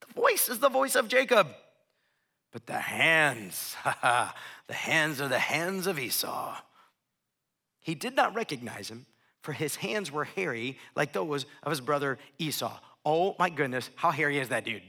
The 0.00 0.12
voice 0.14 0.48
is 0.48 0.58
the 0.58 0.68
voice 0.68 0.94
of 0.94 1.08
Jacob, 1.08 1.48
but 2.52 2.66
the 2.66 2.78
hands, 2.78 3.76
the 4.66 4.74
hands 4.74 5.20
are 5.20 5.28
the 5.28 5.38
hands 5.38 5.86
of 5.86 5.98
Esau. 5.98 6.56
He 7.80 7.94
did 7.94 8.14
not 8.14 8.34
recognize 8.34 8.90
him, 8.90 9.06
for 9.42 9.52
his 9.52 9.76
hands 9.76 10.12
were 10.12 10.24
hairy 10.24 10.78
like 10.94 11.12
those 11.12 11.46
of 11.62 11.70
his 11.70 11.80
brother 11.80 12.18
Esau. 12.38 12.78
Oh 13.04 13.34
my 13.38 13.48
goodness, 13.48 13.90
how 13.96 14.10
hairy 14.10 14.38
is 14.38 14.48
that 14.48 14.64
dude? 14.64 14.82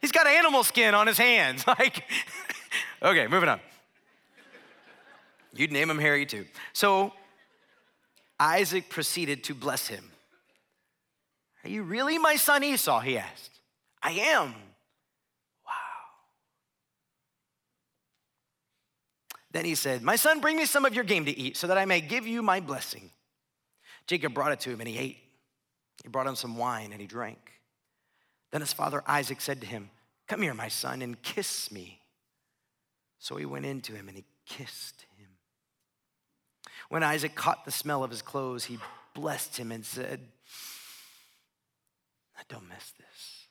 He's 0.00 0.12
got 0.12 0.26
animal 0.26 0.64
skin 0.64 0.94
on 0.94 1.06
his 1.06 1.18
hands. 1.18 1.64
Like, 1.78 2.04
okay, 3.02 3.26
moving 3.28 3.48
on. 3.48 3.60
You'd 5.54 5.72
name 5.72 5.88
him 5.88 5.98
Harry 5.98 6.26
too. 6.26 6.46
So 6.72 7.12
Isaac 8.42 8.88
proceeded 8.88 9.44
to 9.44 9.54
bless 9.54 9.86
him. 9.86 10.10
Are 11.62 11.70
you 11.70 11.84
really 11.84 12.18
my 12.18 12.34
son 12.34 12.64
Esau? 12.64 12.98
He 12.98 13.16
asked. 13.16 13.60
I 14.02 14.10
am. 14.10 14.48
Wow. 15.64 15.72
Then 19.52 19.64
he 19.64 19.76
said, 19.76 20.02
My 20.02 20.16
son, 20.16 20.40
bring 20.40 20.56
me 20.56 20.64
some 20.64 20.84
of 20.84 20.92
your 20.92 21.04
game 21.04 21.24
to 21.26 21.38
eat 21.38 21.56
so 21.56 21.68
that 21.68 21.78
I 21.78 21.84
may 21.84 22.00
give 22.00 22.26
you 22.26 22.42
my 22.42 22.58
blessing. 22.58 23.10
Jacob 24.08 24.34
brought 24.34 24.50
it 24.50 24.58
to 24.60 24.70
him 24.70 24.80
and 24.80 24.88
he 24.88 24.98
ate. 24.98 25.18
He 26.02 26.08
brought 26.08 26.26
him 26.26 26.34
some 26.34 26.56
wine 26.56 26.90
and 26.90 27.00
he 27.00 27.06
drank. 27.06 27.38
Then 28.50 28.60
his 28.60 28.72
father 28.72 29.04
Isaac 29.06 29.40
said 29.40 29.60
to 29.60 29.68
him, 29.68 29.88
Come 30.26 30.42
here, 30.42 30.52
my 30.52 30.68
son, 30.68 31.00
and 31.00 31.22
kiss 31.22 31.70
me. 31.70 32.00
So 33.20 33.36
he 33.36 33.46
went 33.46 33.66
in 33.66 33.82
to 33.82 33.92
him 33.92 34.08
and 34.08 34.16
he 34.16 34.24
kissed 34.46 35.06
when 36.92 37.02
Isaac 37.02 37.34
caught 37.34 37.64
the 37.64 37.70
smell 37.70 38.04
of 38.04 38.10
his 38.10 38.20
clothes, 38.20 38.66
he 38.66 38.78
blessed 39.14 39.56
him 39.56 39.72
and 39.72 39.82
said, 39.82 40.20
I 42.36 42.42
don't 42.50 42.68
miss 42.68 42.92
this. 42.98 43.46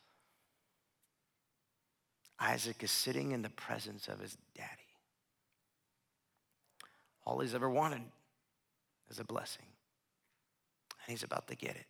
Isaac 2.39 2.83
is 2.83 2.91
sitting 2.91 3.31
in 3.31 3.41
the 3.41 3.49
presence 3.49 4.07
of 4.07 4.19
his 4.19 4.37
daddy. 4.55 4.69
All 7.25 7.39
he's 7.39 7.55
ever 7.55 7.67
wanted 7.67 8.03
is 9.09 9.17
a 9.17 9.23
blessing, 9.23 9.65
and 9.65 11.11
he's 11.11 11.23
about 11.23 11.47
to 11.47 11.55
get 11.55 11.71
it. 11.71 11.87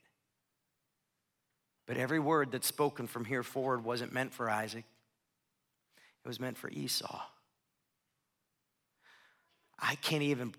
But 1.85 1.97
every 1.97 2.19
word 2.19 2.53
that's 2.53 2.67
spoken 2.67 3.07
from 3.07 3.25
here 3.25 3.43
forward 3.43 3.83
wasn't 3.83 4.13
meant 4.13 4.33
for 4.33 4.49
Isaac, 4.49 4.85
it 6.23 6.27
was 6.29 6.39
meant 6.39 6.57
for 6.57 6.69
Esau. 6.69 7.19
I 9.77 9.95
can't 9.95 10.23
even 10.23 10.53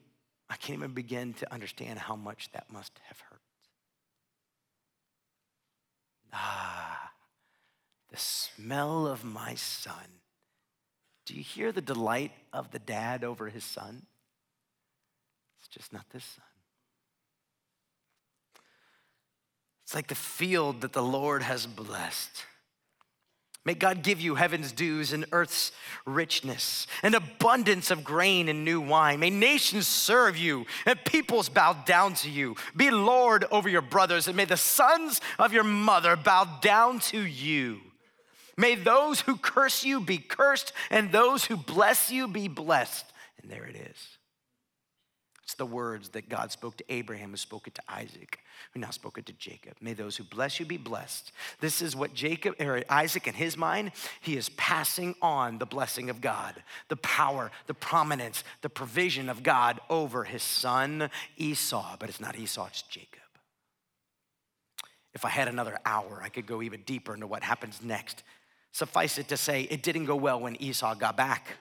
I 0.53 0.57
can't 0.57 0.81
even 0.81 0.93
begin 0.93 1.33
to 1.35 1.51
understand 1.51 1.99
how 1.99 2.15
much 2.15 2.51
that 2.53 2.71
must 2.71 2.93
have 3.09 3.19
hurt. 3.21 3.41
Ah, 6.31 7.11
the 8.11 8.19
smell 8.19 9.07
of 9.07 9.25
my 9.25 9.55
son. 9.55 10.21
Do 11.25 11.33
you 11.33 11.43
hear 11.43 11.73
the 11.73 11.81
delight 11.81 12.33
of 12.53 12.71
the 12.71 12.79
dad 12.79 13.25
over 13.25 13.49
his 13.49 13.65
son? 13.65 14.03
It's 15.59 15.69
just 15.69 15.91
not 15.91 16.05
this 16.11 16.25
son. 16.25 16.45
It's 19.85 19.95
like 19.95 20.09
the 20.09 20.15
field 20.15 20.83
that 20.83 20.93
the 20.93 21.03
Lord 21.03 21.43
has 21.43 21.67
blessed. 21.67 22.45
May 23.65 23.75
God 23.75 24.03
give 24.03 24.21
you 24.21 24.35
heaven's 24.35 24.73
dews 24.73 25.13
and 25.13 25.25
earth's 25.31 25.71
richness, 26.05 26.89
an 27.05 27.15
abundance 27.15 27.93
of 27.93 28.03
grain 28.03 28.49
and 28.49 28.65
new 28.65 28.81
wine. 28.81 29.21
May 29.21 29.31
nations 29.31 29.87
serve 29.87 30.37
you 30.37 30.67
and 30.85 30.99
peoples 31.05 31.49
bow 31.49 31.73
down 31.73 32.15
to 32.15 32.31
you. 32.31 32.57
Be 32.77 32.91
Lord 32.91 33.45
over 33.53 33.69
your 33.69 33.83
brothers, 33.83 34.27
and 34.27 34.37
may 34.37 34.47
the 34.47 34.57
sons 34.57 35.21
of 35.39 35.53
your 35.53 35.63
mother 35.63 36.17
bow 36.17 36.59
down 36.61 36.99
to 37.01 37.21
you. 37.21 37.81
May 38.57 38.75
those 38.75 39.21
who 39.21 39.37
curse 39.37 39.85
you 39.85 40.01
be 40.01 40.19
cursed, 40.19 40.73
and 40.91 41.11
those 41.11 41.45
who 41.45 41.57
bless 41.57 42.11
you 42.11 42.29
be 42.29 42.49
blessed. 42.49 43.07
And 43.41 43.51
there 43.51 43.65
it 43.65 43.77
is. 43.77 44.19
It's 45.43 45.55
the 45.55 45.67
words 45.67 46.11
that 46.11 46.29
God 46.29 46.53
spoke 46.53 46.77
to 46.77 46.85
Abraham, 46.89 47.31
who 47.31 47.37
spoke 47.37 47.67
it 47.67 47.75
to 47.75 47.83
Isaac, 47.89 48.39
who 48.73 48.81
now 48.81 48.91
spoke 48.91 49.19
it 49.19 49.27
to 49.27 49.33
Jacob. 49.33 49.75
May 49.81 49.93
those 49.93 50.17
who 50.17 50.23
bless 50.25 50.61
you 50.61 50.67
be 50.67 50.77
blessed. 50.77 51.33
This 51.61 51.83
is 51.83 51.97
what 51.97 52.15
Jacob 52.15 52.55
or 52.61 52.83
Isaac 52.89 53.27
in 53.27 53.35
his 53.35 53.57
mind, 53.57 53.91
he 54.21 54.37
is 54.37 54.51
passing 54.51 55.17
on 55.21 55.59
the 55.59 55.67
blessing 55.67 56.11
of 56.11 56.21
God, 56.21 56.63
the 56.89 56.97
power, 56.97 57.51
the 57.67 57.75
prominence, 57.75 58.45
the 58.61 58.69
provision 58.69 59.29
of 59.29 59.43
God 59.43 59.81
over 59.91 60.25
his 60.25 60.45
son 60.45 61.11
Esau. 61.37 61.97
But 61.99 62.09
it's 62.09 62.21
not 62.21 62.39
Esau, 62.39 62.67
it's 62.69 62.83
Jacob. 62.83 63.19
If 65.15 65.25
I 65.25 65.29
had 65.29 65.49
another 65.49 65.79
hour, 65.85 66.21
I 66.23 66.29
could 66.29 66.47
go 66.47 66.63
even 66.63 66.83
deeper 66.83 67.15
into 67.15 67.27
what 67.27 67.43
happens 67.43 67.81
next. 67.83 68.23
Suffice 68.71 69.19
it 69.19 69.29
to 69.29 69.37
say, 69.37 69.63
it 69.63 69.83
didn't 69.83 70.07
go 70.07 70.17
well 70.17 70.41
when 70.41 70.61
Esau 70.63 70.95
got 70.95 71.17
back. 71.17 71.57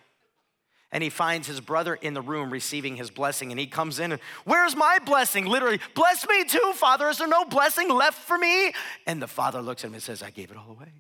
And 0.92 1.02
he 1.02 1.10
finds 1.10 1.48
his 1.48 1.62
brother 1.62 1.96
in 1.96 2.14
the 2.14 2.22
room 2.22 2.50
receiving 2.50 2.98
his 2.98 3.10
blessing. 3.10 3.52
And 3.52 3.60
he 3.60 3.68
comes 3.68 4.00
in 4.00 4.12
and, 4.12 4.22
Where's 4.44 4.76
my 4.76 5.00
blessing? 5.06 5.46
Literally, 5.46 5.80
bless 5.96 6.28
me 6.28 6.44
too, 6.44 6.74
Father. 6.76 7.08
Is 7.10 7.20
there 7.20 7.28
no 7.28 7.46
blessing 7.46 7.90
left 7.90 8.18
for 8.18 8.38
me? 8.38 8.74
And 9.08 9.22
the 9.22 9.28
father 9.28 9.62
looks 9.62 9.84
at 9.84 9.88
him 9.88 9.94
and 9.94 10.04
says, 10.04 10.22
I 10.22 10.32
gave 10.32 10.52
it 10.52 10.58
all 10.58 10.72
away. 10.72 10.92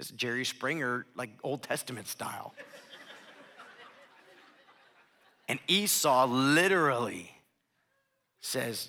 It's 0.00 0.10
Jerry 0.10 0.44
Springer, 0.44 1.06
like 1.14 1.30
Old 1.42 1.62
Testament 1.62 2.08
style. 2.08 2.54
and 5.48 5.60
Esau 5.68 6.26
literally 6.26 7.30
says, 8.40 8.88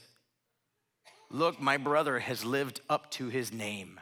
Look, 1.30 1.62
my 1.62 1.78
brother 1.78 2.20
has 2.20 2.44
lived 2.44 2.82
up 2.90 3.12
to 3.12 3.28
his 3.28 3.54
name. 3.54 4.00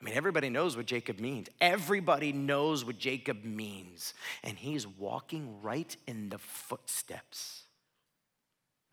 I 0.00 0.04
mean, 0.04 0.14
everybody 0.14 0.48
knows 0.48 0.76
what 0.76 0.86
Jacob 0.86 1.20
means. 1.20 1.48
Everybody 1.60 2.32
knows 2.32 2.84
what 2.84 2.98
Jacob 2.98 3.44
means. 3.44 4.14
And 4.42 4.56
he's 4.56 4.86
walking 4.86 5.60
right 5.62 5.94
in 6.06 6.30
the 6.30 6.38
footsteps 6.38 7.64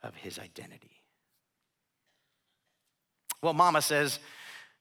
of 0.04 0.16
his 0.16 0.38
identity. 0.38 0.92
Well, 3.42 3.54
mama 3.54 3.82
says, 3.82 4.20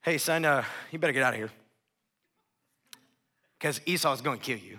Hey, 0.03 0.19
son, 0.19 0.45
uh, 0.45 0.65
you 0.91 0.99
better 0.99 1.12
get 1.12 1.23
out 1.23 1.35
of 1.35 1.39
here 1.39 1.51
because 3.59 3.81
Esau's 3.87 4.21
going 4.21 4.39
to 4.39 4.45
kill 4.45 4.59
you. 4.59 4.79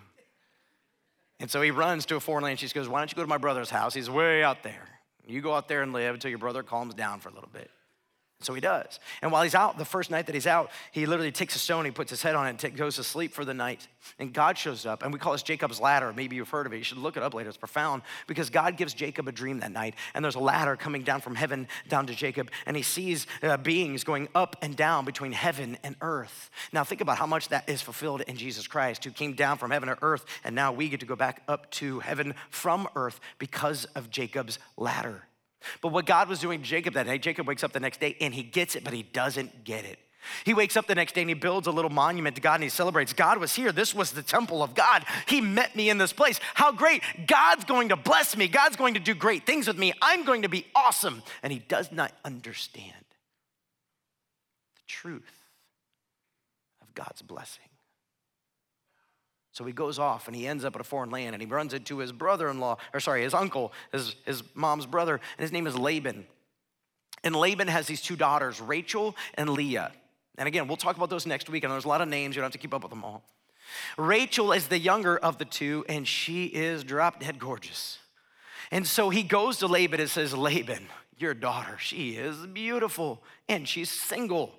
And 1.39 1.51
so 1.51 1.61
he 1.61 1.71
runs 1.71 2.05
to 2.07 2.15
a 2.15 2.19
foreign 2.19 2.43
land. 2.43 2.59
She 2.59 2.67
goes, 2.69 2.89
Why 2.89 2.99
don't 2.99 3.11
you 3.11 3.15
go 3.15 3.23
to 3.23 3.27
my 3.27 3.37
brother's 3.37 3.69
house? 3.69 3.93
He's 3.93 4.09
way 4.09 4.43
out 4.43 4.63
there. 4.63 4.87
You 5.25 5.41
go 5.41 5.53
out 5.53 5.67
there 5.67 5.81
and 5.81 5.93
live 5.93 6.13
until 6.13 6.29
your 6.29 6.39
brother 6.39 6.63
calms 6.63 6.93
down 6.93 7.19
for 7.19 7.29
a 7.29 7.33
little 7.33 7.49
bit. 7.51 7.69
So 8.39 8.53
he 8.53 8.61
does. 8.61 8.99
And 9.23 9.31
while 9.31 9.41
he's 9.41 9.55
out, 9.55 9.79
the 9.79 9.85
first 9.85 10.11
night 10.11 10.27
that 10.27 10.35
he's 10.35 10.45
out, 10.45 10.69
he 10.91 11.07
literally 11.07 11.31
takes 11.31 11.55
a 11.55 11.59
stone, 11.59 11.85
he 11.85 11.91
puts 11.91 12.11
his 12.11 12.21
head 12.21 12.35
on 12.35 12.45
it, 12.45 12.63
and 12.63 12.77
goes 12.77 12.97
to 12.97 13.03
sleep 13.03 13.33
for 13.33 13.43
the 13.43 13.53
night. 13.53 13.87
And 14.19 14.31
God 14.31 14.59
shows 14.59 14.85
up, 14.85 15.01
and 15.01 15.11
we 15.11 15.17
call 15.17 15.31
this 15.31 15.41
Jacob's 15.41 15.81
ladder. 15.81 16.13
Maybe 16.15 16.35
you've 16.35 16.49
heard 16.49 16.67
of 16.67 16.73
it. 16.73 16.77
You 16.77 16.83
should 16.83 16.99
look 16.99 17.17
it 17.17 17.23
up 17.23 17.33
later. 17.33 17.49
It's 17.49 17.57
profound 17.57 18.03
because 18.27 18.51
God 18.51 18.77
gives 18.77 18.93
Jacob 18.93 19.27
a 19.27 19.31
dream 19.31 19.61
that 19.61 19.71
night, 19.71 19.95
and 20.13 20.23
there's 20.23 20.35
a 20.35 20.39
ladder 20.39 20.75
coming 20.75 21.01
down 21.01 21.19
from 21.19 21.33
heaven 21.33 21.67
down 21.87 22.05
to 22.07 22.13
Jacob, 22.13 22.51
and 22.67 22.77
he 22.77 22.83
sees 22.83 23.25
uh, 23.41 23.57
beings 23.57 24.03
going 24.03 24.29
up 24.35 24.55
and 24.61 24.75
down 24.75 25.03
between 25.03 25.31
heaven 25.31 25.75
and 25.83 25.95
earth. 26.01 26.51
Now, 26.71 26.83
think 26.83 27.01
about 27.01 27.17
how 27.17 27.25
much 27.25 27.49
that 27.49 27.67
is 27.67 27.81
fulfilled 27.81 28.21
in 28.21 28.37
Jesus 28.37 28.67
Christ, 28.67 29.03
who 29.03 29.09
came 29.09 29.33
down 29.33 29.57
from 29.57 29.71
heaven 29.71 29.89
to 29.89 29.97
earth, 30.03 30.25
and 30.43 30.53
now 30.53 30.71
we 30.71 30.89
get 30.89 30.99
to 30.99 31.07
go 31.07 31.15
back 31.15 31.41
up 31.47 31.71
to 31.71 32.01
heaven 32.01 32.35
from 32.51 32.87
earth 32.95 33.19
because 33.39 33.85
of 33.95 34.11
Jacob's 34.11 34.59
ladder. 34.77 35.26
But 35.81 35.91
what 35.91 36.05
God 36.05 36.29
was 36.29 36.39
doing 36.39 36.61
to 36.61 36.65
Jacob 36.65 36.93
that 36.93 37.05
day, 37.05 37.17
Jacob 37.17 37.47
wakes 37.47 37.63
up 37.63 37.73
the 37.73 37.79
next 37.79 37.99
day 37.99 38.15
and 38.21 38.33
he 38.33 38.43
gets 38.43 38.75
it, 38.75 38.83
but 38.83 38.93
he 38.93 39.03
doesn't 39.03 39.63
get 39.63 39.85
it. 39.85 39.99
He 40.45 40.53
wakes 40.53 40.75
up 40.75 40.87
the 40.87 40.95
next 40.95 41.15
day 41.15 41.21
and 41.21 41.29
he 41.29 41.33
builds 41.33 41.67
a 41.67 41.71
little 41.71 41.89
monument 41.89 42.35
to 42.35 42.41
God 42.41 42.55
and 42.55 42.63
he 42.63 42.69
celebrates. 42.69 43.13
God 43.13 43.37
was 43.37 43.55
here. 43.55 43.71
This 43.71 43.95
was 43.95 44.11
the 44.11 44.21
temple 44.21 44.61
of 44.61 44.75
God. 44.75 45.05
He 45.27 45.41
met 45.41 45.75
me 45.75 45.89
in 45.89 45.97
this 45.97 46.13
place. 46.13 46.39
How 46.53 46.71
great. 46.71 47.01
God's 47.27 47.65
going 47.65 47.89
to 47.89 47.95
bless 47.95 48.35
me. 48.35 48.47
God's 48.47 48.75
going 48.75 48.95
to 48.95 48.99
do 48.99 49.13
great 49.13 49.45
things 49.45 49.67
with 49.67 49.77
me. 49.77 49.93
I'm 50.01 50.25
going 50.25 50.41
to 50.41 50.49
be 50.49 50.65
awesome. 50.75 51.23
And 51.43 51.53
he 51.53 51.59
does 51.59 51.91
not 51.91 52.11
understand 52.25 53.05
the 54.75 54.81
truth 54.87 55.23
of 56.81 56.93
God's 56.93 57.21
blessing. 57.21 57.66
So 59.57 59.65
he 59.65 59.73
goes 59.73 59.97
off 59.97 60.27
and 60.27 60.35
he 60.35 60.45
ends 60.45 60.63
up 60.63 60.75
at 60.75 60.81
a 60.81 60.83
foreign 60.83 61.09
land 61.09 61.33
and 61.33 61.41
he 61.41 61.47
runs 61.47 61.73
into 61.73 61.97
his 61.97 62.11
brother 62.11 62.47
in 62.47 62.59
law, 62.59 62.77
or 62.93 62.99
sorry, 62.99 63.23
his 63.23 63.33
uncle, 63.33 63.73
his, 63.91 64.15
his 64.23 64.43
mom's 64.53 64.85
brother, 64.85 65.15
and 65.15 65.41
his 65.41 65.51
name 65.51 65.65
is 65.65 65.75
Laban. 65.75 66.27
And 67.23 67.35
Laban 67.35 67.67
has 67.67 67.87
these 67.87 67.99
two 67.99 68.15
daughters, 68.15 68.61
Rachel 68.61 69.15
and 69.33 69.49
Leah. 69.49 69.93
And 70.37 70.47
again, 70.47 70.67
we'll 70.67 70.77
talk 70.77 70.95
about 70.95 71.09
those 71.09 71.25
next 71.25 71.49
week, 71.49 71.63
and 71.63 71.73
there's 71.73 71.85
a 71.85 71.87
lot 71.87 72.01
of 72.01 72.07
names, 72.07 72.35
you 72.35 72.41
don't 72.41 72.45
have 72.45 72.51
to 72.51 72.59
keep 72.59 72.71
up 72.71 72.83
with 72.83 72.91
them 72.91 73.03
all. 73.03 73.23
Rachel 73.97 74.51
is 74.51 74.67
the 74.67 74.77
younger 74.77 75.17
of 75.17 75.39
the 75.39 75.45
two, 75.45 75.83
and 75.89 76.07
she 76.07 76.45
is 76.45 76.83
drop 76.83 77.21
dead 77.21 77.39
gorgeous. 77.39 77.97
And 78.69 78.85
so 78.85 79.09
he 79.09 79.23
goes 79.23 79.57
to 79.57 79.65
Laban 79.65 79.99
and 79.99 80.09
says, 80.09 80.37
Laban, 80.37 80.85
your 81.17 81.33
daughter, 81.33 81.79
she 81.79 82.11
is 82.11 82.45
beautiful, 82.45 83.23
and 83.49 83.67
she's 83.67 83.89
single. 83.89 84.53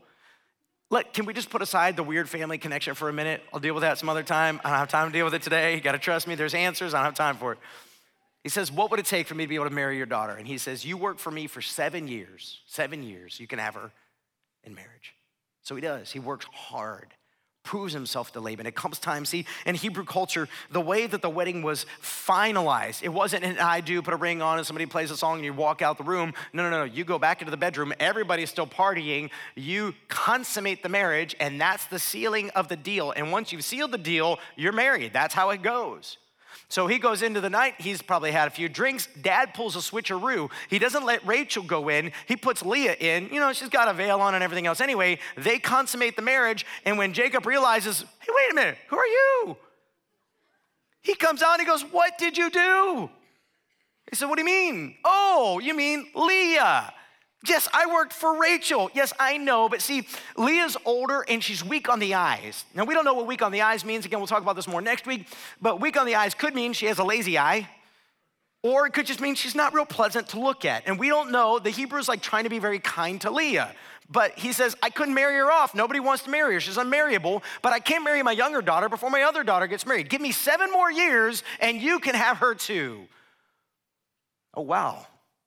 Let, 0.90 1.12
can 1.12 1.26
we 1.26 1.34
just 1.34 1.50
put 1.50 1.60
aside 1.60 1.96
the 1.96 2.02
weird 2.02 2.28
family 2.28 2.56
connection 2.56 2.94
for 2.94 3.08
a 3.08 3.12
minute? 3.12 3.42
I'll 3.52 3.60
deal 3.60 3.74
with 3.74 3.82
that 3.82 3.98
some 3.98 4.08
other 4.08 4.22
time. 4.22 4.60
I 4.64 4.70
don't 4.70 4.78
have 4.78 4.88
time 4.88 5.08
to 5.08 5.12
deal 5.12 5.26
with 5.26 5.34
it 5.34 5.42
today. 5.42 5.74
You 5.74 5.80
gotta 5.82 5.98
trust 5.98 6.26
me, 6.26 6.34
there's 6.34 6.54
answers. 6.54 6.94
I 6.94 6.98
don't 6.98 7.06
have 7.06 7.14
time 7.14 7.36
for 7.36 7.52
it. 7.52 7.58
He 8.42 8.48
says, 8.48 8.72
What 8.72 8.90
would 8.90 9.00
it 9.00 9.06
take 9.06 9.26
for 9.26 9.34
me 9.34 9.44
to 9.44 9.48
be 9.48 9.56
able 9.56 9.68
to 9.68 9.74
marry 9.74 9.96
your 9.96 10.06
daughter? 10.06 10.32
And 10.32 10.46
he 10.46 10.56
says, 10.56 10.84
You 10.84 10.96
work 10.96 11.18
for 11.18 11.30
me 11.30 11.46
for 11.46 11.60
seven 11.60 12.08
years. 12.08 12.60
Seven 12.66 13.02
years, 13.02 13.38
you 13.38 13.46
can 13.46 13.58
have 13.58 13.74
her 13.74 13.90
in 14.64 14.74
marriage. 14.74 15.14
So 15.62 15.74
he 15.74 15.82
does. 15.82 16.10
He 16.10 16.18
works 16.18 16.46
hard 16.52 17.12
proves 17.68 17.92
himself 17.92 18.32
to 18.32 18.40
Laban. 18.40 18.66
It 18.66 18.74
comes 18.74 18.98
time, 18.98 19.26
see, 19.26 19.44
in 19.66 19.74
Hebrew 19.74 20.06
culture, 20.06 20.48
the 20.70 20.80
way 20.80 21.06
that 21.06 21.20
the 21.20 21.28
wedding 21.28 21.60
was 21.60 21.84
finalized, 22.02 23.02
it 23.02 23.10
wasn't 23.10 23.44
an 23.44 23.58
I 23.58 23.82
do, 23.82 24.00
put 24.00 24.14
a 24.14 24.16
ring 24.16 24.40
on, 24.40 24.56
and 24.56 24.66
somebody 24.66 24.86
plays 24.86 25.10
a 25.10 25.18
song 25.18 25.34
and 25.34 25.44
you 25.44 25.52
walk 25.52 25.82
out 25.82 25.98
the 25.98 26.04
room. 26.04 26.32
No, 26.54 26.62
no, 26.62 26.70
no. 26.70 26.84
You 26.84 27.04
go 27.04 27.18
back 27.18 27.42
into 27.42 27.50
the 27.50 27.58
bedroom, 27.58 27.92
everybody's 28.00 28.48
still 28.48 28.66
partying. 28.66 29.28
You 29.54 29.94
consummate 30.08 30.82
the 30.82 30.88
marriage, 30.88 31.36
and 31.40 31.60
that's 31.60 31.84
the 31.84 31.98
sealing 31.98 32.48
of 32.50 32.68
the 32.68 32.76
deal. 32.76 33.12
And 33.14 33.30
once 33.30 33.52
you've 33.52 33.64
sealed 33.64 33.92
the 33.92 33.98
deal, 33.98 34.38
you're 34.56 34.72
married. 34.72 35.12
That's 35.12 35.34
how 35.34 35.50
it 35.50 35.60
goes. 35.60 36.16
So 36.70 36.86
he 36.86 36.98
goes 36.98 37.22
into 37.22 37.40
the 37.40 37.48
night. 37.48 37.74
He's 37.78 38.02
probably 38.02 38.30
had 38.30 38.46
a 38.46 38.50
few 38.50 38.68
drinks. 38.68 39.08
Dad 39.22 39.54
pulls 39.54 39.74
a 39.74 39.78
switcheroo. 39.78 40.50
He 40.68 40.78
doesn't 40.78 41.04
let 41.04 41.26
Rachel 41.26 41.62
go 41.62 41.88
in. 41.88 42.12
He 42.26 42.36
puts 42.36 42.62
Leah 42.62 42.94
in. 43.00 43.30
You 43.32 43.40
know, 43.40 43.54
she's 43.54 43.70
got 43.70 43.88
a 43.88 43.94
veil 43.94 44.20
on 44.20 44.34
and 44.34 44.44
everything 44.44 44.66
else. 44.66 44.82
Anyway, 44.82 45.18
they 45.36 45.58
consummate 45.58 46.16
the 46.16 46.22
marriage. 46.22 46.66
And 46.84 46.98
when 46.98 47.14
Jacob 47.14 47.46
realizes, 47.46 48.00
hey, 48.00 48.32
wait 48.36 48.52
a 48.52 48.54
minute, 48.54 48.78
who 48.88 48.98
are 48.98 49.06
you? 49.06 49.56
He 51.00 51.14
comes 51.14 51.42
out 51.42 51.58
and 51.58 51.60
he 51.60 51.66
goes, 51.66 51.82
What 51.82 52.18
did 52.18 52.36
you 52.36 52.50
do? 52.50 53.08
He 54.10 54.16
said, 54.16 54.28
What 54.28 54.36
do 54.36 54.42
you 54.42 54.46
mean? 54.46 54.96
Oh, 55.04 55.58
you 55.58 55.74
mean 55.74 56.06
Leah. 56.14 56.92
Yes, 57.46 57.68
I 57.72 57.86
worked 57.86 58.12
for 58.12 58.40
Rachel. 58.40 58.90
Yes, 58.94 59.12
I 59.18 59.36
know. 59.36 59.68
But 59.68 59.80
see, 59.80 60.08
Leah's 60.36 60.76
older 60.84 61.24
and 61.28 61.42
she's 61.42 61.64
weak 61.64 61.88
on 61.88 62.00
the 62.00 62.14
eyes. 62.14 62.64
Now, 62.74 62.84
we 62.84 62.94
don't 62.94 63.04
know 63.04 63.14
what 63.14 63.26
weak 63.26 63.42
on 63.42 63.52
the 63.52 63.62
eyes 63.62 63.84
means. 63.84 64.04
Again, 64.04 64.18
we'll 64.18 64.26
talk 64.26 64.42
about 64.42 64.56
this 64.56 64.66
more 64.66 64.80
next 64.80 65.06
week. 65.06 65.28
But 65.62 65.80
weak 65.80 65.96
on 65.96 66.04
the 66.04 66.16
eyes 66.16 66.34
could 66.34 66.54
mean 66.54 66.72
she 66.72 66.86
has 66.86 66.98
a 66.98 67.04
lazy 67.04 67.38
eye, 67.38 67.68
or 68.64 68.86
it 68.86 68.92
could 68.92 69.06
just 69.06 69.20
mean 69.20 69.36
she's 69.36 69.54
not 69.54 69.72
real 69.72 69.86
pleasant 69.86 70.30
to 70.30 70.40
look 70.40 70.64
at. 70.64 70.88
And 70.88 70.98
we 70.98 71.08
don't 71.08 71.30
know. 71.30 71.60
The 71.60 71.70
Hebrew's 71.70 72.08
like 72.08 72.22
trying 72.22 72.44
to 72.44 72.50
be 72.50 72.58
very 72.58 72.80
kind 72.80 73.20
to 73.20 73.30
Leah. 73.30 73.72
But 74.10 74.36
he 74.36 74.52
says, 74.52 74.74
I 74.82 74.90
couldn't 74.90 75.14
marry 75.14 75.36
her 75.36 75.52
off. 75.52 75.74
Nobody 75.74 76.00
wants 76.00 76.24
to 76.24 76.30
marry 76.30 76.54
her. 76.54 76.60
She's 76.60 76.78
unmarriable, 76.78 77.42
but 77.62 77.72
I 77.72 77.78
can't 77.78 78.02
marry 78.02 78.22
my 78.22 78.32
younger 78.32 78.62
daughter 78.62 78.88
before 78.88 79.10
my 79.10 79.22
other 79.22 79.44
daughter 79.44 79.66
gets 79.66 79.86
married. 79.86 80.08
Give 80.08 80.20
me 80.20 80.32
seven 80.32 80.72
more 80.72 80.90
years 80.90 81.44
and 81.60 81.80
you 81.80 82.00
can 82.00 82.14
have 82.14 82.38
her 82.38 82.54
too. 82.54 83.06
Oh, 84.54 84.62
wow. 84.62 85.06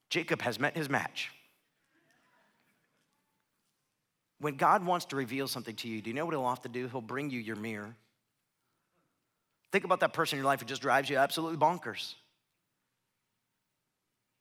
Jacob 0.09 0.43
has 0.43 0.59
met 0.59 0.77
his 0.77 0.89
match. 0.89 1.31
When 4.41 4.55
God 4.55 4.83
wants 4.83 5.05
to 5.05 5.15
reveal 5.15 5.47
something 5.47 5.75
to 5.75 5.87
you, 5.87 6.01
do 6.01 6.09
you 6.09 6.15
know 6.15 6.25
what 6.25 6.33
He'll 6.33 6.43
often 6.43 6.71
do? 6.71 6.87
He'll 6.87 6.99
bring 6.99 7.29
you 7.29 7.39
your 7.39 7.55
mirror. 7.55 7.95
Think 9.71 9.85
about 9.85 9.99
that 9.99 10.13
person 10.13 10.37
in 10.37 10.41
your 10.43 10.47
life 10.47 10.59
who 10.59 10.65
just 10.65 10.81
drives 10.81 11.09
you 11.09 11.17
absolutely 11.17 11.57
bonkers. 11.57 12.15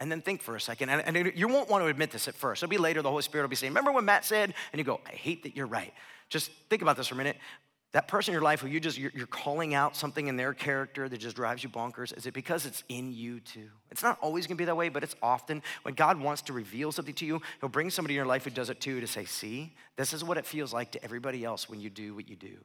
And 0.01 0.11
then 0.11 0.23
think 0.23 0.41
for 0.41 0.57
a 0.57 0.61
second. 0.61 0.89
And, 0.89 1.17
and 1.17 1.33
you 1.37 1.47
won't 1.47 1.69
want 1.69 1.85
to 1.85 1.89
admit 1.89 2.11
this 2.11 2.29
at 2.29 2.35
first. 2.35 2.63
It'll 2.63 2.71
be 2.71 2.79
later, 2.79 3.03
the 3.03 3.11
Holy 3.11 3.23
Spirit 3.23 3.45
will 3.45 3.51
be 3.51 3.57
saying, 3.57 3.73
Remember 3.73 3.93
when 3.93 4.07
Matt 4.07 4.25
said? 4.25 4.55
And 4.73 4.79
you 4.79 4.85
go, 4.85 5.01
I 5.07 5.11
hate 5.11 5.43
that 5.43 5.55
you're 5.55 5.67
right. 5.67 5.93
Just 6.31 6.51
think 6.71 6.81
about 6.81 6.97
this 6.97 7.09
for 7.09 7.15
a 7.15 7.19
minute. 7.19 7.37
That 7.93 8.07
person 8.07 8.31
in 8.31 8.35
your 8.35 8.43
life 8.43 8.61
who 8.61 8.69
you 8.69 8.79
just, 8.79 8.99
you're, 8.99 9.11
you're 9.15 9.27
calling 9.27 9.75
out 9.75 9.97
something 9.97 10.29
in 10.29 10.37
their 10.37 10.55
character 10.55 11.09
that 11.09 11.19
just 11.19 11.35
drives 11.35 11.65
you 11.65 11.69
bonkers, 11.69 12.17
is 12.17 12.25
it 12.25 12.35
because 12.35 12.65
it's 12.65 12.85
in 12.89 13.13
you 13.13 13.41
too? 13.41 13.69
It's 13.91 14.03
not 14.03 14.17
always 14.21 14.47
gonna 14.47 14.57
be 14.57 14.65
that 14.67 14.77
way, 14.77 14.89
but 14.89 15.03
it's 15.03 15.17
often 15.21 15.61
when 15.83 15.95
God 15.95 16.21
wants 16.21 16.43
to 16.43 16.53
reveal 16.53 16.93
something 16.93 17.15
to 17.15 17.27
you, 17.27 17.43
He'll 17.61 17.69
bring 17.69 17.91
somebody 17.91 18.15
in 18.15 18.17
your 18.17 18.27
life 18.27 18.45
who 18.45 18.51
does 18.51 18.71
it 18.71 18.81
too 18.81 19.01
to 19.01 19.09
say, 19.09 19.25
see, 19.25 19.75
this 19.97 20.13
is 20.13 20.23
what 20.23 20.39
it 20.39 20.47
feels 20.47 20.73
like 20.73 20.93
to 20.93 21.03
everybody 21.03 21.45
else 21.45 21.69
when 21.69 21.81
you 21.81 21.91
do 21.91 22.15
what 22.15 22.29
you 22.29 22.37
do. 22.37 22.59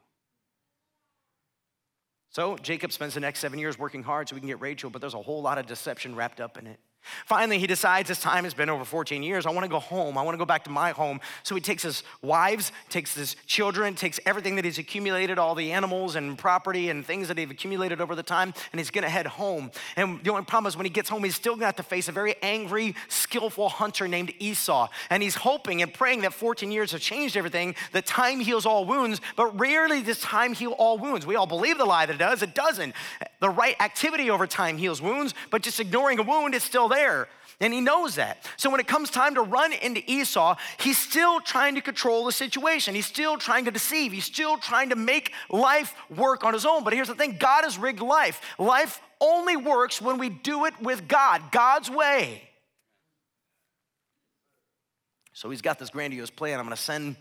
So 2.30 2.56
Jacob 2.58 2.92
spends 2.92 3.14
the 3.14 3.20
next 3.20 3.40
seven 3.40 3.58
years 3.58 3.78
working 3.78 4.02
hard 4.02 4.28
so 4.28 4.36
we 4.36 4.40
can 4.40 4.48
get 4.48 4.60
Rachel, 4.60 4.90
but 4.90 5.00
there's 5.00 5.14
a 5.14 5.22
whole 5.22 5.42
lot 5.42 5.58
of 5.58 5.66
deception 5.66 6.14
wrapped 6.14 6.40
up 6.40 6.56
in 6.56 6.66
it. 6.66 6.78
Finally, 7.26 7.58
he 7.58 7.66
decides 7.66 8.08
his 8.08 8.20
time 8.20 8.44
has 8.44 8.54
been 8.54 8.68
over 8.68 8.84
14 8.84 9.22
years. 9.22 9.46
I 9.46 9.50
want 9.50 9.64
to 9.64 9.70
go 9.70 9.78
home. 9.78 10.18
I 10.18 10.22
want 10.22 10.34
to 10.34 10.38
go 10.38 10.44
back 10.44 10.64
to 10.64 10.70
my 10.70 10.90
home. 10.90 11.20
So 11.42 11.54
he 11.54 11.60
takes 11.60 11.82
his 11.82 12.02
wives, 12.22 12.72
takes 12.88 13.14
his 13.14 13.36
children, 13.46 13.94
takes 13.94 14.20
everything 14.26 14.56
that 14.56 14.64
he's 14.64 14.78
accumulated, 14.78 15.38
all 15.38 15.54
the 15.54 15.72
animals 15.72 16.16
and 16.16 16.38
property 16.38 16.90
and 16.90 17.04
things 17.04 17.28
that 17.28 17.38
he've 17.38 17.50
accumulated 17.50 18.00
over 18.00 18.14
the 18.14 18.22
time, 18.22 18.52
and 18.72 18.80
he's 18.80 18.90
going 18.90 19.04
to 19.04 19.10
head 19.10 19.26
home. 19.26 19.70
And 19.96 20.22
the 20.22 20.30
only 20.30 20.44
problem 20.44 20.68
is 20.68 20.76
when 20.76 20.86
he 20.86 20.90
gets 20.90 21.08
home, 21.08 21.24
he's 21.24 21.36
still 21.36 21.52
going 21.52 21.60
to 21.60 21.66
have 21.66 21.76
to 21.76 21.82
face 21.82 22.08
a 22.08 22.12
very 22.12 22.34
angry, 22.42 22.94
skillful 23.08 23.68
hunter 23.68 24.08
named 24.08 24.32
Esau. 24.38 24.88
And 25.10 25.22
he's 25.22 25.34
hoping 25.36 25.82
and 25.82 25.92
praying 25.92 26.22
that 26.22 26.32
14 26.32 26.70
years 26.70 26.92
have 26.92 27.00
changed 27.00 27.36
everything, 27.36 27.74
that 27.92 28.06
time 28.06 28.40
heals 28.40 28.66
all 28.66 28.84
wounds, 28.84 29.20
but 29.36 29.58
rarely 29.58 30.02
does 30.02 30.20
time 30.20 30.54
heal 30.54 30.72
all 30.72 30.98
wounds. 30.98 31.26
We 31.26 31.36
all 31.36 31.46
believe 31.46 31.78
the 31.78 31.84
lie 31.84 32.06
that 32.06 32.14
it 32.14 32.18
does, 32.18 32.42
it 32.42 32.54
doesn't. 32.54 32.94
the 33.40 33.50
right 33.50 33.76
activity 33.80 34.30
over 34.30 34.46
time 34.46 34.78
heals 34.78 35.02
wounds, 35.02 35.34
but 35.50 35.62
just 35.62 35.80
ignoring 35.80 36.18
a 36.18 36.22
wound, 36.22 36.54
is 36.54 36.62
still 36.62 36.88
there. 36.88 36.95
And 37.60 37.72
he 37.72 37.80
knows 37.80 38.16
that. 38.16 38.44
So 38.58 38.68
when 38.68 38.80
it 38.80 38.86
comes 38.86 39.08
time 39.08 39.34
to 39.36 39.40
run 39.40 39.72
into 39.72 40.02
Esau, 40.06 40.56
he's 40.78 40.98
still 40.98 41.40
trying 41.40 41.74
to 41.76 41.80
control 41.80 42.26
the 42.26 42.32
situation. 42.32 42.94
He's 42.94 43.06
still 43.06 43.38
trying 43.38 43.64
to 43.64 43.70
deceive. 43.70 44.12
He's 44.12 44.26
still 44.26 44.58
trying 44.58 44.90
to 44.90 44.96
make 44.96 45.32
life 45.48 45.94
work 46.14 46.44
on 46.44 46.52
his 46.52 46.66
own. 46.66 46.84
But 46.84 46.92
here's 46.92 47.08
the 47.08 47.14
thing 47.14 47.36
God 47.38 47.64
has 47.64 47.78
rigged 47.78 48.00
life. 48.00 48.42
Life 48.58 49.00
only 49.20 49.56
works 49.56 50.02
when 50.02 50.18
we 50.18 50.28
do 50.28 50.66
it 50.66 50.74
with 50.82 51.08
God, 51.08 51.50
God's 51.50 51.90
way. 51.90 52.42
So 55.32 55.48
he's 55.48 55.62
got 55.62 55.78
this 55.78 55.90
grandiose 55.90 56.30
plan. 56.30 56.58
I'm 56.58 56.66
going 56.66 56.76
to 56.76 56.82
send 56.82 57.16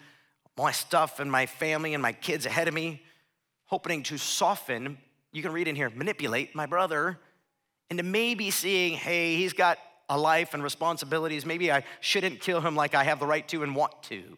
my 0.58 0.72
stuff 0.72 1.20
and 1.20 1.32
my 1.32 1.46
family 1.46 1.94
and 1.94 2.02
my 2.02 2.12
kids 2.14 2.46
ahead 2.46 2.68
of 2.68 2.74
me, 2.74 3.02
hoping 3.66 4.04
to 4.04 4.18
soften, 4.18 4.98
you 5.32 5.42
can 5.42 5.52
read 5.54 5.68
in 5.68 5.76
here, 5.76 5.90
manipulate 5.90 6.56
my 6.56 6.66
brother 6.66 7.20
into 7.90 8.04
maybe 8.04 8.52
seeing, 8.52 8.94
hey, 8.94 9.36
he's 9.36 9.54
got 9.54 9.78
a 10.10 10.18
life 10.18 10.54
and 10.54 10.64
responsibilities. 10.64 11.46
Maybe 11.46 11.72
I 11.72 11.84
shouldn't 12.00 12.40
kill 12.40 12.62
him 12.62 12.76
like 12.76 12.96
I 12.96 13.04
have 13.04 13.20
the 13.20 13.28
right 13.28 13.48
to 13.50 13.64
and 13.64 13.76
want 13.76 14.04
to. 14.04 14.38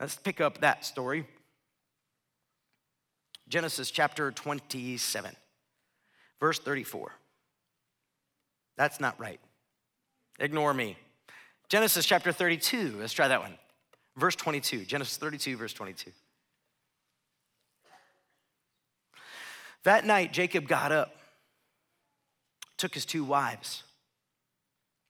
Let's 0.00 0.16
pick 0.16 0.40
up 0.40 0.60
that 0.60 0.84
story. 0.84 1.26
Genesis 3.48 3.90
chapter 3.90 4.30
27, 4.30 5.34
verse 6.38 6.58
34. 6.58 7.12
That's 8.76 9.00
not 9.00 9.18
right. 9.18 9.40
Ignore 10.38 10.72
me. 10.74 10.96
Genesis 11.68 12.06
chapter 12.06 12.32
32, 12.32 12.96
let's 12.98 13.12
try 13.12 13.28
that 13.28 13.40
one. 13.40 13.58
Verse 14.16 14.36
22, 14.36 14.84
Genesis 14.84 15.16
32, 15.16 15.56
verse 15.56 15.72
22. 15.72 16.10
That 19.84 20.04
night, 20.04 20.32
Jacob 20.32 20.66
got 20.66 20.92
up, 20.92 21.14
took 22.78 22.94
his 22.94 23.04
two 23.04 23.24
wives 23.24 23.82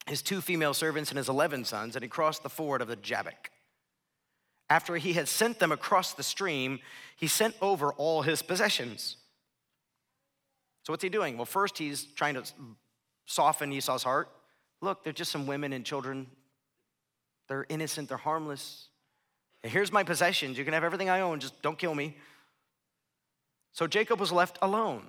his 0.08 0.22
two 0.22 0.40
female 0.40 0.74
servants 0.74 1.10
and 1.10 1.18
his 1.18 1.28
11 1.28 1.64
sons, 1.64 1.94
and 1.94 2.02
he 2.02 2.08
crossed 2.08 2.42
the 2.42 2.48
ford 2.48 2.80
of 2.80 2.88
the 2.88 2.96
Jabbok. 2.96 3.50
After 4.70 4.96
he 4.96 5.14
had 5.14 5.28
sent 5.28 5.58
them 5.58 5.72
across 5.72 6.12
the 6.12 6.22
stream, 6.22 6.80
he 7.16 7.26
sent 7.26 7.54
over 7.60 7.92
all 7.92 8.22
his 8.22 8.42
possessions. 8.42 9.16
So, 10.84 10.92
what's 10.92 11.02
he 11.02 11.08
doing? 11.08 11.36
Well, 11.36 11.46
first, 11.46 11.78
he's 11.78 12.04
trying 12.04 12.34
to 12.34 12.44
soften 13.26 13.72
Esau's 13.72 14.02
heart. 14.02 14.28
Look, 14.80 15.04
they're 15.04 15.12
just 15.12 15.30
some 15.30 15.46
women 15.46 15.72
and 15.72 15.84
children. 15.84 16.26
They're 17.48 17.66
innocent, 17.68 18.08
they're 18.08 18.18
harmless. 18.18 18.88
And 19.62 19.72
here's 19.72 19.90
my 19.90 20.04
possessions. 20.04 20.58
You 20.58 20.64
can 20.64 20.74
have 20.74 20.84
everything 20.84 21.08
I 21.08 21.20
own, 21.20 21.40
just 21.40 21.60
don't 21.62 21.78
kill 21.78 21.94
me. 21.94 22.16
So, 23.72 23.86
Jacob 23.86 24.20
was 24.20 24.32
left 24.32 24.58
alone. 24.60 25.02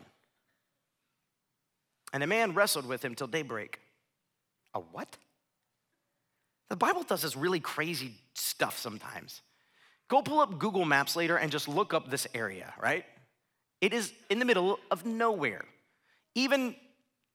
And 2.14 2.24
a 2.24 2.28
man 2.28 2.53
wrestled 2.53 2.88
with 2.88 3.03
him 3.03 3.16
till 3.16 3.28
daybreak. 3.28 3.80
A 4.74 4.80
what? 4.80 5.18
The 6.70 6.76
Bible 6.76 7.03
does 7.03 7.22
this 7.22 7.36
really 7.36 7.60
crazy 7.60 8.14
stuff 8.36 8.78
sometimes. 8.78 9.41
Go 10.07 10.22
pull 10.22 10.39
up 10.39 10.57
Google 10.57 10.86
Maps 10.86 11.16
later 11.16 11.38
and 11.38 11.51
just 11.51 11.68
look 11.68 11.93
up 11.93 12.10
this 12.10 12.28
area, 12.34 12.74
right? 12.82 13.05
It 13.82 13.93
is 13.93 14.12
in 14.30 14.39
the 14.39 14.45
middle 14.45 14.80
of 14.91 15.05
nowhere. 15.05 15.66
Even 16.36 16.76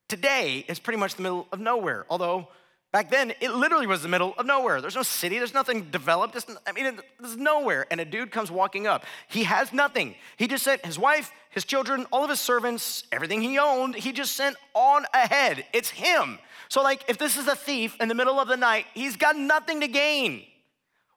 today, 0.09 0.65
it's 0.69 0.81
pretty 0.81 0.99
much 0.99 1.15
the 1.15 1.23
middle 1.23 1.47
of 1.53 1.61
nowhere, 1.61 2.05
although 2.11 2.49
Back 2.95 3.11
then, 3.11 3.33
it 3.41 3.51
literally 3.51 3.89
was 3.89 4.03
the 4.03 4.09
middle 4.09 4.35
of 4.39 4.47
nowhere. 4.47 4.81
There's 4.81 4.95
no 4.95 5.03
city, 5.03 5.39
there's 5.39 5.53
nothing 5.53 5.91
developed. 5.91 6.37
I 6.65 6.71
mean, 6.71 7.01
there's 7.19 7.37
nowhere. 7.37 7.89
And 7.91 8.01
a 8.01 8.05
dude 8.05 8.31
comes 8.31 8.53
walking 8.53 8.87
up. 8.87 9.05
He 9.27 9.43
has 9.43 9.73
nothing. 9.73 10.15
He 10.37 10.47
just 10.47 10.63
sent 10.63 10.87
his 10.87 10.97
wife, 10.97 11.33
his 11.51 11.65
children, 11.65 12.07
all 12.13 12.23
of 12.23 12.31
his 12.31 12.39
servants, 12.39 13.03
everything 13.11 13.43
he 13.43 13.59
owned, 13.59 13.97
he 13.97 14.13
just 14.13 14.37
sent 14.37 14.55
on 14.75 15.07
ahead. 15.13 15.65
It's 15.73 15.91
him. 15.91 16.39
So, 16.69 16.85
like, 16.85 17.03
if 17.09 17.19
this 17.19 17.37
is 17.37 17.49
a 17.49 17.57
thief 17.57 17.97
in 18.01 18.07
the 18.07 18.15
middle 18.15 18.39
of 18.39 18.47
the 18.47 18.57
night, 18.57 18.87
he's 18.95 19.17
got 19.17 19.37
nothing 19.37 19.81
to 19.81 19.89
gain. 19.89 20.45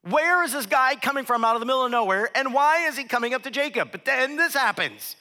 Where 0.02 0.44
is 0.44 0.54
this 0.54 0.66
guy 0.66 0.96
coming 0.96 1.26
from 1.26 1.46
out 1.46 1.56
of 1.56 1.60
the 1.60 1.68
middle 1.68 1.86
of 1.86 1.92
nowhere? 1.92 2.32
And 2.34 2.56
why 2.56 2.88
is 2.88 2.98
he 2.98 3.04
coming 3.04 3.36
up 3.36 3.44
to 3.44 3.52
Jacob? 3.52 3.92
But 3.92 4.04
then 4.04 4.36
this 4.36 4.56
happens. 4.56 5.16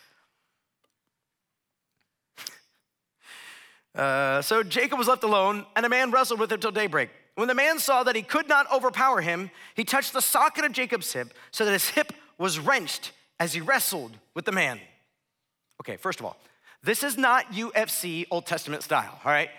Uh, 3.96 4.42
so 4.42 4.62
Jacob 4.62 4.98
was 4.98 5.08
left 5.08 5.24
alone, 5.24 5.64
and 5.74 5.86
a 5.86 5.88
man 5.88 6.10
wrestled 6.10 6.38
with 6.38 6.52
him 6.52 6.60
till 6.60 6.70
daybreak. 6.70 7.08
When 7.34 7.48
the 7.48 7.54
man 7.54 7.78
saw 7.78 8.02
that 8.02 8.14
he 8.14 8.22
could 8.22 8.48
not 8.48 8.70
overpower 8.72 9.20
him, 9.20 9.50
he 9.74 9.84
touched 9.84 10.12
the 10.12 10.20
socket 10.20 10.64
of 10.64 10.72
Jacob's 10.72 11.12
hip 11.12 11.32
so 11.50 11.64
that 11.64 11.72
his 11.72 11.88
hip 11.90 12.12
was 12.38 12.58
wrenched 12.58 13.12
as 13.40 13.54
he 13.54 13.60
wrestled 13.60 14.12
with 14.34 14.44
the 14.44 14.52
man. 14.52 14.80
Okay, 15.80 15.96
first 15.96 16.20
of 16.20 16.26
all, 16.26 16.36
this 16.82 17.02
is 17.02 17.16
not 17.16 17.52
UFC 17.52 18.26
Old 18.30 18.46
Testament 18.46 18.82
style, 18.82 19.18
all 19.24 19.32
right? 19.32 19.50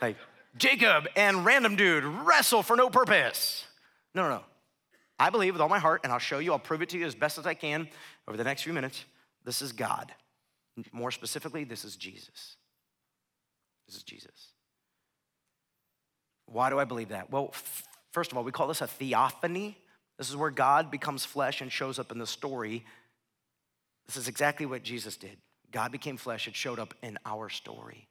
Like 0.00 0.16
Jacob 0.56 1.08
and 1.16 1.44
random 1.44 1.76
dude 1.76 2.04
wrestle 2.04 2.62
for 2.62 2.76
no 2.76 2.90
purpose. 2.90 3.66
No, 4.14 4.22
no, 4.22 4.28
no. 4.36 4.42
I 5.18 5.30
believe 5.30 5.54
with 5.54 5.62
all 5.62 5.68
my 5.68 5.78
heart, 5.78 6.02
and 6.04 6.12
I'll 6.12 6.18
show 6.18 6.38
you, 6.38 6.52
I'll 6.52 6.58
prove 6.58 6.82
it 6.82 6.90
to 6.90 6.98
you 6.98 7.06
as 7.06 7.14
best 7.14 7.38
as 7.38 7.46
I 7.46 7.54
can 7.54 7.88
over 8.28 8.36
the 8.36 8.44
next 8.44 8.62
few 8.62 8.72
minutes. 8.72 9.04
This 9.44 9.62
is 9.62 9.72
God. 9.72 10.12
More 10.92 11.10
specifically, 11.10 11.64
this 11.64 11.84
is 11.84 11.96
Jesus. 11.96 12.56
This 13.86 13.96
is 13.96 14.02
Jesus. 14.02 14.52
Why 16.46 16.70
do 16.70 16.78
I 16.78 16.84
believe 16.84 17.08
that? 17.08 17.30
Well, 17.30 17.50
f- 17.52 17.84
first 18.12 18.32
of 18.32 18.38
all, 18.38 18.44
we 18.44 18.52
call 18.52 18.68
this 18.68 18.80
a 18.80 18.86
theophany. 18.86 19.76
This 20.18 20.30
is 20.30 20.36
where 20.36 20.50
God 20.50 20.90
becomes 20.90 21.24
flesh 21.24 21.60
and 21.60 21.70
shows 21.70 21.98
up 21.98 22.12
in 22.12 22.18
the 22.18 22.26
story. 22.26 22.84
This 24.06 24.16
is 24.16 24.28
exactly 24.28 24.66
what 24.66 24.82
Jesus 24.82 25.16
did. 25.16 25.36
God 25.72 25.92
became 25.92 26.16
flesh, 26.16 26.46
it 26.46 26.54
showed 26.54 26.78
up 26.78 26.94
in 27.02 27.18
our 27.26 27.48
story. 27.48 28.08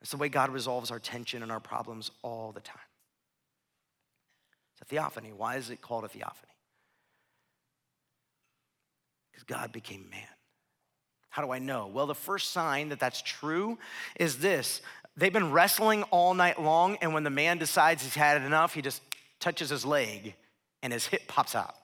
It's 0.00 0.10
the 0.10 0.16
way 0.16 0.28
God 0.28 0.50
resolves 0.50 0.90
our 0.90 0.98
tension 0.98 1.42
and 1.42 1.52
our 1.52 1.60
problems 1.60 2.10
all 2.22 2.52
the 2.52 2.60
time. 2.60 2.78
It's 4.72 4.82
a 4.82 4.84
theophany. 4.84 5.32
Why 5.32 5.56
is 5.56 5.70
it 5.70 5.80
called 5.80 6.04
a 6.04 6.08
theophany? 6.08 6.52
Because 9.32 9.44
God 9.44 9.72
became 9.72 10.08
man. 10.10 10.35
How 11.36 11.42
do 11.42 11.52
I 11.52 11.58
know? 11.58 11.86
Well, 11.86 12.06
the 12.06 12.14
first 12.14 12.52
sign 12.52 12.88
that 12.88 12.98
that's 12.98 13.20
true 13.20 13.76
is 14.18 14.38
this 14.38 14.80
they've 15.18 15.30
been 15.30 15.52
wrestling 15.52 16.02
all 16.04 16.32
night 16.32 16.58
long, 16.58 16.96
and 17.02 17.12
when 17.12 17.24
the 17.24 17.30
man 17.30 17.58
decides 17.58 18.02
he's 18.02 18.14
had 18.14 18.40
enough, 18.40 18.72
he 18.72 18.80
just 18.80 19.02
touches 19.38 19.68
his 19.68 19.84
leg 19.84 20.34
and 20.82 20.94
his 20.94 21.04
hip 21.04 21.28
pops 21.28 21.54
out. 21.54 21.74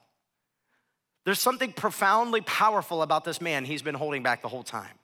There's 1.23 1.39
something 1.39 1.71
profoundly 1.71 2.41
powerful 2.41 3.03
about 3.03 3.25
this 3.25 3.41
man 3.41 3.63
he's 3.63 3.83
been 3.83 3.93
holding 3.93 4.23
back 4.23 4.41
the 4.41 4.47
whole 4.47 4.63
time. 4.63 4.97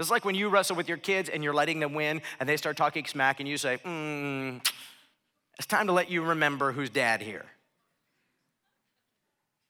It's 0.00 0.10
like 0.10 0.24
when 0.24 0.34
you 0.34 0.48
wrestle 0.48 0.74
with 0.74 0.88
your 0.88 0.98
kids 0.98 1.28
and 1.28 1.44
you're 1.44 1.54
letting 1.54 1.78
them 1.78 1.94
win 1.94 2.20
and 2.40 2.48
they 2.48 2.56
start 2.56 2.76
talking 2.76 3.06
smack 3.06 3.38
and 3.38 3.48
you 3.48 3.58
say, 3.58 3.78
mm, 3.84 4.60
it's 5.56 5.68
time 5.68 5.86
to 5.86 5.92
let 5.92 6.10
you 6.10 6.22
remember 6.22 6.72
who's 6.72 6.90
dad 6.90 7.22
here. 7.22 7.46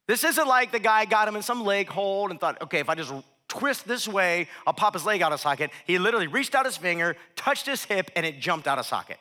This 0.09 0.25
isn't 0.25 0.49
like 0.49 0.73
the 0.73 0.81
guy 0.81 1.05
got 1.05 1.29
him 1.29 1.37
in 1.37 1.43
some 1.43 1.65
leg 1.65 1.89
hold 1.89 2.31
and 2.31 2.41
thought, 2.41 2.63
okay, 2.63 2.81
if 2.81 2.89
I 2.89 2.95
just 2.95 3.13
twist 3.47 3.87
this 3.87 4.09
way, 4.09 4.49
I'll 4.67 4.73
pop 4.73 4.95
his 4.95 5.05
leg 5.05 5.21
out 5.21 5.33
of 5.35 5.39
socket. 5.39 5.71
He 5.87 5.99
literally 5.99 6.27
reached 6.27 6.55
out 6.55 6.65
his 6.65 6.79
finger, 6.79 7.15
touched 7.37 7.67
his 7.67 7.85
hip, 7.85 8.11
and 8.17 8.25
it 8.25 8.41
jumped 8.41 8.67
out 8.67 8.79
of 8.79 8.87
socket. 8.87 9.19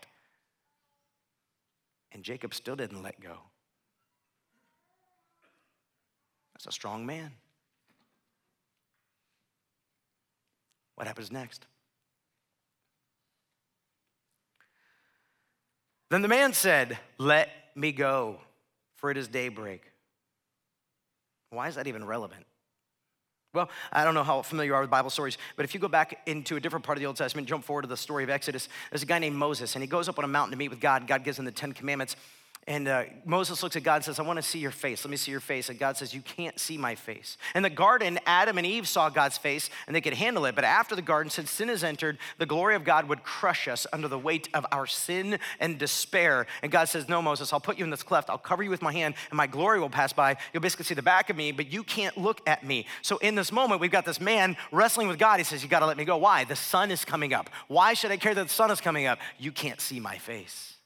And 2.13 2.23
Jacob 2.23 2.53
still 2.53 2.77
didn't 2.77 3.03
let 3.03 3.19
go. 3.19 3.35
That's 6.53 6.67
a 6.67 6.71
strong 6.71 7.05
man. 7.05 7.31
What 10.95 11.05
happens 11.05 11.33
next? 11.33 11.67
Then 16.09 16.21
the 16.21 16.29
man 16.29 16.53
said, 16.53 16.97
Let 17.17 17.49
me 17.75 17.91
go, 17.91 18.37
for 18.95 19.11
it 19.11 19.17
is 19.17 19.27
daybreak. 19.27 19.83
Why 21.49 21.67
is 21.67 21.75
that 21.75 21.87
even 21.87 22.05
relevant? 22.05 22.45
Well, 23.53 23.69
I 23.91 24.03
don't 24.03 24.13
know 24.13 24.23
how 24.23 24.41
familiar 24.41 24.71
you 24.71 24.75
are 24.75 24.81
with 24.81 24.89
Bible 24.89 25.09
stories, 25.09 25.37
but 25.55 25.65
if 25.65 25.73
you 25.73 25.79
go 25.79 25.87
back 25.87 26.21
into 26.27 26.57
a 26.57 26.59
different 26.59 26.85
part 26.85 26.97
of 26.97 26.99
the 26.99 27.05
Old 27.05 27.15
Testament, 27.15 27.47
jump 27.47 27.63
forward 27.63 27.83
to 27.83 27.87
the 27.87 27.97
story 27.97 28.23
of 28.23 28.29
Exodus, 28.29 28.67
there's 28.91 29.03
a 29.03 29.07
guy 29.07 29.19
named 29.19 29.35
Moses, 29.35 29.75
and 29.75 29.81
he 29.81 29.87
goes 29.87 30.09
up 30.09 30.19
on 30.19 30.25
a 30.25 30.27
mountain 30.27 30.51
to 30.51 30.57
meet 30.57 30.69
with 30.69 30.81
God. 30.81 31.07
God 31.07 31.23
gives 31.23 31.39
him 31.39 31.45
the 31.45 31.51
Ten 31.51 31.71
Commandments. 31.71 32.15
And 32.67 32.89
uh, 32.89 33.05
Moses 33.23 33.63
looks 33.63 33.77
at 33.77 33.83
God 33.83 33.95
and 33.95 34.03
says, 34.03 34.19
I 34.19 34.23
want 34.23 34.35
to 34.35 34.43
see 34.43 34.59
your 34.59 34.71
face. 34.71 35.05
Let 35.05 35.09
me 35.09 35.15
see 35.15 35.31
your 35.31 35.39
face. 35.39 35.69
And 35.69 35.79
God 35.79 35.95
says, 35.95 36.13
You 36.13 36.19
can't 36.19 36.59
see 36.59 36.77
my 36.77 36.95
face. 36.95 37.37
In 37.55 37.63
the 37.63 37.69
garden, 37.69 38.19
Adam 38.25 38.57
and 38.57 38.67
Eve 38.67 38.89
saw 38.89 39.09
God's 39.09 39.37
face 39.37 39.69
and 39.87 39.95
they 39.95 40.01
could 40.01 40.13
handle 40.13 40.43
it. 40.43 40.53
But 40.53 40.65
after 40.65 40.93
the 40.93 41.01
garden, 41.01 41.29
since 41.29 41.49
sin 41.49 41.69
has 41.69 41.81
entered, 41.81 42.17
the 42.39 42.45
glory 42.45 42.75
of 42.75 42.83
God 42.83 43.07
would 43.07 43.23
crush 43.23 43.69
us 43.69 43.87
under 43.93 44.09
the 44.09 44.19
weight 44.19 44.49
of 44.53 44.65
our 44.73 44.85
sin 44.85 45.39
and 45.61 45.79
despair. 45.79 46.45
And 46.61 46.69
God 46.69 46.89
says, 46.89 47.07
No, 47.07 47.21
Moses, 47.21 47.53
I'll 47.53 47.61
put 47.61 47.77
you 47.77 47.85
in 47.85 47.89
this 47.89 48.03
cleft. 48.03 48.29
I'll 48.29 48.37
cover 48.37 48.63
you 48.63 48.69
with 48.69 48.81
my 48.81 48.91
hand 48.91 49.15
and 49.29 49.37
my 49.37 49.47
glory 49.47 49.79
will 49.79 49.89
pass 49.89 50.11
by. 50.11 50.35
You'll 50.53 50.61
basically 50.61 50.85
see 50.85 50.93
the 50.93 51.01
back 51.01 51.29
of 51.29 51.37
me, 51.37 51.53
but 51.53 51.71
you 51.71 51.83
can't 51.83 52.17
look 52.17 52.41
at 52.45 52.65
me. 52.65 52.85
So 53.01 53.17
in 53.19 53.35
this 53.35 53.53
moment, 53.53 53.79
we've 53.79 53.91
got 53.91 54.03
this 54.03 54.19
man 54.19 54.57
wrestling 54.73 55.07
with 55.07 55.19
God. 55.19 55.39
He 55.39 55.45
says, 55.45 55.63
You 55.63 55.69
got 55.69 55.79
to 55.79 55.85
let 55.85 55.95
me 55.95 56.03
go. 56.03 56.17
Why? 56.17 56.43
The 56.43 56.57
sun 56.57 56.91
is 56.91 57.05
coming 57.05 57.31
up. 57.31 57.49
Why 57.69 57.93
should 57.93 58.11
I 58.11 58.17
care 58.17 58.35
that 58.35 58.43
the 58.43 58.53
sun 58.53 58.71
is 58.71 58.81
coming 58.81 59.05
up? 59.05 59.19
You 59.39 59.53
can't 59.53 59.79
see 59.79 60.01
my 60.01 60.17
face. 60.17 60.76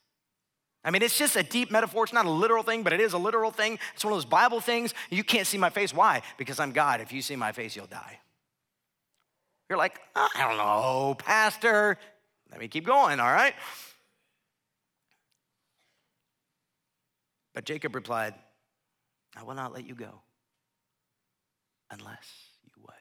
I 0.83 0.89
mean, 0.89 1.03
it's 1.03 1.17
just 1.17 1.35
a 1.35 1.43
deep 1.43 1.69
metaphor. 1.69 2.03
It's 2.05 2.13
not 2.13 2.25
a 2.25 2.29
literal 2.29 2.63
thing, 2.63 2.81
but 2.81 2.91
it 2.91 2.99
is 2.99 3.13
a 3.13 3.17
literal 3.17 3.51
thing. 3.51 3.77
It's 3.93 4.03
one 4.03 4.13
of 4.13 4.17
those 4.17 4.25
Bible 4.25 4.59
things. 4.61 4.93
You 5.11 5.23
can't 5.23 5.45
see 5.45 5.57
my 5.57 5.69
face. 5.69 5.93
Why? 5.93 6.23
Because 6.37 6.59
I'm 6.59 6.71
God. 6.71 7.01
If 7.01 7.13
you 7.13 7.21
see 7.21 7.35
my 7.35 7.51
face, 7.51 7.75
you'll 7.75 7.85
die. 7.85 8.19
You're 9.69 9.77
like, 9.77 9.99
I 10.15 10.29
don't 10.37 10.57
know, 10.57 11.15
Pastor. 11.17 11.97
Let 12.49 12.59
me 12.59 12.67
keep 12.67 12.85
going, 12.85 13.19
all 13.19 13.31
right? 13.31 13.53
But 17.53 17.65
Jacob 17.65 17.95
replied, 17.95 18.33
I 19.37 19.43
will 19.43 19.55
not 19.55 19.73
let 19.73 19.87
you 19.87 19.93
go 19.95 20.21
unless 21.91 22.27
you 22.63 22.71
what? 22.81 22.95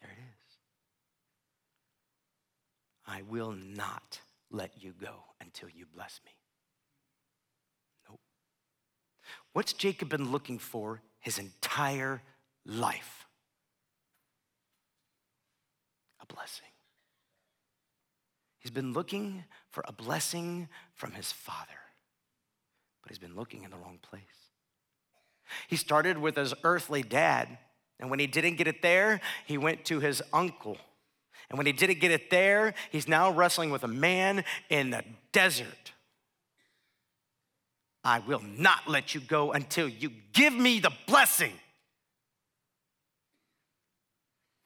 There 0.00 0.10
it 0.10 0.20
is. 0.20 0.56
I 3.06 3.22
will 3.22 3.52
not 3.52 4.20
let 4.50 4.82
you 4.82 4.92
go 5.00 5.14
until 5.40 5.68
you 5.68 5.86
bless 5.94 6.20
me. 6.24 6.32
Nope. 8.08 8.20
What's 9.52 9.72
Jacob 9.72 10.08
been 10.08 10.30
looking 10.32 10.58
for 10.58 11.02
his 11.20 11.38
entire 11.38 12.22
life? 12.64 13.26
A 16.20 16.26
blessing. 16.26 16.66
He's 18.58 18.70
been 18.70 18.92
looking 18.92 19.44
for 19.70 19.82
a 19.88 19.92
blessing 19.92 20.68
from 20.94 21.12
his 21.12 21.32
father, 21.32 21.80
but 23.02 23.10
he's 23.10 23.18
been 23.18 23.34
looking 23.34 23.64
in 23.64 23.70
the 23.70 23.76
wrong 23.76 23.98
place. 24.02 24.22
He 25.66 25.76
started 25.76 26.18
with 26.18 26.36
his 26.36 26.54
earthly 26.62 27.02
dad, 27.02 27.58
and 27.98 28.10
when 28.10 28.18
he 28.18 28.26
didn't 28.26 28.56
get 28.56 28.68
it 28.68 28.82
there, 28.82 29.20
he 29.46 29.56
went 29.58 29.84
to 29.86 30.00
his 30.00 30.22
uncle. 30.32 30.76
And 31.50 31.58
when 31.58 31.66
he 31.66 31.72
didn't 31.72 31.98
get 31.98 32.12
it 32.12 32.30
there, 32.30 32.74
he's 32.90 33.08
now 33.08 33.30
wrestling 33.32 33.70
with 33.70 33.82
a 33.82 33.88
man 33.88 34.44
in 34.68 34.90
the 34.90 35.04
desert. 35.32 35.92
I 38.04 38.20
will 38.20 38.42
not 38.56 38.88
let 38.88 39.14
you 39.14 39.20
go 39.20 39.52
until 39.52 39.88
you 39.88 40.10
give 40.32 40.54
me 40.54 40.78
the 40.78 40.92
blessing. 41.06 41.52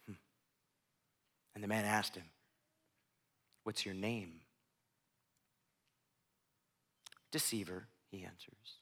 Hmm. 0.07 0.14
And 1.55 1.64
the 1.64 1.68
man 1.68 1.85
asked 1.85 2.14
him, 2.14 2.24
What's 3.64 3.87
your 3.87 3.95
name? 3.95 4.41
Deceiver, 7.32 7.87
he 8.11 8.18
answers. 8.24 8.78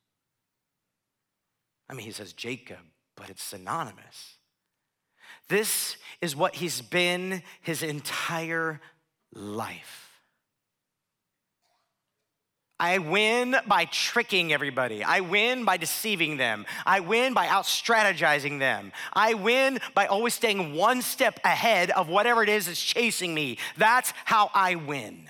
I 1.89 1.95
mean, 1.95 2.05
he 2.05 2.13
says 2.13 2.33
Jacob, 2.33 2.79
but 3.17 3.31
it's 3.31 3.43
synonymous. 3.43 4.37
This 5.49 5.97
is 6.21 6.37
what 6.37 6.55
he's 6.55 6.81
been 6.81 7.43
his 7.61 7.83
entire 7.83 8.81
life. 9.35 10.03
I 12.83 12.99
win 12.99 13.55
by 13.69 13.85
tricking 13.85 14.53
everybody. 14.53 15.05
I 15.05 15.21
win 15.21 15.65
by 15.65 15.77
deceiving 15.77 16.37
them. 16.37 16.67
I 16.85 16.99
win 16.99 17.33
by 17.33 17.47
out 17.47 17.65
strategizing 17.65 18.59
them. 18.59 18.91
I 19.13 19.35
win 19.35 19.79
by 19.95 20.07
always 20.07 20.35
staying 20.35 20.75
one 20.75 21.01
step 21.01 21.39
ahead 21.45 21.93
of 21.93 22.09
whatever 22.09 22.43
it 22.43 22.49
is 22.49 22.67
that's 22.67 22.83
chasing 22.83 23.33
me. 23.35 23.59
That's 23.77 24.13
how 24.25 24.51
I 24.53 24.75
win. 24.75 25.29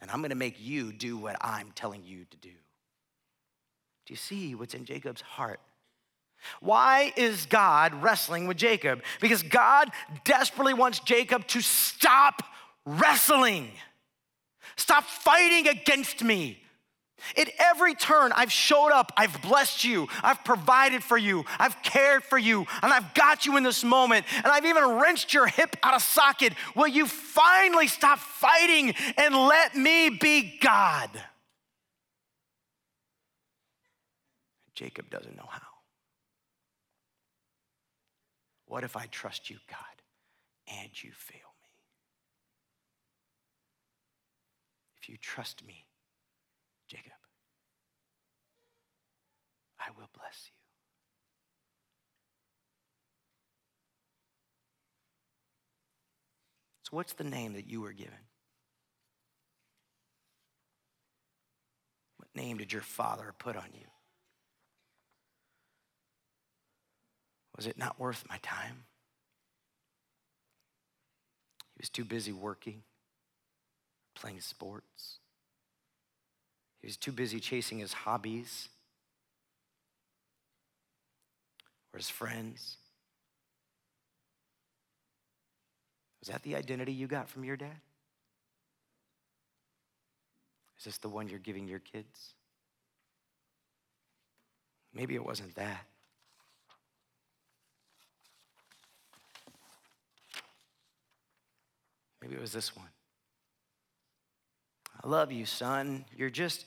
And 0.00 0.10
I'm 0.10 0.22
gonna 0.22 0.34
make 0.34 0.58
you 0.58 0.90
do 0.90 1.18
what 1.18 1.36
I'm 1.42 1.70
telling 1.74 2.02
you 2.02 2.24
to 2.24 2.36
do. 2.38 2.48
Do 4.06 4.14
you 4.14 4.16
see 4.16 4.54
what's 4.54 4.72
in 4.72 4.86
Jacob's 4.86 5.20
heart? 5.20 5.60
Why 6.60 7.12
is 7.16 7.46
God 7.46 8.02
wrestling 8.02 8.46
with 8.46 8.56
Jacob? 8.56 9.02
Because 9.20 9.42
God 9.42 9.90
desperately 10.24 10.74
wants 10.74 11.00
Jacob 11.00 11.46
to 11.48 11.60
stop 11.60 12.42
wrestling. 12.84 13.70
Stop 14.76 15.04
fighting 15.04 15.68
against 15.68 16.22
me. 16.22 16.60
At 17.36 17.48
every 17.58 17.94
turn, 17.94 18.32
I've 18.32 18.52
showed 18.52 18.90
up, 18.90 19.12
I've 19.16 19.40
blessed 19.40 19.84
you, 19.84 20.08
I've 20.22 20.44
provided 20.44 21.02
for 21.02 21.16
you, 21.16 21.44
I've 21.58 21.80
cared 21.82 22.22
for 22.22 22.36
you, 22.36 22.66
and 22.82 22.92
I've 22.92 23.14
got 23.14 23.46
you 23.46 23.56
in 23.56 23.62
this 23.62 23.82
moment, 23.82 24.26
and 24.36 24.46
I've 24.46 24.66
even 24.66 24.84
wrenched 24.98 25.32
your 25.32 25.46
hip 25.46 25.76
out 25.82 25.94
of 25.94 26.02
socket. 26.02 26.52
Will 26.76 26.88
you 26.88 27.06
finally 27.06 27.86
stop 27.86 28.18
fighting 28.18 28.94
and 29.16 29.34
let 29.34 29.74
me 29.74 30.10
be 30.10 30.58
God? 30.60 31.08
Jacob 34.74 35.08
doesn't 35.08 35.36
know 35.36 35.48
how. 35.48 35.63
What 38.74 38.82
if 38.82 38.96
I 38.96 39.06
trust 39.06 39.50
you, 39.50 39.58
God, 39.70 40.02
and 40.66 40.90
you 41.00 41.12
fail? 41.12 41.38
Me? 41.62 41.68
If 45.00 45.08
you 45.08 45.16
trust 45.16 45.64
me, 45.64 45.86
Jacob, 46.88 47.12
I 49.78 49.90
will 49.96 50.08
bless 50.12 50.50
you. 50.50 50.56
So, 56.82 56.96
what's 56.96 57.12
the 57.12 57.22
name 57.22 57.52
that 57.52 57.70
you 57.70 57.80
were 57.80 57.92
given? 57.92 58.26
What 62.16 62.28
name 62.34 62.56
did 62.56 62.72
your 62.72 62.82
father 62.82 63.32
put 63.38 63.54
on 63.54 63.68
you? 63.72 63.93
Was 67.56 67.66
it 67.66 67.78
not 67.78 67.98
worth 67.98 68.24
my 68.28 68.38
time? 68.42 68.84
He 71.74 71.80
was 71.80 71.88
too 71.88 72.04
busy 72.04 72.32
working 72.32 72.82
playing 74.14 74.40
sports. 74.40 75.18
He 76.80 76.86
was 76.86 76.96
too 76.96 77.12
busy 77.12 77.40
chasing 77.40 77.78
his 77.78 77.92
hobbies 77.92 78.68
or 81.92 81.98
his 81.98 82.08
friends. 82.08 82.76
Was 86.20 86.28
that 86.28 86.42
the 86.42 86.56
identity 86.56 86.92
you 86.92 87.06
got 87.06 87.28
from 87.28 87.44
your 87.44 87.56
dad? 87.56 87.76
Is 90.78 90.84
this 90.84 90.98
the 90.98 91.08
one 91.08 91.28
you're 91.28 91.38
giving 91.38 91.68
your 91.68 91.80
kids? 91.80 92.34
Maybe 94.94 95.14
it 95.14 95.24
wasn't 95.24 95.54
that. 95.56 95.86
Maybe 102.24 102.36
it 102.36 102.40
was 102.40 102.52
this 102.52 102.74
one. 102.74 102.88
I 105.02 105.06
love 105.06 105.30
you, 105.30 105.44
son. 105.44 106.06
You're 106.16 106.30
just, 106.30 106.64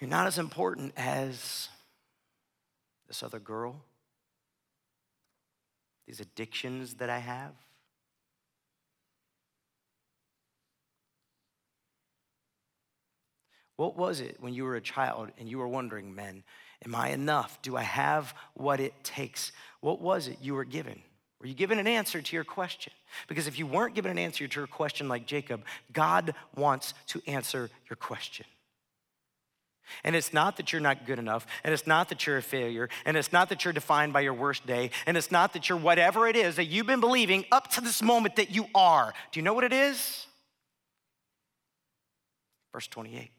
you're 0.00 0.10
not 0.10 0.26
as 0.26 0.38
important 0.38 0.92
as 0.96 1.68
this 3.06 3.22
other 3.22 3.38
girl, 3.38 3.76
these 6.08 6.18
addictions 6.18 6.94
that 6.94 7.10
I 7.10 7.20
have. 7.20 7.52
What 13.76 13.96
was 13.96 14.18
it 14.18 14.38
when 14.40 14.52
you 14.52 14.64
were 14.64 14.74
a 14.74 14.80
child 14.80 15.30
and 15.38 15.48
you 15.48 15.58
were 15.58 15.68
wondering, 15.68 16.12
men, 16.12 16.42
am 16.84 16.96
I 16.96 17.10
enough? 17.10 17.62
Do 17.62 17.76
I 17.76 17.82
have 17.82 18.34
what 18.54 18.80
it 18.80 18.94
takes? 19.04 19.52
What 19.78 20.00
was 20.00 20.26
it 20.26 20.38
you 20.42 20.54
were 20.54 20.64
given? 20.64 21.02
Were 21.40 21.46
you 21.46 21.54
given 21.54 21.78
an 21.78 21.86
answer 21.86 22.20
to 22.20 22.36
your 22.36 22.44
question? 22.44 22.92
Because 23.28 23.46
if 23.46 23.58
you 23.58 23.66
weren't 23.66 23.94
given 23.94 24.10
an 24.10 24.18
answer 24.18 24.48
to 24.48 24.60
your 24.60 24.66
question 24.66 25.08
like 25.08 25.26
Jacob, 25.26 25.62
God 25.92 26.34
wants 26.56 26.94
to 27.08 27.22
answer 27.26 27.70
your 27.88 27.96
question. 27.96 28.46
And 30.04 30.14
it's 30.16 30.32
not 30.32 30.56
that 30.56 30.72
you're 30.72 30.80
not 30.80 31.06
good 31.06 31.18
enough, 31.18 31.46
and 31.64 31.72
it's 31.72 31.86
not 31.86 32.08
that 32.10 32.26
you're 32.26 32.38
a 32.38 32.42
failure, 32.42 32.88
and 33.06 33.16
it's 33.16 33.32
not 33.32 33.48
that 33.48 33.64
you're 33.64 33.72
defined 33.72 34.12
by 34.12 34.20
your 34.20 34.34
worst 34.34 34.66
day, 34.66 34.90
and 35.06 35.16
it's 35.16 35.30
not 35.30 35.54
that 35.54 35.68
you're 35.68 35.78
whatever 35.78 36.26
it 36.26 36.36
is 36.36 36.56
that 36.56 36.66
you've 36.66 36.86
been 36.86 37.00
believing 37.00 37.44
up 37.50 37.68
to 37.68 37.80
this 37.80 38.02
moment 38.02 38.36
that 38.36 38.50
you 38.54 38.66
are. 38.74 39.14
Do 39.32 39.40
you 39.40 39.44
know 39.44 39.54
what 39.54 39.64
it 39.64 39.72
is? 39.72 40.26
Verse 42.72 42.86
28. 42.88 43.30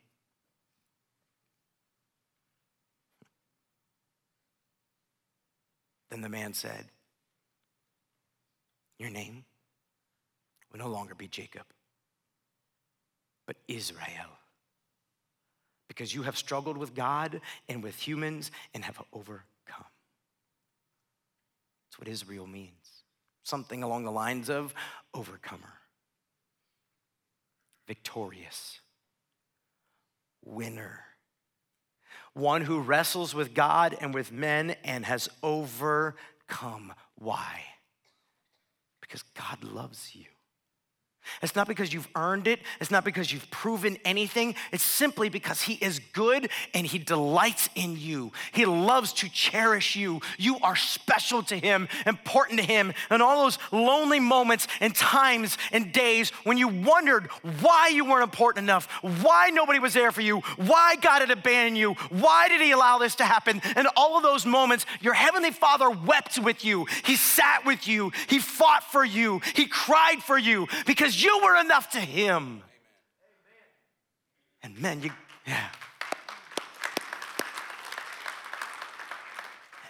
Then 6.09 6.21
the 6.21 6.29
man 6.29 6.53
said, 6.55 6.85
your 8.99 9.09
name 9.09 9.45
will 10.71 10.79
no 10.79 10.89
longer 10.89 11.15
be 11.15 11.27
Jacob, 11.27 11.63
but 13.47 13.55
Israel. 13.67 14.29
Because 15.87 16.13
you 16.13 16.23
have 16.23 16.37
struggled 16.37 16.77
with 16.77 16.93
God 16.93 17.41
and 17.67 17.81
with 17.81 17.95
humans 17.95 18.51
and 18.73 18.83
have 18.83 19.01
overcome. 19.11 19.43
That's 21.87 21.97
what 21.97 22.07
Israel 22.07 22.45
means. 22.45 22.73
Something 23.43 23.81
along 23.81 24.03
the 24.03 24.11
lines 24.11 24.49
of 24.49 24.75
overcomer, 25.13 25.73
victorious, 27.87 28.79
winner, 30.45 30.99
one 32.33 32.61
who 32.61 32.79
wrestles 32.79 33.33
with 33.33 33.55
God 33.55 33.97
and 33.99 34.13
with 34.13 34.31
men 34.31 34.75
and 34.83 35.05
has 35.05 35.29
overcome. 35.41 36.93
Why? 37.15 37.63
Because 39.09 39.23
God 39.33 39.63
loves 39.63 40.15
you. 40.15 40.25
It's 41.41 41.55
not 41.55 41.67
because 41.67 41.93
you've 41.93 42.07
earned 42.15 42.47
it. 42.47 42.59
It's 42.79 42.91
not 42.91 43.05
because 43.05 43.31
you've 43.31 43.49
proven 43.51 43.97
anything. 44.05 44.55
It's 44.71 44.83
simply 44.83 45.29
because 45.29 45.61
He 45.61 45.73
is 45.75 45.99
good 46.13 46.49
and 46.73 46.85
He 46.85 46.97
delights 46.97 47.69
in 47.75 47.97
you. 47.97 48.31
He 48.51 48.65
loves 48.65 49.13
to 49.13 49.29
cherish 49.29 49.95
you. 49.95 50.21
You 50.37 50.57
are 50.59 50.75
special 50.75 51.43
to 51.43 51.57
Him, 51.57 51.87
important 52.05 52.59
to 52.59 52.65
Him. 52.65 52.93
And 53.09 53.21
all 53.21 53.43
those 53.43 53.57
lonely 53.71 54.19
moments 54.19 54.67
and 54.79 54.95
times 54.95 55.57
and 55.71 55.91
days 55.91 56.31
when 56.43 56.57
you 56.57 56.67
wondered 56.67 57.27
why 57.61 57.89
you 57.93 58.05
weren't 58.05 58.23
important 58.23 58.63
enough, 58.63 58.87
why 59.01 59.49
nobody 59.51 59.79
was 59.79 59.93
there 59.93 60.11
for 60.11 60.21
you, 60.21 60.39
why 60.57 60.95
God 61.01 61.19
had 61.19 61.31
abandoned 61.31 61.77
you, 61.77 61.93
why 62.09 62.47
did 62.47 62.61
He 62.61 62.71
allow 62.71 62.97
this 62.97 63.15
to 63.15 63.23
happen? 63.23 63.61
And 63.75 63.87
all 63.95 64.17
of 64.17 64.23
those 64.23 64.45
moments, 64.45 64.85
your 65.01 65.13
Heavenly 65.13 65.51
Father 65.51 65.89
wept 65.89 66.39
with 66.39 66.63
you. 66.65 66.85
He 67.05 67.15
sat 67.15 67.65
with 67.65 67.87
you. 67.87 68.11
He 68.27 68.39
fought 68.39 68.83
for 68.83 69.03
you. 69.03 69.41
He 69.55 69.65
cried 69.67 70.21
for 70.21 70.37
you 70.37 70.67
because 70.85 71.18
you 71.23 71.39
were 71.43 71.59
enough 71.59 71.89
to 71.91 71.99
him. 71.99 72.61
And 74.61 74.79
man, 74.79 75.01
you, 75.01 75.11
yeah. 75.47 75.67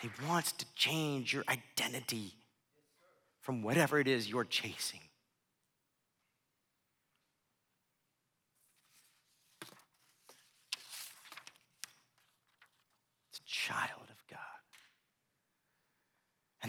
And 0.01 0.11
he 0.11 0.27
wants 0.27 0.51
to 0.53 0.65
change 0.75 1.33
your 1.33 1.43
identity 1.49 2.33
from 3.41 3.61
whatever 3.63 3.99
it 3.99 4.07
is 4.07 4.29
you're 4.29 4.45
chasing. 4.45 5.01
It's 13.29 13.39
a 13.39 13.47
child. 13.47 13.98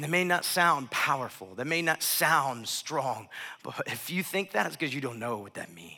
And 0.01 0.05
they 0.07 0.11
may 0.11 0.25
not 0.25 0.47
sound 0.47 0.91
powerful, 0.91 1.55
they 1.55 1.65
may 1.65 1.83
not 1.83 2.03
sound 2.03 2.67
strong, 2.67 3.29
but 3.63 3.83
if 3.85 4.09
you 4.09 4.23
think 4.23 4.53
that, 4.53 4.65
it's 4.65 4.75
because 4.75 4.95
you 4.95 5.03
don't 5.03 5.19
know 5.19 5.37
what 5.37 5.53
that 5.53 5.75
means. 5.75 5.93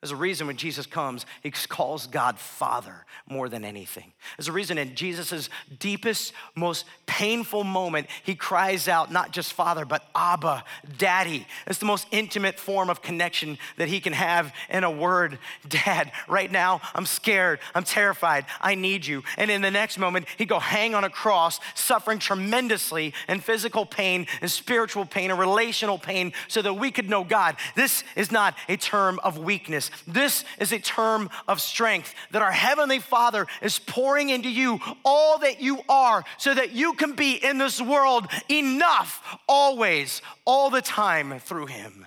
There's 0.00 0.12
a 0.12 0.16
reason 0.16 0.46
when 0.46 0.56
Jesus 0.56 0.86
comes, 0.86 1.26
he 1.42 1.50
calls 1.50 2.06
God 2.06 2.38
Father 2.38 3.04
more 3.28 3.50
than 3.50 3.66
anything. 3.66 4.12
There's 4.38 4.48
a 4.48 4.52
reason 4.52 4.78
in 4.78 4.94
Jesus' 4.94 5.50
deepest, 5.78 6.32
most 6.56 6.86
painful 7.04 7.64
moment, 7.64 8.06
he 8.22 8.34
cries 8.34 8.88
out 8.88 9.12
not 9.12 9.30
just 9.30 9.52
Father, 9.52 9.84
but 9.84 10.02
Abba, 10.14 10.64
Daddy. 10.96 11.46
It's 11.66 11.78
the 11.78 11.84
most 11.84 12.06
intimate 12.12 12.58
form 12.58 12.88
of 12.88 13.02
connection 13.02 13.58
that 13.76 13.88
he 13.88 14.00
can 14.00 14.14
have 14.14 14.54
in 14.70 14.84
a 14.84 14.90
word, 14.90 15.38
Dad. 15.68 16.12
Right 16.28 16.50
now, 16.50 16.80
I'm 16.94 17.04
scared, 17.04 17.60
I'm 17.74 17.84
terrified, 17.84 18.46
I 18.58 18.76
need 18.76 19.04
you. 19.04 19.22
And 19.36 19.50
in 19.50 19.60
the 19.60 19.70
next 19.70 19.98
moment, 19.98 20.24
he 20.38 20.46
go 20.46 20.58
hang 20.58 20.94
on 20.94 21.04
a 21.04 21.10
cross, 21.10 21.60
suffering 21.74 22.20
tremendously 22.20 23.12
in 23.28 23.40
physical 23.40 23.84
pain 23.84 24.26
and 24.40 24.50
spiritual 24.50 25.04
pain 25.04 25.30
and 25.30 25.38
relational 25.38 25.98
pain 25.98 26.32
so 26.48 26.62
that 26.62 26.72
we 26.72 26.90
could 26.90 27.10
know 27.10 27.22
God. 27.22 27.56
This 27.76 28.02
is 28.16 28.32
not 28.32 28.54
a 28.66 28.78
term 28.78 29.20
of 29.22 29.36
weakness. 29.36 29.89
This 30.06 30.44
is 30.58 30.72
a 30.72 30.78
term 30.78 31.30
of 31.48 31.60
strength 31.60 32.14
that 32.30 32.42
our 32.42 32.52
Heavenly 32.52 32.98
Father 32.98 33.46
is 33.62 33.78
pouring 33.78 34.30
into 34.30 34.48
you 34.48 34.80
all 35.04 35.38
that 35.38 35.60
you 35.60 35.80
are 35.88 36.24
so 36.38 36.54
that 36.54 36.72
you 36.72 36.94
can 36.94 37.14
be 37.14 37.34
in 37.34 37.58
this 37.58 37.80
world 37.80 38.26
enough 38.48 39.38
always, 39.48 40.22
all 40.44 40.70
the 40.70 40.82
time 40.82 41.38
through 41.38 41.66
Him. 41.66 42.06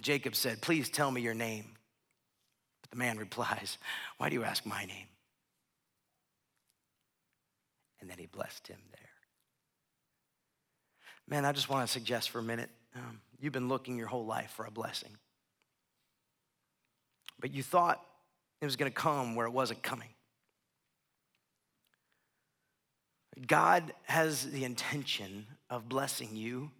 Jacob 0.00 0.34
said, 0.34 0.60
Please 0.62 0.88
tell 0.88 1.10
me 1.10 1.20
your 1.20 1.34
name. 1.34 1.76
But 2.82 2.90
the 2.90 2.96
man 2.96 3.18
replies, 3.26 3.78
Why 4.18 4.28
do 4.28 4.34
you 4.34 4.44
ask 4.44 4.66
my 4.66 4.84
name? 4.84 5.06
And 8.00 8.08
then 8.08 8.18
he 8.18 8.26
blessed 8.26 8.68
him. 8.68 8.78
Man, 11.30 11.44
I 11.44 11.52
just 11.52 11.68
want 11.68 11.86
to 11.86 11.92
suggest 11.92 12.30
for 12.30 12.40
a 12.40 12.42
minute 12.42 12.68
um, 12.96 13.20
you've 13.38 13.52
been 13.52 13.68
looking 13.68 13.96
your 13.96 14.08
whole 14.08 14.26
life 14.26 14.50
for 14.50 14.66
a 14.66 14.70
blessing. 14.70 15.12
But 17.38 17.54
you 17.54 17.62
thought 17.62 18.04
it 18.60 18.64
was 18.64 18.76
going 18.76 18.90
to 18.90 18.94
come 18.94 19.36
where 19.36 19.46
it 19.46 19.52
wasn't 19.52 19.82
coming. 19.82 20.08
God 23.46 23.94
has 24.02 24.50
the 24.50 24.64
intention 24.64 25.46
of 25.70 25.88
blessing 25.88 26.34
you, 26.34 26.70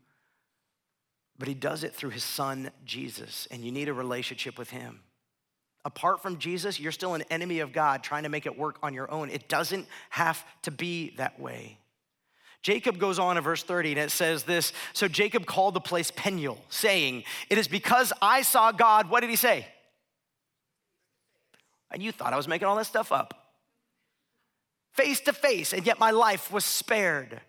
but 1.39 1.49
He 1.49 1.55
does 1.55 1.85
it 1.85 1.95
through 1.95 2.11
His 2.11 2.25
Son, 2.25 2.71
Jesus, 2.85 3.47
and 3.51 3.65
you 3.65 3.73
need 3.73 3.89
a 3.89 3.95
relationship 3.95 4.59
with 4.59 4.71
Him. 4.71 5.01
Apart 5.85 6.21
from 6.21 6.39
Jesus, 6.39 6.79
you're 6.79 6.93
still 6.93 7.15
an 7.15 7.23
enemy 7.31 7.61
of 7.61 7.73
God 7.73 8.03
trying 8.03 8.25
to 8.25 8.29
make 8.29 8.45
it 8.45 8.59
work 8.59 8.77
on 8.83 8.93
your 8.93 9.11
own. 9.11 9.31
It 9.31 9.49
doesn't 9.49 9.87
have 10.11 10.45
to 10.63 10.71
be 10.71 11.15
that 11.17 11.41
way. 11.41 11.80
Jacob 12.63 12.99
goes 12.99 13.19
on 13.19 13.37
in 13.37 13.43
verse 13.43 13.63
30 13.63 13.93
and 13.93 13.99
it 14.01 14.11
says 14.11 14.43
this 14.43 14.73
So 14.93 15.09
Jacob 15.09 15.47
called 15.47 15.75
the 15.75 15.81
place 15.81 16.11
Peniel, 16.15 16.59
saying, 16.69 17.25
It 17.49 17.59
is 17.59 17.69
because 17.69 18.13
I 18.21 18.43
saw 18.43 18.73
God. 18.73 19.09
What 19.09 19.21
did 19.21 19.31
he 19.31 19.37
say? 19.37 19.67
And 21.91 22.03
you 22.03 22.13
thought 22.13 22.33
I 22.33 22.37
was 22.37 22.49
making 22.49 22.69
all 22.69 22.77
that 22.77 22.87
stuff 22.87 23.13
up. 23.13 23.55
Face 24.93 25.21
to 25.21 25.33
face, 25.33 25.73
and 25.73 25.87
yet 25.87 25.99
my 25.99 26.11
life 26.11 26.53
was 26.53 26.65
spared. 26.65 27.41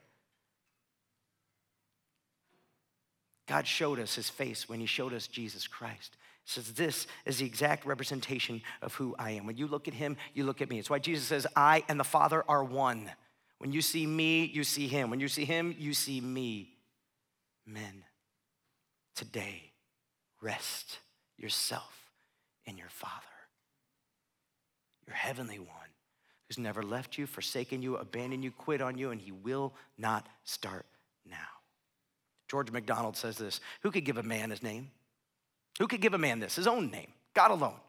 God 3.47 3.67
showed 3.67 3.99
us 3.99 4.15
his 4.15 4.29
face 4.29 4.69
when 4.69 4.79
he 4.79 4.85
showed 4.85 5.13
us 5.13 5.27
Jesus 5.27 5.67
Christ. 5.67 6.15
He 6.45 6.51
says, 6.51 6.71
This 6.73 7.05
is 7.25 7.39
the 7.39 7.45
exact 7.45 7.85
representation 7.85 8.61
of 8.81 8.95
who 8.95 9.13
I 9.19 9.31
am. 9.31 9.45
When 9.45 9.57
you 9.57 9.67
look 9.67 9.87
at 9.89 9.93
him, 9.93 10.15
you 10.33 10.45
look 10.45 10.61
at 10.61 10.69
me. 10.69 10.79
It's 10.79 10.89
why 10.89 10.99
Jesus 10.99 11.25
says, 11.25 11.45
I 11.55 11.83
and 11.89 11.99
the 11.99 12.05
Father 12.05 12.45
are 12.47 12.63
one. 12.63 13.11
When 13.61 13.71
you 13.71 13.83
see 13.83 14.07
me, 14.07 14.45
you 14.45 14.63
see 14.63 14.87
him. 14.87 15.11
When 15.11 15.19
you 15.19 15.27
see 15.27 15.45
him, 15.45 15.75
you 15.77 15.93
see 15.93 16.19
me. 16.19 16.73
Men, 17.63 18.03
today, 19.15 19.71
rest 20.41 20.97
yourself 21.37 22.09
in 22.65 22.75
your 22.75 22.89
Father, 22.89 23.13
your 25.05 25.15
heavenly 25.15 25.59
one, 25.59 25.91
who's 26.47 26.57
never 26.57 26.81
left 26.81 27.19
you, 27.19 27.27
forsaken 27.27 27.83
you, 27.83 27.97
abandoned 27.97 28.43
you, 28.43 28.49
quit 28.49 28.81
on 28.81 28.97
you, 28.97 29.11
and 29.11 29.21
he 29.21 29.31
will 29.31 29.75
not 29.95 30.25
start 30.43 30.87
now. 31.29 31.37
George 32.49 32.71
MacDonald 32.71 33.15
says 33.15 33.37
this 33.37 33.61
Who 33.81 33.91
could 33.91 34.05
give 34.05 34.17
a 34.17 34.23
man 34.23 34.49
his 34.49 34.63
name? 34.63 34.89
Who 35.77 35.85
could 35.85 36.01
give 36.01 36.15
a 36.15 36.17
man 36.17 36.39
this? 36.39 36.55
His 36.55 36.65
own 36.65 36.89
name, 36.89 37.11
God 37.35 37.51
alone. 37.51 37.79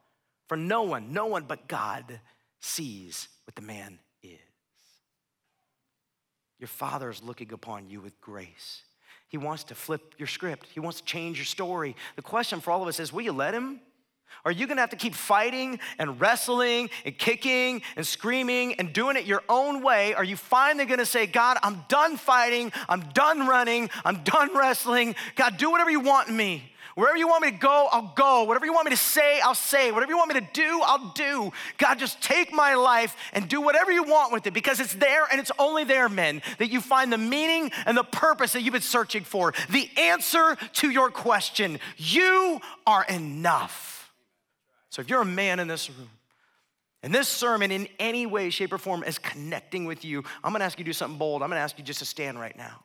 For 0.48 0.56
no 0.58 0.82
one, 0.82 1.14
no 1.14 1.24
one 1.24 1.44
but 1.44 1.66
God 1.66 2.20
sees 2.60 3.28
what 3.46 3.56
the 3.56 3.62
man 3.62 3.98
your 6.62 6.68
Father 6.68 7.10
is 7.10 7.24
looking 7.24 7.52
upon 7.52 7.90
you 7.90 8.00
with 8.00 8.20
grace. 8.20 8.82
He 9.26 9.36
wants 9.36 9.64
to 9.64 9.74
flip 9.74 10.14
your 10.16 10.28
script, 10.28 10.68
He 10.72 10.78
wants 10.78 11.00
to 11.00 11.04
change 11.04 11.36
your 11.36 11.44
story. 11.44 11.96
The 12.14 12.22
question 12.22 12.60
for 12.60 12.70
all 12.70 12.80
of 12.82 12.88
us 12.88 13.00
is 13.00 13.12
will 13.12 13.22
you 13.22 13.32
let 13.32 13.52
Him? 13.52 13.80
Are 14.44 14.52
you 14.52 14.68
gonna 14.68 14.80
have 14.80 14.90
to 14.90 14.96
keep 14.96 15.14
fighting 15.14 15.80
and 15.98 16.20
wrestling 16.20 16.88
and 17.04 17.18
kicking 17.18 17.82
and 17.96 18.06
screaming 18.06 18.74
and 18.74 18.92
doing 18.92 19.16
it 19.16 19.24
your 19.24 19.42
own 19.48 19.82
way? 19.82 20.14
Are 20.14 20.22
you 20.22 20.36
finally 20.36 20.86
gonna 20.86 21.04
say, 21.04 21.26
God, 21.26 21.58
I'm 21.64 21.84
done 21.88 22.16
fighting, 22.16 22.72
I'm 22.88 23.00
done 23.12 23.48
running, 23.48 23.90
I'm 24.04 24.22
done 24.22 24.56
wrestling. 24.56 25.16
God, 25.34 25.56
do 25.56 25.68
whatever 25.68 25.90
you 25.90 26.00
want 26.00 26.28
in 26.28 26.36
me. 26.36 26.71
Wherever 26.94 27.16
you 27.16 27.26
want 27.26 27.42
me 27.42 27.50
to 27.50 27.56
go, 27.56 27.88
I'll 27.90 28.12
go. 28.14 28.44
Whatever 28.44 28.66
you 28.66 28.72
want 28.72 28.86
me 28.86 28.90
to 28.90 28.96
say, 28.96 29.40
I'll 29.40 29.54
say. 29.54 29.92
Whatever 29.92 30.12
you 30.12 30.18
want 30.18 30.34
me 30.34 30.40
to 30.40 30.48
do, 30.52 30.80
I'll 30.84 31.12
do. 31.14 31.52
God, 31.78 31.98
just 31.98 32.20
take 32.22 32.52
my 32.52 32.74
life 32.74 33.16
and 33.32 33.48
do 33.48 33.60
whatever 33.60 33.90
you 33.90 34.02
want 34.02 34.32
with 34.32 34.46
it 34.46 34.52
because 34.52 34.80
it's 34.80 34.94
there 34.94 35.26
and 35.30 35.40
it's 35.40 35.52
only 35.58 35.84
there, 35.84 36.08
men, 36.08 36.42
that 36.58 36.70
you 36.70 36.80
find 36.80 37.12
the 37.12 37.18
meaning 37.18 37.70
and 37.86 37.96
the 37.96 38.04
purpose 38.04 38.52
that 38.52 38.62
you've 38.62 38.72
been 38.72 38.82
searching 38.82 39.24
for. 39.24 39.54
The 39.70 39.88
answer 39.96 40.56
to 40.74 40.90
your 40.90 41.10
question. 41.10 41.78
You 41.96 42.60
are 42.86 43.04
enough. 43.04 44.12
So 44.90 45.00
if 45.00 45.08
you're 45.08 45.22
a 45.22 45.24
man 45.24 45.60
in 45.60 45.68
this 45.68 45.88
room, 45.88 46.10
and 47.02 47.12
this 47.12 47.26
sermon, 47.26 47.72
in 47.72 47.88
any 47.98 48.26
way, 48.26 48.50
shape, 48.50 48.72
or 48.72 48.78
form, 48.78 49.02
is 49.02 49.18
connecting 49.18 49.86
with 49.86 50.04
you, 50.04 50.22
I'm 50.44 50.52
gonna 50.52 50.64
ask 50.64 50.78
you 50.78 50.84
to 50.84 50.88
do 50.88 50.92
something 50.92 51.18
bold. 51.18 51.42
I'm 51.42 51.48
gonna 51.48 51.60
ask 51.60 51.76
you 51.78 51.84
just 51.84 51.98
to 51.98 52.04
stand 52.04 52.38
right 52.38 52.56
now. 52.56 52.84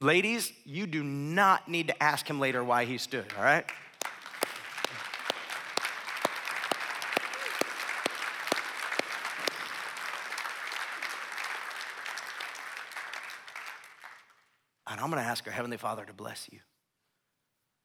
Ladies, 0.00 0.52
you 0.66 0.86
do 0.86 1.02
not 1.02 1.68
need 1.68 1.88
to 1.88 2.02
ask 2.02 2.28
him 2.28 2.38
later 2.38 2.62
why 2.62 2.84
he 2.84 2.98
stood, 2.98 3.24
all 3.38 3.42
right? 3.42 3.64
And 14.86 15.00
I'm 15.00 15.10
going 15.10 15.22
to 15.22 15.28
ask 15.28 15.46
our 15.46 15.52
Heavenly 15.52 15.78
Father 15.78 16.04
to 16.04 16.12
bless 16.12 16.46
you. 16.52 16.58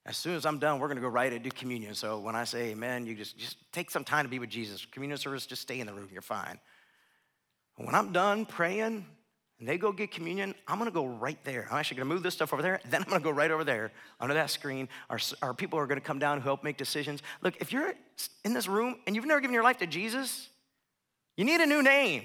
As 0.06 0.18
soon 0.18 0.36
as 0.36 0.46
I'm 0.46 0.60
done, 0.60 0.80
we're 0.80 0.88
going 0.88 0.98
to 0.98 1.02
go 1.02 1.08
right 1.08 1.32
and 1.32 1.42
do 1.42 1.50
communion. 1.50 1.94
So 1.94 2.20
when 2.20 2.36
I 2.36 2.44
say 2.44 2.72
amen, 2.72 3.06
you 3.06 3.16
just, 3.16 3.38
just 3.38 3.56
take 3.72 3.90
some 3.90 4.04
time 4.04 4.26
to 4.26 4.30
be 4.30 4.40
with 4.40 4.50
Jesus. 4.50 4.86
Communion 4.86 5.18
service, 5.18 5.46
just 5.46 5.62
stay 5.62 5.80
in 5.80 5.88
the 5.88 5.94
room. 5.94 6.10
You're 6.12 6.22
fine. 6.22 6.60
When 7.78 7.96
I'm 7.96 8.12
done 8.12 8.46
praying, 8.46 9.06
they 9.68 9.78
go 9.78 9.92
get 9.92 10.12
communion, 10.12 10.56
I'm 10.68 10.80
gonna 10.80 10.92
go 10.92 11.06
right 11.06 11.38
there. 11.44 11.68
I'm 11.70 11.78
actually 11.78 11.98
gonna 11.98 12.14
move 12.14 12.24
this 12.24 12.34
stuff 12.34 12.52
over 12.54 12.62
there, 12.62 12.80
then 12.90 13.02
I'm 13.04 13.10
gonna 13.10 13.24
go 13.24 13.30
right 13.30 13.52
over 13.52 13.64
there 13.64 13.92
under 14.20 14.34
that 14.34 14.50
screen. 14.50 14.90
Our, 15.10 15.20
our 15.42 15.54
people 15.54 15.78
are 15.78 15.86
gonna 15.86 16.02
come 16.02 16.18
down 16.18 16.40
who 16.40 16.44
help 16.44 16.64
make 16.64 16.78
decisions. 16.78 17.22
Look, 17.42 17.58
if 17.62 17.72
you're 17.72 17.94
in 18.44 18.54
this 18.54 18.68
room 18.68 18.96
and 19.06 19.16
you've 19.16 19.26
never 19.26 19.40
given 19.40 19.54
your 19.54 19.64
life 19.64 19.78
to 19.78 19.88
Jesus, 19.88 20.50
You 21.38 21.46
need 21.46 21.62
a 21.62 21.66
new 21.66 21.82
name. 21.82 22.24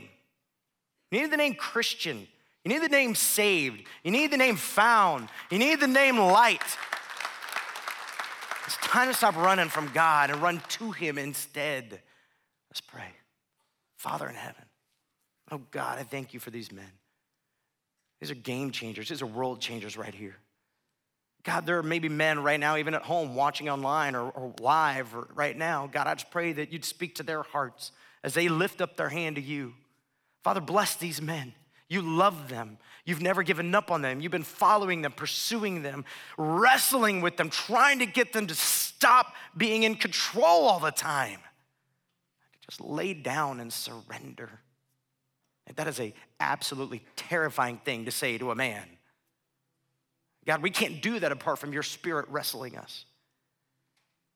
You 1.10 1.22
need 1.22 1.30
the 1.30 1.36
name 1.36 1.54
Christian. 1.54 2.26
You 2.64 2.72
need 2.72 2.82
the 2.82 2.88
name 2.88 3.14
saved. 3.14 3.86
You 4.02 4.10
need 4.10 4.30
the 4.30 4.36
name 4.36 4.56
found. 4.56 5.28
You 5.50 5.58
need 5.58 5.80
the 5.80 5.86
name 5.86 6.18
light. 6.18 6.60
It's 8.66 8.76
time 8.78 9.08
to 9.08 9.14
stop 9.14 9.36
running 9.36 9.68
from 9.68 9.90
God 9.94 10.30
and 10.30 10.42
run 10.42 10.60
to 10.70 10.90
Him 10.90 11.18
instead. 11.18 12.00
Let's 12.68 12.80
pray. 12.80 13.08
Father 13.96 14.28
in 14.28 14.34
heaven, 14.34 14.64
oh 15.50 15.62
God, 15.70 15.98
I 15.98 16.02
thank 16.02 16.34
you 16.34 16.40
for 16.40 16.50
these 16.50 16.72
men. 16.72 16.90
These 18.20 18.30
are 18.30 18.34
game 18.36 18.70
changers, 18.70 19.08
these 19.08 19.22
are 19.22 19.26
world 19.26 19.60
changers 19.60 19.96
right 19.96 20.14
here. 20.14 20.36
God, 21.42 21.64
there 21.64 21.78
are 21.78 21.82
maybe 21.82 22.08
men 22.08 22.42
right 22.42 22.58
now, 22.58 22.76
even 22.76 22.94
at 22.94 23.02
home, 23.02 23.36
watching 23.36 23.68
online 23.68 24.16
or, 24.16 24.30
or 24.30 24.52
live 24.60 25.14
or 25.14 25.28
right 25.32 25.56
now. 25.56 25.86
God, 25.86 26.08
I 26.08 26.14
just 26.14 26.30
pray 26.32 26.52
that 26.52 26.72
you'd 26.72 26.84
speak 26.84 27.14
to 27.16 27.22
their 27.22 27.44
hearts 27.44 27.92
as 28.24 28.34
they 28.34 28.48
lift 28.48 28.80
up 28.80 28.96
their 28.96 29.10
hand 29.10 29.36
to 29.36 29.42
you. 29.42 29.74
Father, 30.42 30.60
bless 30.60 30.96
these 30.96 31.22
men. 31.22 31.52
You 31.88 32.02
love 32.02 32.48
them. 32.48 32.78
You've 33.04 33.22
never 33.22 33.44
given 33.44 33.72
up 33.76 33.92
on 33.92 34.02
them. 34.02 34.20
You've 34.20 34.32
been 34.32 34.42
following 34.42 35.02
them, 35.02 35.12
pursuing 35.12 35.82
them, 35.82 36.04
wrestling 36.36 37.20
with 37.20 37.36
them, 37.36 37.48
trying 37.48 38.00
to 38.00 38.06
get 38.06 38.32
them 38.32 38.48
to 38.48 38.54
stop 38.56 39.34
being 39.56 39.84
in 39.84 39.94
control 39.94 40.66
all 40.66 40.80
the 40.80 40.90
time. 40.90 41.38
Just 42.68 42.80
lay 42.80 43.14
down 43.14 43.60
and 43.60 43.72
surrender. 43.72 44.60
That 45.74 45.88
is 45.88 45.98
a 45.98 46.14
absolutely 46.38 47.04
terrifying 47.16 47.78
thing 47.78 48.04
to 48.04 48.10
say 48.10 48.38
to 48.38 48.52
a 48.52 48.54
man. 48.54 48.84
God, 50.46 50.62
we 50.62 50.70
can't 50.70 51.02
do 51.02 51.18
that 51.18 51.32
apart 51.32 51.58
from 51.58 51.72
your 51.72 51.82
spirit 51.82 52.26
wrestling 52.28 52.76
us. 52.78 53.04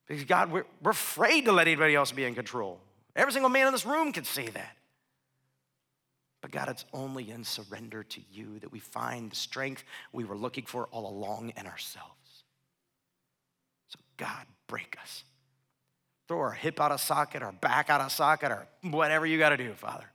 Because 0.08 0.24
God, 0.24 0.50
we're, 0.50 0.66
we're 0.82 0.90
afraid 0.90 1.44
to 1.44 1.52
let 1.52 1.68
anybody 1.68 1.94
else 1.94 2.10
be 2.10 2.24
in 2.24 2.34
control. 2.34 2.80
Every 3.14 3.32
single 3.32 3.48
man 3.48 3.68
in 3.68 3.72
this 3.72 3.86
room 3.86 4.12
can 4.12 4.24
say 4.24 4.48
that. 4.48 4.76
But 6.40 6.50
God, 6.50 6.68
it's 6.68 6.84
only 6.92 7.30
in 7.30 7.44
surrender 7.44 8.02
to 8.02 8.20
you 8.32 8.58
that 8.58 8.72
we 8.72 8.80
find 8.80 9.30
the 9.30 9.36
strength 9.36 9.84
we 10.12 10.24
were 10.24 10.36
looking 10.36 10.64
for 10.64 10.86
all 10.86 11.08
along 11.08 11.52
in 11.56 11.66
ourselves. 11.66 12.44
So, 13.88 13.98
God, 14.16 14.46
break 14.66 14.96
us. 15.00 15.22
Throw 16.26 16.40
our 16.40 16.52
hip 16.52 16.80
out 16.80 16.92
of 16.92 17.00
socket, 17.00 17.42
our 17.42 17.52
back 17.52 17.90
out 17.90 18.00
of 18.00 18.10
socket, 18.10 18.50
or 18.50 18.66
whatever 18.82 19.26
you 19.26 19.38
got 19.38 19.50
to 19.50 19.56
do, 19.56 19.72
Father. 19.74 20.06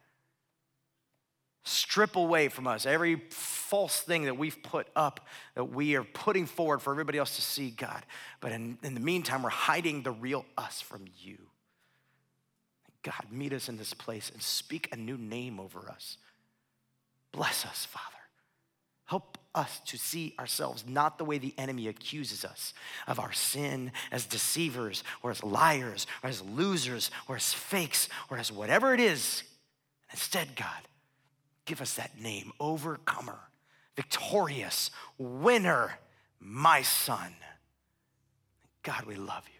Strip 1.67 2.15
away 2.15 2.47
from 2.47 2.67
us 2.67 2.85
every 2.85 3.15
false 3.31 3.99
thing 3.99 4.25
that 4.25 4.37
we've 4.37 4.61
put 4.61 4.87
up, 4.95 5.27
that 5.55 5.65
we 5.65 5.95
are 5.95 6.03
putting 6.03 6.45
forward 6.45 6.79
for 6.79 6.91
everybody 6.91 7.17
else 7.17 7.35
to 7.37 7.41
see, 7.41 7.71
God. 7.71 8.05
But 8.39 8.51
in, 8.51 8.77
in 8.83 8.93
the 8.93 8.99
meantime, 8.99 9.41
we're 9.41 9.49
hiding 9.49 10.03
the 10.03 10.11
real 10.11 10.45
us 10.57 10.79
from 10.79 11.05
you. 11.21 11.37
God, 13.01 13.31
meet 13.31 13.51
us 13.51 13.67
in 13.67 13.77
this 13.77 13.95
place 13.95 14.29
and 14.31 14.41
speak 14.41 14.89
a 14.91 14.95
new 14.95 15.17
name 15.17 15.59
over 15.59 15.89
us. 15.89 16.17
Bless 17.31 17.65
us, 17.65 17.85
Father. 17.85 18.15
Help 19.05 19.39
us 19.55 19.79
to 19.85 19.97
see 19.97 20.35
ourselves 20.39 20.83
not 20.87 21.17
the 21.17 21.25
way 21.25 21.39
the 21.39 21.53
enemy 21.57 21.87
accuses 21.87 22.45
us 22.45 22.73
of 23.07 23.19
our 23.19 23.33
sin 23.33 23.91
as 24.11 24.25
deceivers 24.25 25.03
or 25.23 25.31
as 25.31 25.43
liars 25.43 26.05
or 26.23 26.29
as 26.29 26.43
losers 26.43 27.09
or 27.27 27.35
as 27.37 27.53
fakes 27.53 28.07
or 28.29 28.37
as 28.37 28.51
whatever 28.51 28.93
it 28.93 28.99
is. 28.99 29.43
Instead, 30.11 30.55
God, 30.55 30.87
give 31.65 31.81
us 31.81 31.95
that 31.95 32.19
name 32.19 32.51
overcomer, 32.59 33.39
victorious, 33.95 34.91
winner, 35.17 35.99
my 36.39 36.81
son. 36.81 37.33
God, 38.83 39.05
we 39.05 39.15
love 39.15 39.43
you 39.47 39.55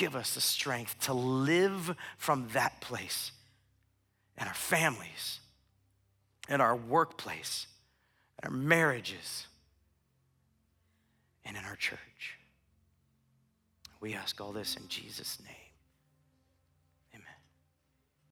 give 0.00 0.16
us 0.16 0.32
the 0.34 0.40
strength 0.40 0.98
to 0.98 1.12
live 1.12 1.94
from 2.16 2.48
that 2.54 2.80
place 2.80 3.32
in 4.40 4.48
our 4.48 4.54
families, 4.54 5.40
in 6.48 6.58
our 6.58 6.74
workplace, 6.74 7.66
in 8.42 8.48
our 8.48 8.56
marriages, 8.56 9.46
and 11.44 11.54
in 11.54 11.62
our 11.64 11.76
church. 11.76 12.38
We 14.00 14.14
ask 14.14 14.40
all 14.40 14.52
this 14.52 14.74
in 14.74 14.88
Jesus' 14.88 15.38
name. 15.44 15.59